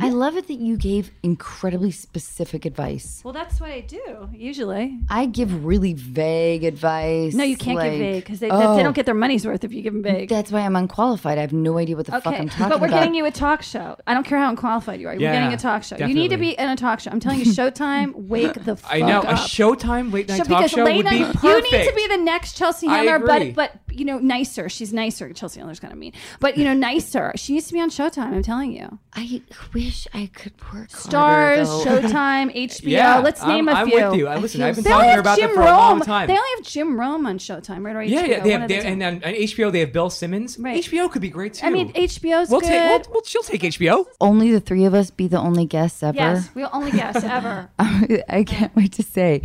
I 0.00 0.10
love 0.10 0.36
it 0.36 0.48
that 0.48 0.58
you 0.58 0.76
gave 0.76 1.10
incredibly 1.22 1.90
specific 1.90 2.64
advice. 2.64 3.20
Well, 3.24 3.32
that's 3.34 3.60
what 3.60 3.70
I 3.70 3.80
do 3.80 4.28
usually. 4.32 4.98
I 5.08 5.26
give 5.26 5.64
really 5.64 5.94
vague 5.94 6.64
advice. 6.64 7.34
No, 7.34 7.44
you 7.44 7.56
can't 7.56 7.76
like, 7.76 7.90
give 7.92 8.00
vague 8.00 8.24
because 8.24 8.40
they, 8.40 8.50
oh, 8.50 8.76
they 8.76 8.82
don't 8.82 8.94
get 8.94 9.06
their 9.06 9.14
money's 9.14 9.46
worth 9.46 9.64
if 9.64 9.72
you 9.72 9.82
give 9.82 9.92
them 9.92 10.02
vague. 10.02 10.28
That's 10.28 10.50
why 10.50 10.60
I'm 10.60 10.76
unqualified. 10.76 11.38
I 11.38 11.42
have 11.42 11.52
no 11.52 11.78
idea 11.78 11.96
what 11.96 12.06
the 12.06 12.12
fuck 12.12 12.26
Okay, 12.26 12.36
I'm 12.36 12.48
talking 12.48 12.66
about. 12.66 12.70
but 12.70 12.80
we're 12.80 12.88
about. 12.88 13.00
getting 13.00 13.14
you 13.14 13.24
a 13.26 13.30
talk 13.30 13.62
show. 13.62 13.96
I 14.06 14.14
don't 14.14 14.24
care 14.24 14.38
how 14.38 14.50
unqualified 14.50 15.00
you 15.00 15.08
are. 15.08 15.14
Yeah, 15.14 15.30
we're 15.30 15.40
getting 15.40 15.54
a 15.54 15.56
talk 15.56 15.82
show. 15.82 15.96
You 15.96 16.14
need 16.14 16.28
to 16.28 16.36
be 16.36 16.50
in 16.50 16.68
a 16.68 16.76
talk 16.76 17.00
show. 17.00 17.10
I'm 17.10 17.20
telling 17.20 17.40
you, 17.40 17.44
Showtime, 17.58 18.14
wake 18.14 18.54
the 18.64 18.76
fuck 18.76 18.90
up. 18.90 18.96
I 18.96 19.00
know 19.00 19.20
up. 19.20 19.24
a 19.24 19.32
Showtime 19.34 20.12
late 20.12 20.28
night 20.28 20.38
So 20.38 20.44
talk 20.44 20.68
show 20.68 20.84
late 20.84 20.96
would 21.04 21.10
be 21.10 21.24
perfect. 21.24 21.42
you 21.44 21.78
need 21.78 21.88
to 21.88 21.94
be 21.94 22.08
the 22.08 22.16
next 22.18 22.56
Chelsea 22.56 22.86
I 22.86 23.04
Handler, 23.04 23.26
but 23.26 23.54
but 23.54 23.72
you 23.98 24.04
know 24.04 24.18
nicer. 24.18 24.68
She's 24.68 24.92
nicer. 24.92 25.32
Chelsea 25.32 25.60
Handler's 25.60 25.80
kind 25.80 25.92
of 25.92 25.98
mean, 25.98 26.12
but 26.40 26.56
you 26.56 26.64
know 26.64 26.74
nicer. 26.88 27.32
She 27.36 27.52
needs 27.54 27.66
to 27.68 27.72
be 27.72 27.80
on 27.80 27.90
Showtime. 27.90 28.32
I'm 28.32 28.42
telling 28.42 28.72
you. 28.72 28.98
I 29.14 29.42
wish 29.74 30.06
I 30.14 30.30
could 30.34 30.52
work 30.72 30.90
Stars, 30.90 31.68
harder. 31.68 32.08
Showtime, 32.08 32.54
HBO. 32.56 32.80
Yeah, 32.90 33.18
Let's 33.18 33.40
I'm- 33.42 33.50
name 33.50 33.68
a 33.68 33.72
I'm 33.72 33.88
few. 33.88 33.96
with 34.08 34.14
you. 34.14 34.26
I- 34.28 34.36
listen, 34.36 34.62
I've 34.62 34.74
been 34.76 34.84
They 34.84 34.90
talking 34.90 35.04
only 35.04 35.06
to 35.06 35.10
her 35.10 35.16
have 35.16 35.24
about 35.24 35.38
Jim 35.38 35.48
that 35.50 35.54
for 35.54 35.62
a 35.62 35.76
long 35.76 35.98
Rome. 35.98 36.06
time. 36.06 36.26
They 36.28 36.34
only 36.34 36.48
have 36.56 36.64
Jim 36.64 36.98
Rome 37.00 37.26
on 37.26 37.38
Showtime, 37.38 37.84
right? 37.84 37.96
Or 37.96 38.02
yeah, 38.02 38.22
HBO, 38.22 38.28
yeah, 38.28 38.40
they 38.42 38.50
have, 38.52 38.62
of 38.62 38.68
they, 38.68 38.78
and 38.80 39.02
on, 39.02 39.14
on 39.16 39.24
uh, 39.24 39.28
HBO 39.28 39.72
they 39.72 39.80
have 39.80 39.92
Bill 39.92 40.10
Simmons. 40.10 40.58
Right. 40.58 40.82
HBO 40.84 41.10
could 41.10 41.22
be 41.22 41.30
great 41.30 41.54
too. 41.54 41.66
I 41.66 41.70
mean, 41.70 41.92
HBO's 41.92 42.50
we'll 42.50 42.60
good. 42.60 42.68
take. 42.68 43.02
We'll, 43.06 43.14
we'll, 43.14 43.22
she'll 43.24 43.42
take 43.42 43.62
HBO. 43.62 44.06
Only 44.20 44.52
the 44.52 44.60
three 44.60 44.84
of 44.84 44.94
us 44.94 45.10
be 45.10 45.26
the 45.28 45.38
only 45.38 45.66
guests 45.66 46.02
ever. 46.02 46.16
yes, 46.16 46.48
we'll 46.54 46.70
only 46.72 46.90
guess 46.92 47.22
ever. 47.38 47.68
I 47.78 48.44
can't 48.46 48.74
wait 48.76 48.92
to 48.94 49.02
say. 49.02 49.42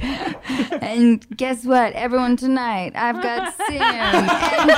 And 0.82 1.26
guess 1.36 1.66
what? 1.66 1.94
Everyone 1.94 2.38
tonight, 2.38 2.94
I've 2.96 3.22
got 3.22 3.54
Sam 3.56 3.82
and 3.82 4.28
Patti. 4.30 4.74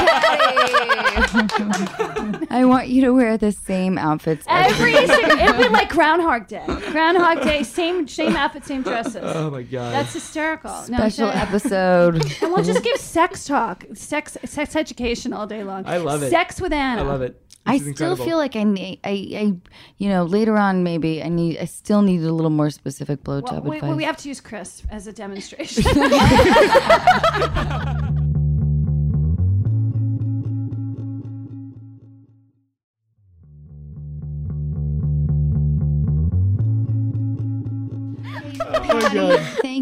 I 2.50 2.66
want 2.66 2.88
you 2.88 3.02
to 3.02 3.12
wear 3.12 3.38
the 3.38 3.52
same 3.52 3.98
outfits 3.98 4.46
every 4.48 4.96
Every 4.96 5.08
single, 5.08 5.25
it'll 5.32 5.62
be 5.62 5.70
like 5.70 5.90
Groundhog 5.90 6.48
Day. 6.48 6.66
Groundhog 6.92 7.42
Day, 7.44 7.64
same 7.64 8.08
same 8.08 8.36
outfit, 8.36 8.66
same 8.66 8.84
dresses. 8.84 9.18
Oh 9.24 9.50
my 9.50 9.64
god. 9.64 9.94
That's 9.94 10.14
hysterical. 10.14 10.72
Special 10.72 11.32
saying- 11.32 11.42
episode. 11.42 12.26
And 12.42 12.54
we'll 12.54 12.64
just 12.64 12.84
give 12.84 12.98
sex 12.98 13.46
talk, 13.46 13.86
sex 13.94 14.38
sex 14.46 14.76
education 14.76 15.34
all 15.34 15.48
day 15.48 15.64
long. 15.64 15.86
I 15.86 15.98
love 15.98 16.24
it. 16.24 16.30
Sex 16.30 16.62
with 16.62 16.74
Anna. 16.74 17.02
I 17.02 17.06
love 17.06 17.22
it. 17.22 17.42
I 17.68 17.80
This 17.80 17.88
is 17.88 17.96
still 17.96 18.12
incredible. 18.12 18.26
feel 18.26 18.38
like 18.38 18.56
I 18.56 18.64
need, 18.64 19.00
I, 19.04 19.10
I, 19.10 19.54
you 19.98 20.10
know, 20.10 20.24
later 20.24 20.56
on 20.56 20.84
maybe 20.84 21.24
I 21.24 21.30
need, 21.30 21.58
I 21.58 21.66
still 21.66 22.04
need 22.04 22.22
a 22.22 22.32
little 22.32 22.52
more 22.52 22.70
specific 22.70 23.24
blowjob 23.24 23.52
Well, 23.52 23.62
we, 23.64 23.76
advice. 23.78 23.88
well, 23.88 23.98
we 23.98 24.04
have 24.04 24.18
to 24.18 24.30
use 24.30 24.40
Chris 24.40 24.84
as 24.92 25.08
a 25.08 25.14
demonstration. 25.14 25.84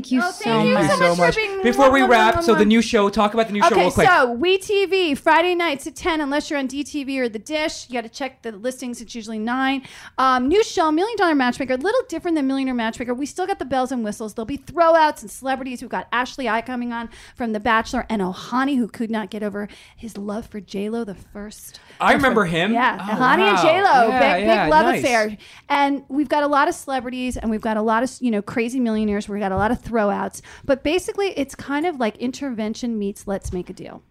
Thank 0.04 0.12
you 0.12 0.22
so 0.22 0.32
thank 0.44 0.68
you 0.68 0.74
much. 0.74 0.90
so 0.90 0.96
so 0.98 1.10
much 1.10 1.18
much. 1.18 1.34
for 1.36 1.40
being- 1.40 1.64
Before 1.64 1.90
we 1.90 2.02
wrap, 2.02 2.44
so 2.44 2.56
the 2.56 2.66
new 2.66 2.82
show. 2.82 3.08
Talk 3.10 3.34
about 3.34 3.48
the 3.48 3.54
new 3.54 3.62
show 3.62 3.68
Okay, 3.68 3.82
real 3.84 3.92
quick. 3.92 4.08
so 4.08 4.36
WeTV 4.38 5.18
Friday 5.18 5.56
nights 5.56 5.88
at 5.88 5.96
ten. 5.96 6.20
Unless 6.20 6.50
you're 6.50 6.60
on 6.60 6.68
DTV 6.68 7.18
or 7.20 7.30
the 7.30 7.40
Dish, 7.40 7.88
you 7.90 7.94
got 7.94 8.02
to 8.02 8.10
check 8.10 8.42
the 8.42 8.52
listings. 8.52 9.00
It's 9.02 9.16
usually 9.16 9.40
nine. 9.40 9.84
Um, 10.18 10.50
new 10.50 10.62
show, 10.64 10.92
Million 10.92 11.16
Dollar 11.18 11.36
Matchmaker. 11.36 11.74
A 11.74 11.78
little 11.78 12.02
different 12.10 12.36
than 12.36 12.48
Millionaire 12.48 12.74
Matchmaker. 12.74 13.14
We 13.14 13.26
still 13.26 13.48
got 13.48 13.60
the 13.60 13.66
bells 13.66 13.92
and 13.94 14.04
whistles. 14.04 14.34
There'll 14.34 14.46
be 14.46 14.58
throwouts 14.58 15.22
and 15.22 15.32
celebrities. 15.32 15.82
We've 15.82 15.90
got 15.90 16.08
Ashley 16.12 16.50
I 16.50 16.60
coming 16.62 16.92
on 16.92 17.10
from 17.36 17.54
The 17.54 17.60
Bachelor 17.62 18.06
and 18.10 18.22
Ojani, 18.22 18.76
who 18.78 18.88
could 18.90 19.10
not 19.10 19.30
get 19.30 19.42
over 19.42 19.70
his 19.96 20.18
love 20.18 20.48
for 20.48 20.60
J 20.60 20.90
Lo 20.90 21.06
the 21.06 21.16
first. 21.16 21.80
I 22.02 22.12
remember 22.14 22.44
him. 22.46 22.74
Yeah, 22.74 22.98
Oh, 23.00 23.14
Ojani 23.16 23.48
and 23.48 23.56
wow. 23.56 23.64
J 23.64 23.82
Lo, 23.84 24.08
Yeah, 24.10 24.20
big 24.38 24.46
yeah, 24.48 24.64
big 24.66 24.72
love 24.72 24.86
nice. 24.86 25.00
affair. 25.04 25.38
And 25.70 26.04
we've 26.10 26.28
got 26.30 26.44
a 26.44 26.48
lot 26.48 26.68
of 26.68 26.76
celebrities, 26.76 27.38
and 27.38 27.50
we've 27.50 27.62
got 27.62 27.78
a 27.78 27.82
lot 27.82 28.04
of 28.04 28.12
you 28.20 28.32
know 28.32 28.42
crazy 28.42 28.80
millionaires. 28.80 29.30
We've 29.30 29.40
got 29.40 29.52
a 29.52 29.58
lot 29.58 29.72
of 29.72 29.82
throwouts, 29.94 30.42
but 30.66 30.84
basically 30.84 31.28
it's 31.38 31.56
kind 31.56 31.86
of 31.86 32.00
like 32.00 32.18
intervention 32.18 32.98
meets 32.98 33.28
Let's 33.28 33.54
Make 33.54 33.70
a 33.70 33.74
Deal. 33.74 34.02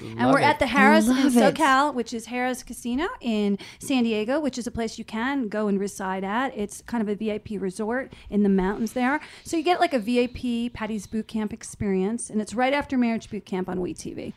and 0.00 0.30
we're 0.32 0.40
it. 0.40 0.44
at 0.44 0.58
the 0.58 0.64
Harrah's 0.66 1.08
in 1.08 1.16
Love 1.16 1.36
it. 1.36 1.54
SoCal, 1.54 1.94
which 1.94 2.12
is 2.12 2.26
Harrah's 2.26 2.62
Casino 2.64 3.06
in 3.20 3.58
San 3.78 4.02
Diego, 4.04 4.40
which 4.40 4.58
is 4.58 4.66
a 4.66 4.70
place 4.70 4.98
you 4.98 5.04
can 5.04 5.48
go 5.48 5.68
and 5.68 5.78
reside 5.78 6.24
at. 6.24 6.56
It's 6.56 6.82
kind 6.82 7.00
of 7.00 7.08
a 7.08 7.14
VIP 7.14 7.60
resort 7.62 8.12
in 8.28 8.42
the 8.42 8.48
mountains 8.48 8.92
there. 8.92 9.20
So 9.44 9.56
you 9.56 9.62
get 9.62 9.78
like 9.80 9.94
a 9.94 9.98
VIP 10.00 10.72
Patti's 10.72 11.06
Boot 11.06 11.28
Camp 11.28 11.52
experience, 11.52 12.28
and 12.28 12.40
it's 12.42 12.54
right 12.54 12.72
after 12.72 12.98
Marriage 12.98 13.30
Boot 13.30 13.46
Camp 13.46 13.68
on 13.68 13.78
WeTV. 13.78 14.32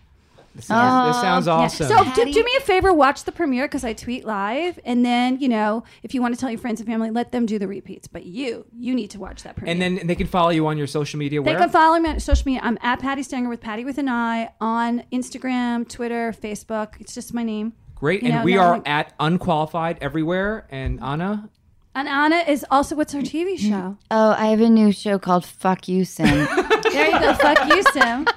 This 0.57 0.65
sounds, 0.65 1.15
this 1.15 1.17
oh, 1.17 1.21
sounds 1.21 1.47
Yeah. 1.47 1.53
awesome. 1.53 1.87
So 1.87 2.03
do, 2.25 2.31
do 2.33 2.43
me 2.43 2.51
a 2.57 2.61
favor, 2.61 2.91
watch 2.93 3.23
the 3.23 3.31
premiere 3.31 3.65
because 3.65 3.83
I 3.83 3.93
tweet 3.93 4.25
live, 4.25 4.79
and 4.83 5.05
then 5.05 5.39
you 5.39 5.47
know 5.47 5.83
if 6.03 6.13
you 6.13 6.21
want 6.21 6.33
to 6.33 6.39
tell 6.39 6.49
your 6.49 6.59
friends 6.59 6.79
and 6.81 6.87
family, 6.89 7.09
let 7.11 7.31
them 7.31 7.45
do 7.45 7.57
the 7.59 7.67
repeats. 7.67 8.07
But 8.07 8.25
you, 8.25 8.65
you 8.77 8.93
need 8.93 9.11
to 9.11 9.19
watch 9.19 9.43
that 9.43 9.55
premiere. 9.55 9.71
and 9.71 9.81
then 9.81 10.07
they 10.07 10.15
can 10.15 10.27
follow 10.27 10.49
you 10.49 10.67
on 10.67 10.77
your 10.77 10.87
social 10.87 11.17
media. 11.19 11.41
they 11.41 11.55
can 11.55 11.69
follow 11.69 11.99
me 11.99 12.09
on 12.09 12.19
social 12.19 12.43
media. 12.45 12.61
I'm 12.63 12.77
at 12.81 12.99
Patti 12.99 13.23
Stanger 13.23 13.49
with 13.49 13.61
Patti 13.61 13.85
with 13.85 13.97
an 13.97 14.09
I 14.09 14.49
on 14.59 15.03
Instagram, 15.13 15.87
Twitter, 15.87 16.33
Facebook. 16.33 16.99
It's 16.99 17.13
just 17.13 17.33
my 17.33 17.43
name. 17.43 17.73
Great. 17.95 18.21
You 18.23 18.29
and 18.29 18.37
know, 18.39 18.43
we 18.43 18.55
no, 18.55 18.61
are 18.61 18.71
like- 18.77 18.87
at 18.89 19.13
Unqualified 19.19 19.97
everywhere. 20.01 20.67
And 20.69 20.99
Anna, 21.01 21.49
And 21.95 22.07
Anna 22.07 22.37
is 22.47 22.65
also 22.69 22.95
what's 22.95 23.13
her 23.13 23.21
TV 23.21 23.57
show? 23.57 23.97
Oh, 24.11 24.29
I 24.37 24.47
have 24.47 24.61
a 24.61 24.69
new 24.69 24.91
show 24.91 25.17
called 25.17 25.45
Fuck 25.45 25.87
You, 25.87 26.05
Sim. 26.05 26.27
There 26.91 27.07
you 27.11 27.19
go. 27.19 27.33
Fuck 27.35 27.67
you, 27.67 27.83
Sim. 27.91 28.27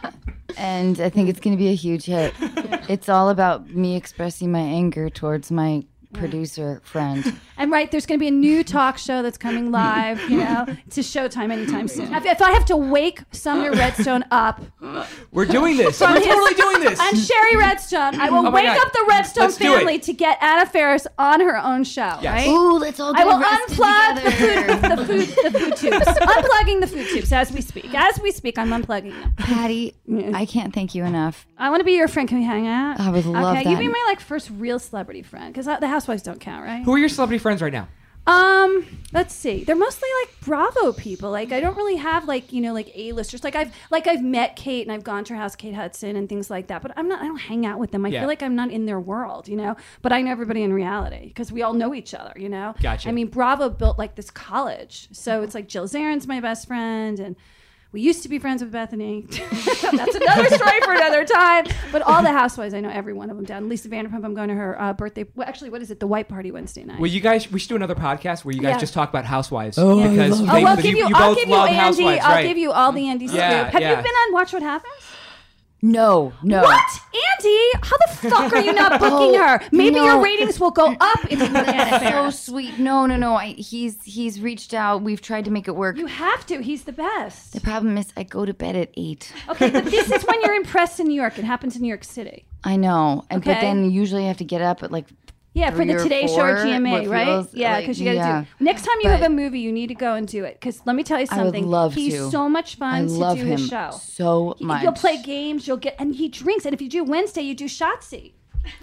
And 0.61 1.01
I 1.01 1.09
think 1.09 1.31
it's 1.31 1.41
going 1.41 1.57
to 1.57 1.59
be 1.59 1.71
a 1.71 1.75
huge 1.75 2.05
hit. 2.05 2.35
It's 2.89 3.09
all 3.09 3.29
about 3.29 3.71
me 3.71 3.95
expressing 3.95 4.51
my 4.51 4.59
anger 4.59 5.09
towards 5.09 5.53
my 5.53 5.85
producer 6.15 6.81
friend. 6.85 7.37
And 7.61 7.71
right, 7.71 7.91
there's 7.91 8.07
going 8.07 8.19
to 8.19 8.23
be 8.23 8.29
a 8.29 8.31
new 8.31 8.65
talk 8.65 8.97
show 8.97 9.21
that's 9.21 9.37
coming 9.37 9.71
live, 9.71 10.19
you 10.31 10.39
know, 10.45 10.65
to 10.65 11.01
Showtime 11.03 11.53
anytime 11.53 11.89
soon. 11.89 12.15
If, 12.15 12.25
if 12.25 12.41
I 12.41 12.53
have 12.53 12.65
to 12.67 12.77
wake 12.79 13.21
Sumner 13.33 13.71
Redstone 13.73 14.25
up, 14.31 14.63
We're 15.31 15.45
doing 15.45 15.77
this. 15.77 15.99
from 15.99 16.15
We're 16.15 16.21
his- 16.21 16.29
totally 16.29 16.55
doing 16.55 16.81
this. 16.81 16.99
And 16.99 17.19
Shari 17.19 17.57
Redstone, 17.59 18.19
I 18.19 18.31
will 18.31 18.39
Oh 18.39 18.43
my 18.45 18.51
wake 18.51 18.65
God. 18.65 18.79
up 18.87 18.93
the 18.95 19.05
Redstone 19.11 19.45
Let's 19.45 19.59
do 19.59 19.75
it. 19.75 19.77
family 19.77 19.99
to 19.99 20.13
get 20.15 20.43
Anna 20.43 20.65
Faris 20.65 21.07
on 21.19 21.41
her 21.43 21.59
own 21.59 21.85
show. 21.85 22.17
Yes. 22.23 22.25
Right? 22.25 22.49
Ooh, 22.49 22.79
let's 22.79 22.99
all 22.99 23.15
I 23.15 23.19
get 23.19 23.27
will 23.27 23.39
arrested 23.43 23.77
unplug 23.77 24.15
the 24.25 24.31
together. 24.31 24.77
food, 24.79 24.81
the 24.81 25.27
food, 25.27 25.53
the 25.53 25.59
food 25.59 25.77
tubes. 25.77 26.07
Unplugging 26.07 26.81
the 26.81 26.87
food 26.87 27.09
tubes 27.09 27.31
as 27.31 27.53
we 27.53 27.61
speak. 27.61 27.93
As 27.95 28.19
we 28.21 28.31
speak, 28.33 28.57
I'm 28.57 28.71
unplugging 28.71 29.11
them. 29.21 29.35
Patti, 29.37 29.95
I 30.33 30.47
can't 30.47 30.73
thank 30.73 30.95
you 30.95 31.05
enough. 31.05 31.47
I 31.59 31.69
want 31.69 31.81
to 31.81 31.85
be 31.85 31.93
your 31.93 32.09
friend. 32.09 32.27
Can 32.27 32.39
we 32.39 32.45
hang 32.45 32.67
out? 32.67 32.99
I 32.99 33.11
would 33.11 33.27
love 33.27 33.55
that. 33.55 33.61
okay, 33.61 33.69
you 33.71 33.77
that. 33.77 33.81
be 33.83 33.89
my 33.89 34.05
like 34.09 34.19
first 34.21 34.49
real 34.55 34.79
celebrity 34.79 35.21
friend 35.21 35.53
because 35.53 35.67
the 35.67 35.89
housewives 36.01 36.23
don't 36.23 36.41
count, 36.41 36.65
right? 36.65 36.83
Who 36.83 36.95
are 36.95 36.99
your 36.99 37.11
celebrity 37.11 37.39
friends 37.39 37.61
right 37.61 37.73
now? 37.73 37.87
Um, 38.27 38.87
let's 39.13 39.35
see. 39.35 39.65
They're 39.65 39.75
mostly 39.77 40.09
like 40.23 40.41
Bravo 40.43 40.93
people. 40.93 41.31
Like 41.31 41.53
I 41.53 41.61
don't 41.61 41.77
really 41.77 41.97
have 41.97 42.27
like 42.29 42.53
you 42.53 42.61
know 42.63 42.73
like 42.73 42.91
A-listers. 42.95 43.43
Like 43.45 43.55
I've 43.57 43.75
like 43.91 44.07
I've 44.07 44.23
met 44.23 44.57
Kate 44.57 44.87
and 44.87 44.93
I've 44.93 45.03
gone 45.05 45.25
to 45.25 45.35
her 45.35 45.39
house, 45.41 45.57
Kate 45.57 45.75
Hudson, 45.75 46.17
and 46.17 46.29
things 46.29 46.49
like 46.51 46.69
that. 46.69 46.81
But 46.83 46.93
I'm 46.97 47.09
not. 47.09 47.21
I 47.23 47.27
don't 47.27 47.39
hang 47.41 47.67
out 47.67 47.79
with 47.79 47.91
them. 47.91 48.05
I 48.07 48.11
Yeah. 48.11 48.21
feel 48.21 48.29
like 48.29 48.43
I'm 48.43 48.55
not 48.55 48.71
in 48.71 48.87
their 48.87 49.01
world, 49.01 49.49
you 49.49 49.57
know. 49.57 49.77
But 50.03 50.13
I 50.13 50.23
know 50.23 50.31
everybody 50.31 50.63
in 50.63 50.73
reality 50.73 51.29
because 51.29 51.51
we 51.53 51.63
all 51.63 51.75
know 51.75 51.95
each 51.95 52.15
other, 52.15 52.33
you 52.37 52.49
know. 52.49 52.75
Gotcha. 52.81 53.09
I 53.09 53.13
mean, 53.13 53.27
Bravo 53.29 53.69
built 53.69 53.99
like 53.99 54.15
this 54.15 54.31
college, 54.31 55.09
so 55.13 55.43
it's 55.43 55.55
like 55.55 55.67
Jill 55.69 55.87
Zarin's 55.89 56.27
my 56.27 56.41
best 56.41 56.67
friend 56.67 57.19
and. 57.21 57.37
We 57.93 58.01
used 58.03 58.23
to 58.23 58.29
be 58.29 58.39
friends 58.39 58.63
with 58.63 58.71
Bethany. 58.71 59.23
That's 59.29 59.83
another 60.15 60.47
story 60.49 60.81
for 60.83 60.93
another 60.93 61.25
time. 61.25 61.67
But 61.91 62.03
all 62.03 62.23
the 62.23 62.31
housewives, 62.31 62.73
I 62.73 62.79
know 62.81 62.89
every 62.89 63.13
one 63.13 63.31
of 63.31 63.37
them 63.37 63.45
down. 63.45 63.69
Lisa 63.69 63.89
Vanderpump, 63.89 64.25
I'm 64.25 64.33
going 64.35 64.49
to 64.49 64.55
her 64.55 64.81
uh, 64.81 64.93
birthday. 64.93 65.25
Well, 65.35 65.49
actually, 65.49 65.71
what 65.71 65.83
is 65.83 65.91
it? 65.91 65.99
The 65.99 66.07
white 66.07 66.29
party 66.29 66.53
Wednesday 66.53 66.85
night. 66.85 67.01
Well, 67.01 67.11
you 67.11 67.21
guys, 67.21 67.51
we 67.51 67.59
should 67.59 67.71
do 67.71 67.75
another 67.77 67.97
podcast 67.97 68.45
where 68.45 68.55
you 68.55 68.61
guys 68.61 68.75
Yeah. 68.75 68.79
just 68.79 68.95
talk 68.95 69.09
about 69.09 69.25
housewives. 69.25 69.77
Oh, 69.77 69.99
I 70.01 70.09
because 70.09 70.41
love 70.41 70.53
they- 70.53 70.63
Oh, 70.65 70.67
I'll 70.69 70.77
give 70.77 70.85
you, 70.97 71.09
you 71.09 71.15
I'll 71.17 71.35
give 71.35 71.49
you 71.49 71.55
love 71.57 71.67
Andy. 71.69 71.79
housewives, 71.81 72.25
I'll 72.25 72.35
right? 72.37 72.47
give 72.47 72.59
you 72.59 72.71
all 72.71 72.93
the 72.93 73.09
Andy 73.09 73.27
scoop. 73.27 73.39
Yeah, 73.39 73.71
Have 73.71 73.81
yeah. 73.83 73.91
you 73.91 73.97
been 73.97 74.07
on 74.15 74.33
Watch 74.35 74.53
What 74.53 74.63
Happens? 74.63 74.93
No, 75.83 76.33
no. 76.43 76.63
What, 76.63 77.01
Andy? 77.39 77.59
How 77.83 77.97
the 77.97 78.29
fuck 78.31 78.53
are 78.53 78.61
you 78.61 78.73
not 78.73 78.93
oh, 78.95 78.99
booking 78.99 79.41
Oh, 79.41 79.47
her? 79.47 79.61
Maybe 79.73 79.97
no. 79.97 80.05
your 80.05 80.23
ratings 80.23 80.61
will 80.61 80.71
go 80.71 80.95
up 81.01 81.21
if 81.31 81.41
you 81.41 82.01
so 82.11 82.31
sweet. 82.31 82.79
No, 82.79 83.07
no, 83.07 83.17
no. 83.17 83.37
I, 83.37 83.49
he's 83.53 84.03
he's 84.05 84.41
reached 84.41 84.75
out. 84.75 85.03
We've 85.03 85.21
tried 85.21 85.47
to 85.47 85.51
make 85.51 85.69
it 85.69 85.75
work. 85.77 85.97
You 85.97 86.07
have 86.07 86.45
to. 86.47 86.63
He's 86.63 86.85
the 86.85 86.93
best. 86.93 87.53
The 87.55 87.61
problem 87.61 87.97
is, 87.97 88.13
I 88.17 88.25
go 88.25 88.45
to 88.45 88.53
bed 88.53 88.77
at 88.77 88.91
eight. 88.97 89.33
Okay, 89.49 89.71
but 89.71 89.85
this 89.87 90.11
is 90.11 90.23
when 90.25 90.43
you're 90.43 90.55
impressed 90.65 91.01
in 91.01 91.09
New 91.09 91.15
York. 91.21 91.39
It 91.39 91.45
happens 91.45 91.77
in 91.77 91.83
New 91.83 91.89
York 91.89 92.05
City. 92.05 92.45
I 92.63 92.77
know, 92.77 93.25
and 93.31 93.43
but 93.43 93.61
then 93.63 93.91
usually 93.91 94.25
I 94.25 94.29
have 94.29 94.37
to 94.39 94.45
get 94.45 94.61
up 94.61 94.83
at 94.83 94.93
like 94.93 95.07
Yeah, 95.53 95.73
for 95.73 95.85
the 95.85 95.95
Today 95.95 96.29
Show 96.29 96.41
or 96.43 96.55
GMA, 96.59 97.09
right? 97.11 97.27
feels 97.27 97.53
Yeah, 97.55 97.73
like- 97.73 97.83
because 97.83 97.99
you 98.01 98.05
got 98.05 98.11
to 98.13 98.17
yeah. 98.17 98.41
do. 98.59 98.65
Next 98.65 98.83
time 98.85 98.95
you 99.03 99.11
have 99.11 99.23
a 99.23 99.29
movie, 99.29 99.59
you 99.59 99.73
need 99.73 99.89
to 99.89 99.97
go 99.97 100.15
and 100.15 100.29
do 100.29 100.45
it. 100.45 100.55
Because 100.61 100.81
let 100.87 100.95
me 100.95 101.03
tell 101.03 101.19
you 101.19 101.27
something. 101.27 101.65
I 101.65 101.67
love 101.67 101.95
He's 101.95 102.15
to. 102.15 102.31
so 102.31 102.49
much 102.49 102.77
fun 102.77 102.95
I 102.95 103.01
to 103.07 103.13
love 103.13 103.37
do 103.37 103.45
him 103.45 103.59
his 103.59 103.67
show. 103.69 103.91
so 104.01 104.57
much. 104.61 104.83
You'll 104.85 104.93
play 104.93 105.21
games. 105.21 105.67
You'll 105.67 105.77
get 105.79 105.97
and 105.99 106.15
he 106.15 106.29
drinks. 106.29 106.65
And 106.67 106.73
if 106.75 106.81
you 106.81 106.89
do 106.89 107.03
Wednesday, 107.03 107.43
you 107.43 107.55
do 107.57 107.65
Shotski. 107.65 108.33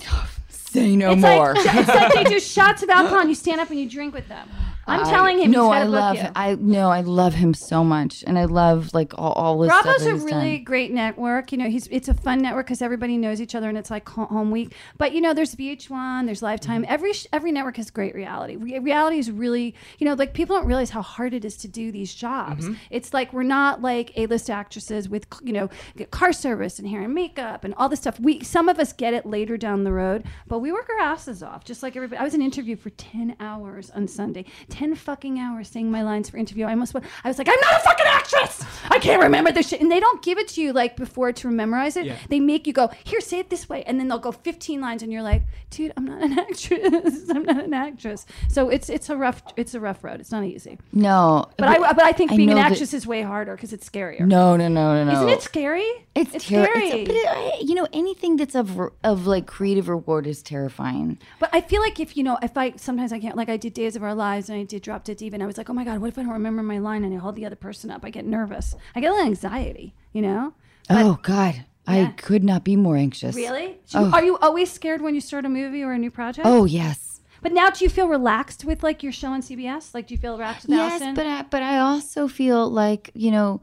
Say 0.50 0.96
no 0.98 1.12
it's 1.14 1.22
more. 1.22 1.54
Like, 1.54 1.66
it's 1.76 1.88
like 1.88 2.14
they 2.14 2.24
do 2.26 2.40
shots 2.42 2.84
of 2.84 2.90
alcohol. 2.90 3.20
and 3.22 3.30
You 3.30 3.36
stand 3.36 3.62
up 3.62 3.70
and 3.70 3.80
you 3.80 3.90
drink 3.90 4.14
with 4.14 4.28
them. 4.28 4.50
I'm 4.88 5.06
I- 5.06 5.10
telling 5.10 5.40
him. 5.40 5.52
No, 5.52 5.70
I 5.70 5.84
love. 5.84 6.16
you. 6.18 6.28
I 6.36 6.56
no, 6.56 6.90
I 6.90 7.02
love 7.02 7.34
him 7.34 7.54
so 7.54 7.84
much, 7.84 8.24
and 8.26 8.38
I 8.40 8.46
love 8.46 8.94
like 8.94 9.14
all, 9.18 9.34
all 9.34 9.60
this 9.60 9.70
Bravo's 9.70 9.96
stuff 9.96 10.00
that 10.00 10.10
a 10.10 10.26
really 10.26 10.58
done. 10.58 10.64
great 10.64 10.92
network. 10.92 11.52
You 11.52 11.58
know, 11.58 11.70
he's 11.70 11.88
it's 11.88 12.08
a 12.08 12.14
fun 12.14 12.40
network 12.42 12.68
because 12.68 12.82
everybody 12.82 13.18
knows 13.18 13.42
each 13.42 13.56
other 13.56 13.70
and 13.70 13.78
it's 13.78 13.92
like 13.92 14.08
home 14.10 14.52
week. 14.52 14.74
But 14.98 15.12
you 15.14 15.22
know, 15.22 15.34
there's 15.34 15.56
VH1, 15.56 16.26
there's 16.26 16.42
Lifetime. 16.42 16.84
Mm-hmm. 16.84 16.94
Every 16.94 17.14
every 17.34 17.52
network 17.52 17.78
has 17.78 17.92
great 17.92 18.16
reality. 18.16 18.56
Re- 18.56 18.80
reality 18.80 19.18
is 19.20 19.30
really, 19.32 19.76
you 20.00 20.06
know, 20.06 20.14
like 20.14 20.34
people 20.34 20.56
don't 20.56 20.66
realize 20.68 20.90
how 20.90 21.02
hard 21.02 21.34
it 21.34 21.44
is 21.46 21.58
to 21.58 21.68
do 21.68 21.92
these 21.92 22.14
jobs. 22.14 22.66
Mm-hmm. 22.66 22.76
It's 22.90 23.14
like 23.14 23.34
we're 23.34 23.44
not 23.44 23.82
like 23.82 24.12
A-list 24.18 24.50
actresses 24.50 25.10
with 25.10 25.28
you 25.44 25.54
know 25.54 25.70
car 26.12 26.32
service 26.34 26.80
and 26.80 26.88
hair 26.88 27.02
and 27.02 27.14
makeup 27.14 27.64
and 27.64 27.74
all 27.76 27.90
this 27.90 28.00
stuff. 28.00 28.20
We 28.20 28.44
some 28.44 28.70
of 28.70 28.80
us 28.80 28.94
get 28.94 29.14
it 29.14 29.26
later 29.26 29.58
down 29.58 29.84
the 29.84 29.92
road, 29.94 30.24
but 30.48 30.60
we 30.60 30.72
work 30.72 30.90
our 30.90 31.00
asses 31.00 31.44
off 31.44 31.66
just 31.66 31.84
like 31.84 31.96
everybody. 31.96 32.20
I 32.20 32.24
was 32.24 32.34
in 32.34 32.42
an 32.42 32.46
interview 32.46 32.76
for 32.76 32.90
ten 32.92 33.36
hours 33.40 33.90
on 33.92 34.08
Sunday, 34.08 34.46
ten 34.78 34.94
fucking 34.94 35.40
hours 35.40 35.68
saying 35.68 35.90
my 35.90 36.04
lines 36.04 36.30
for 36.30 36.38
interview. 36.38 36.66
I 36.66 36.72
almost 36.72 36.94
went. 36.94 37.06
I 37.24 37.28
was 37.28 37.38
like, 37.40 37.50
I'm 37.50 37.60
not 37.62 37.74
a 37.78 37.84
fucking 37.84 38.06
actress. 38.06 38.64
I 38.90 39.00
can't 39.00 39.22
remember 39.22 39.52
this 39.52 39.70
shit. 39.70 39.82
And 39.82 39.92
they 39.92 40.00
don't 40.00 40.22
give 40.22 40.38
it 40.38 40.48
to 40.50 40.62
you 40.62 40.72
like 40.72 40.96
before 40.96 41.32
to 41.34 41.50
memorize 41.50 41.98
it. 41.98 42.06
Yeah. 42.06 42.16
They 42.30 42.40
make 42.40 42.68
you 42.68 42.74
go 42.74 42.90
here, 43.04 43.20
say 43.20 43.40
it 43.40 43.50
this 43.50 43.68
way, 43.68 43.84
and 43.84 44.00
then 44.00 44.08
they'll 44.08 44.20
go 44.20 44.32
15 44.32 44.80
lines, 44.80 45.02
and 45.02 45.12
you're 45.12 45.24
like, 45.24 45.44
dude, 45.72 45.94
I'm 45.98 46.06
not 46.06 46.22
an 46.22 46.38
actress. 46.46 47.30
I'm 47.30 47.44
not 47.44 47.64
an 47.64 47.74
actress. 47.74 48.26
So 48.50 48.70
it's 48.70 48.90
it's 48.90 49.10
a 49.10 49.18
rough 49.18 49.42
it's 49.56 49.74
a 49.74 49.80
rough 49.80 50.04
road. 50.04 50.20
It's 50.20 50.32
not 50.32 50.44
easy. 50.44 50.78
No, 50.94 51.46
But 51.58 51.68
I 51.70 51.78
but 51.94 52.04
I 52.04 52.12
think 52.12 52.36
being 52.36 52.52
an 52.52 52.58
actress 52.60 52.94
is 52.94 53.08
way 53.08 53.24
harder 53.24 53.56
because 53.56 53.74
it's 53.74 53.90
scarier. 53.90 54.22
No, 54.22 54.56
no, 54.56 54.68
no, 54.68 54.94
no, 54.94 55.04
no. 55.06 55.12
Isn't 55.14 55.30
it 55.30 55.42
scary? 55.42 55.90
It's, 56.16 56.34
It's 56.36 56.46
terri- 56.46 56.66
scary. 56.66 56.88
It's, 56.90 57.08
but 57.08 57.16
it, 57.16 57.68
you 57.68 57.76
know, 57.76 57.88
anything 57.94 58.38
that's 58.38 58.56
of 58.56 58.80
of 59.04 59.28
like 59.28 59.48
creative 59.48 59.90
reward 59.90 60.28
is 60.28 60.42
terrifying. 60.42 61.18
But 61.40 61.50
I 61.54 61.62
feel 61.62 61.82
like 61.82 62.00
if 62.00 62.16
you 62.18 62.24
know, 62.24 62.38
if 62.42 62.58
I 62.58 62.74
sometimes 62.78 63.12
I 63.12 63.20
can't 63.20 63.36
like 63.36 63.50
I 63.50 63.58
did 63.58 63.74
Days 63.74 63.96
of 63.96 64.04
Our 64.04 64.16
Lives 64.16 64.50
and 64.50 64.60
I 64.60 64.64
did 64.68 64.82
Drop 64.84 65.04
Dead 65.04 65.22
and 65.22 65.42
I 65.42 65.46
was 65.46 65.58
like, 65.58 65.70
oh 65.70 65.74
my 65.74 65.84
god, 65.84 66.00
what 66.00 66.08
if 66.10 66.18
I 66.18 66.24
don't 66.24 66.32
remember 66.34 66.62
my 66.64 66.78
line 66.80 67.04
and 67.04 67.14
I 67.14 67.18
hold 67.18 67.36
the 67.36 67.46
other 67.46 67.56
person 67.56 67.90
up? 67.92 68.04
I 68.06 68.10
get 68.10 68.26
nervous. 68.26 68.76
I 68.96 69.02
get 69.02 69.10
a 69.12 69.14
little 69.14 69.28
anxiety. 69.28 69.94
You 70.14 70.22
know? 70.24 70.54
oh 70.90 71.20
God, 71.22 71.66
I 71.86 72.14
could 72.18 72.44
not 72.44 72.64
be 72.64 72.76
more 72.76 72.96
anxious. 72.98 73.36
Really? 73.36 73.78
So 73.86 74.00
Oh. 74.06 74.12
Are 74.14 74.24
you 74.24 74.38
always 74.38 74.72
scared 74.72 75.02
when 75.02 75.16
you 75.16 75.22
start 75.22 75.46
a 75.46 75.50
movie 75.50 75.84
or 75.84 75.92
a 75.94 75.98
new 75.98 76.12
project? 76.12 76.46
Oh 76.48 76.66
yes, 76.66 77.22
But 77.42 77.52
now, 77.54 77.70
do 77.70 77.84
you 77.86 77.90
feel 77.90 78.08
relaxed 78.08 78.66
with 78.66 78.84
like 78.84 79.04
your 79.04 79.12
show 79.12 79.30
on 79.30 79.42
CBS? 79.42 79.94
Like, 79.94 80.08
do 80.08 80.14
you 80.14 80.20
feel 80.20 80.38
relaxed 80.38 80.68
with 80.68 80.78
yes, 80.78 80.92
Allison? 81.02 81.14
but 81.16 81.26
I, 81.28 81.42
but 81.44 81.62
I 81.64 81.78
also 81.80 82.28
feel 82.28 82.70
like 82.70 83.12
you 83.14 83.32
know, 83.32 83.62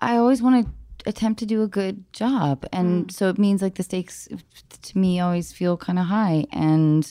I 0.00 0.16
always 0.16 0.42
want 0.42 0.66
to 0.66 0.72
attempt 1.06 1.38
to 1.40 1.46
do 1.46 1.62
a 1.62 1.68
good 1.68 2.04
job, 2.12 2.64
and 2.72 3.06
Mm. 3.06 3.12
so 3.12 3.28
it 3.28 3.38
means 3.38 3.60
like 3.62 3.74
the 3.74 3.82
stakes 3.82 4.28
to 4.82 4.98
me 4.98 5.20
always 5.20 5.52
feel 5.52 5.76
kind 5.76 5.98
of 5.98 6.06
high. 6.06 6.46
And 6.52 7.10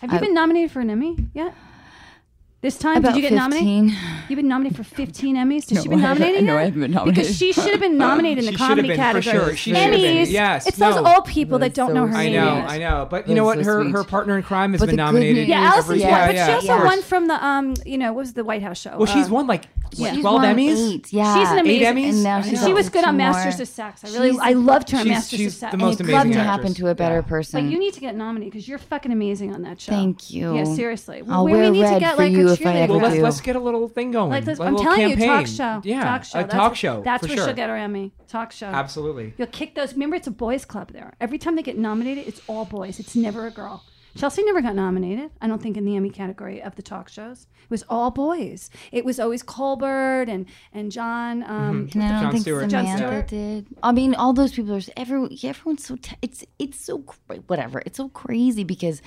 Have 0.00 0.10
you 0.12 0.18
I- 0.18 0.20
been 0.20 0.34
nominated 0.34 0.70
for 0.72 0.80
an 0.80 0.90
Emmy 0.90 1.16
yet? 1.34 1.54
This 2.62 2.76
time, 2.76 2.98
About 2.98 3.14
did 3.14 3.22
you 3.24 3.30
get 3.30 3.38
15. 3.38 3.38
nominated? 3.86 3.98
You've 4.28 4.36
been 4.36 4.48
nominated 4.48 4.76
for 4.76 4.84
15 4.84 5.34
Emmys. 5.34 5.64
Did 5.64 5.76
No, 5.76 5.82
she 5.82 5.88
been 5.88 5.98
I 5.98 6.02
haven't- 6.02 6.20
nominated 6.20 6.44
no. 6.46 6.56
I 6.58 6.64
haven't 6.64 6.80
been 6.82 6.90
nominated. 6.90 7.22
Because 7.22 7.36
she 7.38 7.52
should 7.54 7.70
have 7.70 7.80
been 7.80 7.96
nominated 7.96 8.44
in 8.44 8.52
the 8.52 8.58
comedy 8.58 8.88
been, 8.88 8.96
for 8.98 9.02
category. 9.02 9.22
sure. 9.46 9.56
She 9.56 9.70
should 9.70 9.76
have 9.78 9.90
been. 9.92 10.16
Emmys. 10.18 10.30
Yes, 10.30 10.66
It's 10.66 10.76
those 10.76 10.96
old 10.98 11.24
people 11.24 11.58
that 11.60 11.68
That's 11.74 11.76
don't 11.76 11.88
so 11.88 11.94
know 11.94 12.06
her 12.06 12.14
I 12.14 12.28
name. 12.28 12.38
I 12.42 12.44
know, 12.44 12.56
yet. 12.56 12.68
I 12.70 12.78
know, 12.78 13.06
but 13.10 13.28
you 13.30 13.34
know 13.34 13.44
what? 13.44 13.58
so 13.58 13.64
Her 13.64 13.82
sweet. 13.82 13.92
her 13.92 14.04
partner 14.04 14.36
in 14.36 14.42
crime 14.42 14.72
has 14.72 14.80
But 14.80 14.88
been 14.90 14.96
nominated. 14.96 15.36
news- 15.36 15.48
Yeah, 15.48 15.56
Every 15.56 15.72
Allison's 15.72 15.98
year. 16.02 16.10
won, 16.10 16.18
yeah, 16.20 16.26
but 16.26 16.34
she 16.62 16.68
also 16.68 16.82
course. 16.82 16.84
won 16.96 17.02
from 17.02 17.26
the 17.28 17.46
um, 17.46 17.74
you 17.86 17.96
know, 17.96 18.12
what 18.12 18.20
was 18.20 18.32
the 18.34 18.44
White 18.44 18.62
House 18.62 18.78
show? 18.78 18.94
Well, 18.98 19.06
she's 19.06 19.28
Uh, 19.28 19.34
won 19.34 19.46
like 19.46 19.64
what, 19.96 20.20
twelve 20.20 20.42
won 20.42 20.54
Emmys. 20.56 20.92
Eight, 20.94 21.12
yeah, 21.14 21.34
She's 21.40 21.48
an 21.50 21.58
amazing. 21.60 21.82
Eight. 21.82 21.96
Emmys? 21.96 22.08
And 22.10 22.22
now 22.22 22.42
she's. 22.42 22.62
She 22.62 22.74
was 22.74 22.90
good 22.90 23.04
on 23.04 23.16
Masters 23.16 23.58
of 23.58 23.68
Sex. 23.68 24.04
I 24.04 24.08
really, 24.18 24.38
I 24.38 24.52
loved 24.52 24.90
her 24.90 24.98
on 24.98 25.08
Masters 25.08 25.40
of 25.46 25.52
Sex. 25.54 25.72
the 25.72 25.78
most 25.78 25.94
I'd 26.00 26.00
amazing 26.10 26.16
love 26.28 26.32
to 26.34 26.42
happen 26.44 26.74
to 26.74 26.88
a 26.88 26.94
better 26.94 27.22
person. 27.22 27.64
But 27.64 27.72
you 27.72 27.78
need 27.78 27.94
to 27.94 28.00
get 28.00 28.14
nominated 28.14 28.52
because 28.52 28.68
you're 28.68 28.78
fucking 28.78 29.10
amazing 29.10 29.54
on 29.54 29.62
that 29.62 29.80
show. 29.80 29.92
Thank 29.92 30.30
you. 30.30 30.54
Yeah, 30.56 30.64
seriously. 30.64 31.22
I'll 31.28 31.44
we, 31.46 31.52
wear 31.52 31.70
need 31.70 31.78
to 31.80 31.84
red 31.86 32.00
get 32.00 32.16
for 32.16 32.22
like 32.22 32.32
you 32.32 32.49
a 32.49 32.49
if 32.52 32.66
I 32.66 32.76
ever 32.78 32.92
Well, 32.94 33.02
let's 33.02 33.14
do. 33.14 33.22
let's 33.22 33.40
get 33.40 33.56
a 33.56 33.60
little 33.60 33.88
thing 33.88 34.10
going. 34.10 34.30
Like, 34.30 34.46
let's, 34.46 34.58
a 34.60 34.62
I'm 34.64 34.76
telling 34.76 35.00
campaign. 35.08 35.20
you, 35.20 35.26
talk 35.26 35.46
show. 35.46 35.80
Yeah, 35.88 36.02
talk 36.04 36.24
show. 36.24 36.38
a 36.38 36.42
That's 36.42 36.54
talk 36.54 36.76
show. 36.76 37.02
That's 37.02 37.22
for 37.22 37.28
where 37.28 37.36
sure. 37.36 37.46
she'll 37.46 37.54
get 37.56 37.68
her 37.70 37.76
Emmy. 37.76 38.12
Talk 38.28 38.52
show. 38.52 38.66
Absolutely. 38.66 39.34
You'll 39.38 39.48
kick 39.48 39.74
those. 39.74 39.92
Remember, 39.94 40.16
it's 40.16 40.26
a 40.26 40.30
boys' 40.32 40.64
club 40.64 40.92
there. 40.92 41.14
Every 41.20 41.38
time 41.38 41.56
they 41.56 41.62
get 41.62 41.78
nominated, 41.78 42.26
it's 42.28 42.40
all 42.46 42.64
boys. 42.64 42.98
It's 43.00 43.14
never 43.16 43.46
a 43.46 43.50
girl. 43.50 43.84
Chelsea 44.16 44.42
never 44.42 44.60
got 44.60 44.74
nominated. 44.74 45.30
I 45.40 45.46
don't 45.46 45.62
think 45.62 45.76
in 45.76 45.84
the 45.84 45.94
Emmy 45.94 46.10
category 46.10 46.60
of 46.60 46.74
the 46.74 46.82
talk 46.82 47.08
shows. 47.08 47.46
It 47.62 47.70
was 47.70 47.84
all 47.88 48.10
boys. 48.10 48.68
It 48.90 49.04
was 49.04 49.20
always 49.20 49.44
Colbert 49.44 50.24
and 50.28 50.46
and 50.72 50.90
John. 50.90 51.44
Um, 51.44 51.88
And 51.94 52.02
I 52.02 52.08
don't 52.08 52.22
Jon 52.22 52.32
think 52.32 52.42
Stewart. 52.42 52.68
Jon 52.68 52.86
Samantha 52.86 53.06
Stewart. 53.06 53.28
did. 53.28 53.66
I 53.84 53.92
mean, 53.92 54.16
all 54.16 54.32
those 54.32 54.50
people 54.52 54.74
are. 54.74 54.80
Everyone, 54.96 55.30
everyone's 55.44 55.86
so. 55.86 55.94
T- 55.94 56.16
it's 56.22 56.44
it's 56.58 56.80
so 56.84 56.98
cra- 57.02 57.36
whatever. 57.46 57.84
It's 57.86 57.98
so 57.98 58.08
crazy 58.08 58.64
because 58.64 59.00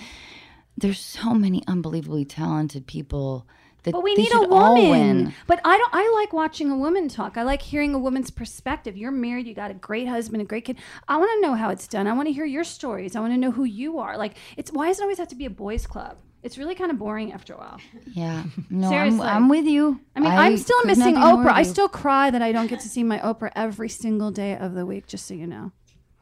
there's 0.84 1.00
so 1.00 1.34
many 1.34 1.64
unbelievably 1.68 2.26
talented 2.26 2.86
people 2.88 3.48
that 3.84 3.92
But 3.92 4.04
we 4.04 4.16
they 4.16 4.24
need 4.24 4.34
a 4.34 4.42
woman. 4.48 4.90
win. 4.92 5.34
But 5.48 5.60
I 5.66 5.78
don't. 5.78 5.90
I 5.94 6.10
like 6.22 6.32
watching 6.32 6.70
a 6.72 6.78
woman 6.78 7.10
talk. 7.10 7.38
I 7.38 7.44
like 7.44 7.62
hearing 7.62 7.94
a 7.94 8.00
woman's 8.00 8.30
perspective. 8.32 8.96
You're 8.96 9.12
married. 9.12 9.46
You 9.48 9.54
got 9.54 9.72
a 9.72 9.74
great 9.74 10.08
husband, 10.08 10.42
a 10.42 10.46
great 10.46 10.66
kid. 10.66 10.78
I 11.08 11.18
want 11.18 11.32
to 11.36 11.42
know 11.42 11.54
how 11.56 11.70
it's 11.70 11.88
done. 11.88 12.08
I 12.08 12.14
want 12.14 12.28
to 12.28 12.34
hear 12.34 12.46
your 12.46 12.64
stories. 12.64 13.16
I 13.16 13.20
want 13.20 13.34
to 13.34 13.38
know 13.38 13.52
who 13.52 13.64
you 13.66 14.00
are. 14.00 14.18
Like, 14.18 14.36
it's 14.58 14.72
why 14.72 14.88
does 14.88 15.00
it 15.00 15.04
always 15.04 15.18
have 15.18 15.28
to 15.30 15.36
be 15.36 15.46
a 15.46 15.50
boys' 15.50 15.86
club? 15.88 16.18
It's 16.44 16.58
really 16.58 16.76
kind 16.76 16.92
of 16.92 16.98
boring 17.00 17.32
after 17.34 17.54
a 17.54 17.58
while. 17.58 17.80
Yeah, 18.14 18.44
no, 18.70 18.90
I'm, 18.90 19.20
I'm 19.22 19.50
with 19.50 19.66
you. 19.66 20.00
I 20.16 20.20
mean, 20.20 20.32
I 20.32 20.48
am 20.48 20.58
still 20.58 20.84
missing 20.86 21.16
Oprah. 21.16 21.52
I 21.54 21.64
still 21.64 21.88
cry 21.90 22.30
that 22.32 22.42
I 22.42 22.52
don't 22.52 22.68
get 22.68 22.80
to 22.82 22.90
see 22.90 23.04
my 23.04 23.18
Oprah 23.20 23.52
every 23.56 23.90
single 23.90 24.30
day 24.32 24.56
of 24.58 24.74
the 24.76 24.86
week. 24.86 25.08
Just 25.08 25.26
so 25.26 25.34
you 25.34 25.48
know, 25.48 25.72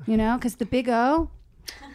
you 0.08 0.18
know, 0.18 0.36
because 0.38 0.56
the 0.56 0.66
Big 0.66 0.88
O, 0.90 1.30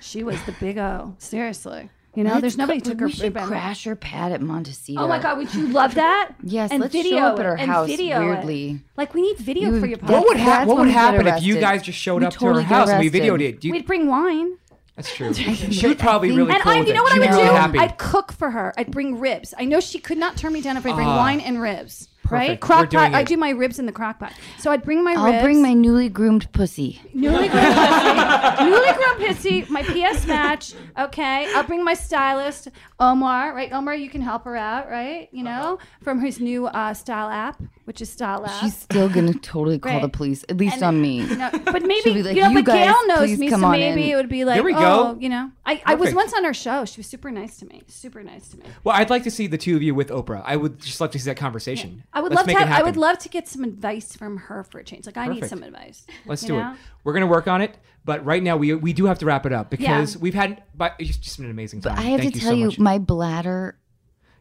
she 0.00 0.22
was 0.22 0.42
the 0.44 0.52
Big 0.60 0.76
O. 0.78 1.14
Seriously, 1.18 1.88
you 2.16 2.24
know, 2.24 2.30
Let's 2.30 2.40
there's 2.40 2.56
nobody 2.58 2.80
go- 2.80 2.90
took 2.90 3.00
her. 3.00 3.06
We 3.06 3.12
should 3.12 3.32
back. 3.34 3.46
crash 3.46 3.84
her 3.84 3.94
pad 3.94 4.32
at 4.32 4.40
Montecito. 4.40 5.00
Oh 5.02 5.06
my 5.08 5.18
God, 5.20 5.38
would 5.38 5.54
you 5.54 5.68
love 5.68 5.94
that? 5.94 6.32
Yes, 6.42 6.70
and 6.72 6.80
let's 6.80 6.94
show 6.94 7.02
video 7.02 7.18
up 7.18 7.34
at 7.38 7.40
it, 7.40 7.46
our 7.46 7.56
and 7.56 7.70
house 7.70 7.86
video 7.88 8.22
it. 8.22 8.26
weirdly. 8.26 8.80
Like 8.96 9.14
we 9.14 9.22
need 9.22 9.36
video 9.38 9.70
You- 9.72 9.80
for 9.80 9.86
your 9.86 9.98
that's- 9.98 10.10
What 10.18 10.26
would, 10.28 10.36
podcast. 10.38 10.42
ha- 10.44 10.64
what 10.64 10.76
would 10.78 10.88
happen 10.88 11.26
if 11.28 11.42
you 11.42 11.60
guys 11.60 11.82
just 11.82 11.98
showed 11.98 12.22
We 12.22 12.26
up 12.26 12.32
totally 12.32 12.62
to 12.62 12.68
her 12.68 12.68
get 12.68 12.74
house 12.74 12.88
and 12.90 13.00
we 13.00 13.10
videoed 13.10 13.40
it? 13.42 13.60
Do 13.60 13.68
you, 13.68 13.72
We'd 13.74 13.86
bring 13.86 14.06
wine. 14.06 14.56
That's 14.96 15.14
true. 15.14 15.34
she 15.34 15.86
would 15.88 15.98
probably 15.98 16.28
think- 16.28 16.38
really 16.38 16.52
And 16.54 16.62
cool 16.62 16.72
I, 16.72 16.80
you 16.80 16.94
know 16.94 17.02
what 17.02 17.12
I 17.12 17.18
would 17.18 17.28
be 17.28 17.36
do? 17.36 17.42
happy. 17.42 17.78
I'd 17.78 17.98
cook 17.98 18.32
for 18.32 18.50
her. 18.50 18.72
I'd 18.78 18.90
bring 18.90 19.18
ribs. 19.20 19.52
I 19.58 19.66
know 19.66 19.78
she 19.80 19.98
could 19.98 20.16
not 20.16 20.38
turn 20.38 20.52
me 20.54 20.62
down 20.62 20.78
if 20.78 20.86
I 20.86 20.92
bring 20.94 21.06
Ah. 21.06 21.18
wine 21.18 21.40
and 21.40 21.60
ribs. 21.60 22.08
Right? 22.30 22.60
Perfect. 22.60 22.62
We're 22.62 22.66
Crock 22.66 22.90
pot. 22.90 23.14
I 23.14 23.22
do 23.24 23.36
my 23.36 23.50
ribs 23.50 23.78
in 23.78 23.86
the 23.86 23.92
crock 23.92 24.18
pot. 24.18 24.32
So 24.58 24.70
I'd 24.70 24.82
bring 24.82 25.04
my 25.04 25.14
I'll 25.14 25.26
ribs. 25.32 25.42
bring 25.42 25.62
my 25.62 25.72
newly 25.72 26.08
groomed 26.08 26.50
pussy. 26.52 27.00
Newly 27.14 27.48
groomed 27.48 27.74
pussy. 27.74 28.64
Newly 28.64 28.92
groomed 28.92 29.18
pussy. 29.26 29.64
My 29.68 29.82
PS 29.82 30.26
match. 30.26 30.74
Okay. 30.98 31.46
I'll 31.54 31.62
bring 31.64 31.84
my 31.84 31.94
stylist, 31.94 32.68
Omar. 33.00 33.54
Right, 33.54 33.72
Omar, 33.72 33.94
you 33.94 34.08
can 34.10 34.20
help 34.20 34.44
her 34.44 34.56
out, 34.56 34.88
right? 34.90 35.28
You 35.32 35.42
know, 35.44 35.78
from 36.02 36.20
his 36.20 36.40
new 36.40 36.66
uh, 36.66 36.94
style 36.94 37.28
app, 37.30 37.60
which 37.86 38.00
is 38.02 38.10
Style 38.10 38.44
App. 38.44 38.60
She's 38.60 38.76
still 38.76 39.08
gonna 39.08 39.32
totally 39.32 39.78
call 39.78 39.92
Right. 39.94 40.02
the 40.02 40.08
police, 40.08 40.44
at 40.48 40.56
least 40.58 40.74
And- 40.76 40.84
on 40.84 41.00
me. 41.00 41.22
You 41.22 41.36
know, 41.36 41.50
but 41.64 41.82
maybe 41.82 42.00
She'll 42.02 42.14
be 42.14 42.22
like, 42.22 42.36
you 42.36 42.42
know, 42.42 42.48
"You 42.50 42.54
but 42.56 42.64
guys, 42.66 42.84
Gail 42.86 43.06
knows 43.06 43.18
please 43.28 43.38
me, 43.38 43.48
come 43.48 43.60
so 43.60 43.66
on 43.66 43.72
maybe 43.72 44.04
in." 44.04 44.10
it 44.10 44.16
would 44.16 44.28
be 44.28 44.44
like, 44.44 44.56
There 44.56 44.62
we 44.64 44.74
oh, 44.74 45.16
you 45.20 45.28
know, 45.28 45.50
I, 45.64 45.80
I 45.86 45.94
was 45.94 46.10
Perfect. 46.10 46.16
once 46.16 46.34
on 46.34 46.44
her 46.44 46.52
show. 46.54 46.84
She 46.84 46.98
was 47.00 47.06
super 47.06 47.30
nice 47.30 47.56
to 47.58 47.66
me. 47.66 47.82
Super 47.88 48.22
nice 48.22 48.48
to 48.48 48.58
me. 48.58 48.64
well, 48.84 48.94
I'd 48.96 49.08
like 49.10 49.22
to 49.24 49.30
see 49.30 49.46
the 49.46 49.58
two 49.58 49.74
of 49.76 49.82
you 49.82 49.94
with 49.94 50.08
Oprah. 50.10 50.42
I 50.44 50.56
would 50.56 50.78
just 50.80 51.00
love 51.00 51.10
to 51.12 51.18
see 51.18 51.30
that 51.30 51.36
conversation. 51.36 52.02
I 52.12 52.20
would 52.20 52.30
Let's 52.32 52.40
love 52.40 52.46
make 52.48 52.56
to. 52.58 52.62
it 52.62 52.68
Have, 52.68 52.78
I 52.80 52.82
would 52.82 52.88
happen. 52.88 53.00
love 53.00 53.18
to 53.20 53.28
get 53.28 53.48
some 53.48 53.64
advice 53.64 54.14
from 54.14 54.36
her 54.36 54.62
for 54.64 54.78
a 54.80 54.84
change. 54.84 55.06
Like 55.06 55.16
I 55.16 55.26
need 55.28 55.40
Perfect. 55.40 55.50
some 55.50 55.62
advice. 55.62 56.06
Let's 56.26 56.42
you 56.42 56.48
do 56.48 56.54
know? 56.58 56.72
it. 56.72 56.76
We're 57.04 57.12
gonna 57.12 57.26
work 57.26 57.46
on 57.46 57.60
it, 57.62 57.76
but 58.04 58.24
right 58.24 58.42
now 58.42 58.56
we 58.56 58.74
we 58.74 58.92
do 58.92 59.06
have 59.06 59.18
to 59.20 59.26
wrap 59.26 59.46
it 59.46 59.52
up 59.52 59.70
because 59.70 60.14
Yeah. 60.16 60.20
we've 60.20 60.34
had. 60.34 60.62
But 60.76 60.94
it's 60.98 61.16
just 61.16 61.36
been 61.36 61.46
an 61.46 61.52
amazing 61.52 61.80
time. 61.82 61.94
But 61.94 62.00
I 62.04 62.08
have 62.08 62.20
Thank 62.20 62.32
to 62.34 62.38
you 62.38 62.42
tell 62.42 62.50
so 62.50 62.56
you, 62.56 62.66
much. 62.66 62.78
my 62.80 62.98
bladder. 62.98 63.76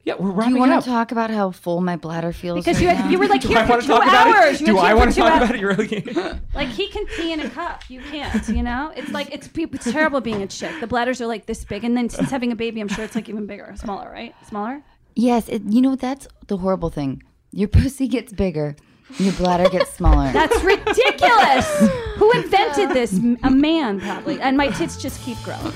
Yeah, 0.05 0.13
we're 0.19 0.43
Do 0.45 0.49
you 0.51 0.57
want 0.57 0.71
up. 0.71 0.83
to 0.83 0.89
talk 0.89 1.11
about 1.11 1.29
how 1.31 1.51
full 1.51 1.81
my 1.81 1.95
bladder 1.97 2.31
feels? 2.31 2.63
Because 2.63 2.77
right 2.77 2.83
you 2.83 2.87
had, 2.89 3.05
now? 3.05 3.11
you 3.11 3.19
were 3.19 3.27
like 3.27 3.41
Do 3.41 3.47
here 3.49 3.57
I 3.57 3.63
for 3.65 3.69
want 3.71 3.81
two 3.81 3.87
to 3.87 3.93
talk 3.93 4.03
about 4.07 4.27
hours. 4.27 4.55
it? 4.55 4.59
You 4.61 4.65
Do 4.67 4.75
were 4.75 4.79
I 4.81 4.87
here 4.87 4.95
want 4.95 5.09
for 5.09 5.15
to 5.15 5.15
two 5.15 5.21
talk 5.27 5.31
hours. 5.33 5.43
about 5.49 5.55
it? 5.55 5.61
You 5.61 5.67
really 5.67 5.87
can't. 5.87 6.41
Like 6.55 6.69
he 6.69 6.87
can 6.87 7.05
pee 7.07 7.33
in 7.33 7.39
a 7.41 7.49
cup. 7.49 7.89
You 7.89 7.99
can't. 8.01 8.47
You 8.47 8.63
know, 8.63 8.93
it's 8.95 9.11
like 9.11 9.33
it's 9.33 9.47
pe- 9.49 9.63
it's 9.63 9.91
terrible 9.91 10.21
being 10.21 10.41
a 10.41 10.47
chick. 10.47 10.71
The 10.79 10.87
bladders 10.87 11.19
are 11.21 11.27
like 11.27 11.47
this 11.47 11.65
big, 11.65 11.83
and 11.83 11.97
then 11.97 12.07
since 12.09 12.29
having 12.31 12.51
a 12.51 12.55
baby, 12.55 12.79
I'm 12.79 12.87
sure 12.87 13.03
it's 13.03 13.15
like 13.15 13.27
even 13.27 13.45
bigger, 13.45 13.73
smaller, 13.77 14.09
right? 14.09 14.33
Smaller. 14.47 14.81
Yes, 15.15 15.49
it, 15.49 15.63
you 15.67 15.81
know 15.81 15.95
that's 15.95 16.27
the 16.47 16.57
horrible 16.57 16.89
thing. 16.89 17.23
Your 17.51 17.67
pussy 17.67 18.07
gets 18.07 18.31
bigger, 18.31 18.75
your 19.17 19.33
bladder 19.33 19.69
gets 19.69 19.91
smaller. 19.93 20.31
That's 20.31 20.61
ridiculous. 20.63 21.89
Who 22.17 22.31
invented 22.31 22.89
this? 22.91 23.13
A 23.43 23.51
man, 23.51 23.99
probably. 23.99 24.39
And 24.41 24.57
my 24.57 24.69
tits 24.69 24.97
just 24.97 25.21
keep 25.23 25.37
growing 25.43 25.73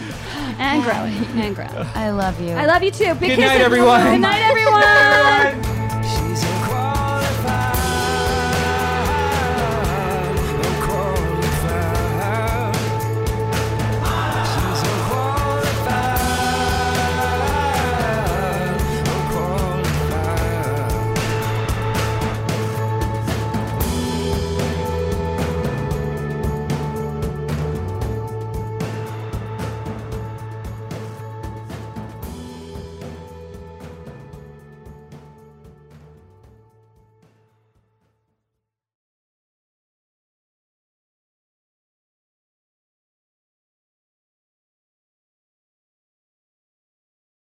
and 0.57 0.83
growing 0.83 1.13
and 1.41 1.55
growing. 1.55 1.71
I 1.95 2.11
love 2.11 2.39
you. 2.41 2.51
I 2.51 2.65
love 2.65 2.83
you 2.83 2.91
too. 2.91 3.13
Big 3.15 3.31
Good 3.31 3.39
night, 3.39 3.57
kisses. 3.57 3.61
everyone. 3.65 4.03
Good 4.03 4.21
night, 4.21 4.41
everyone. 4.41 6.48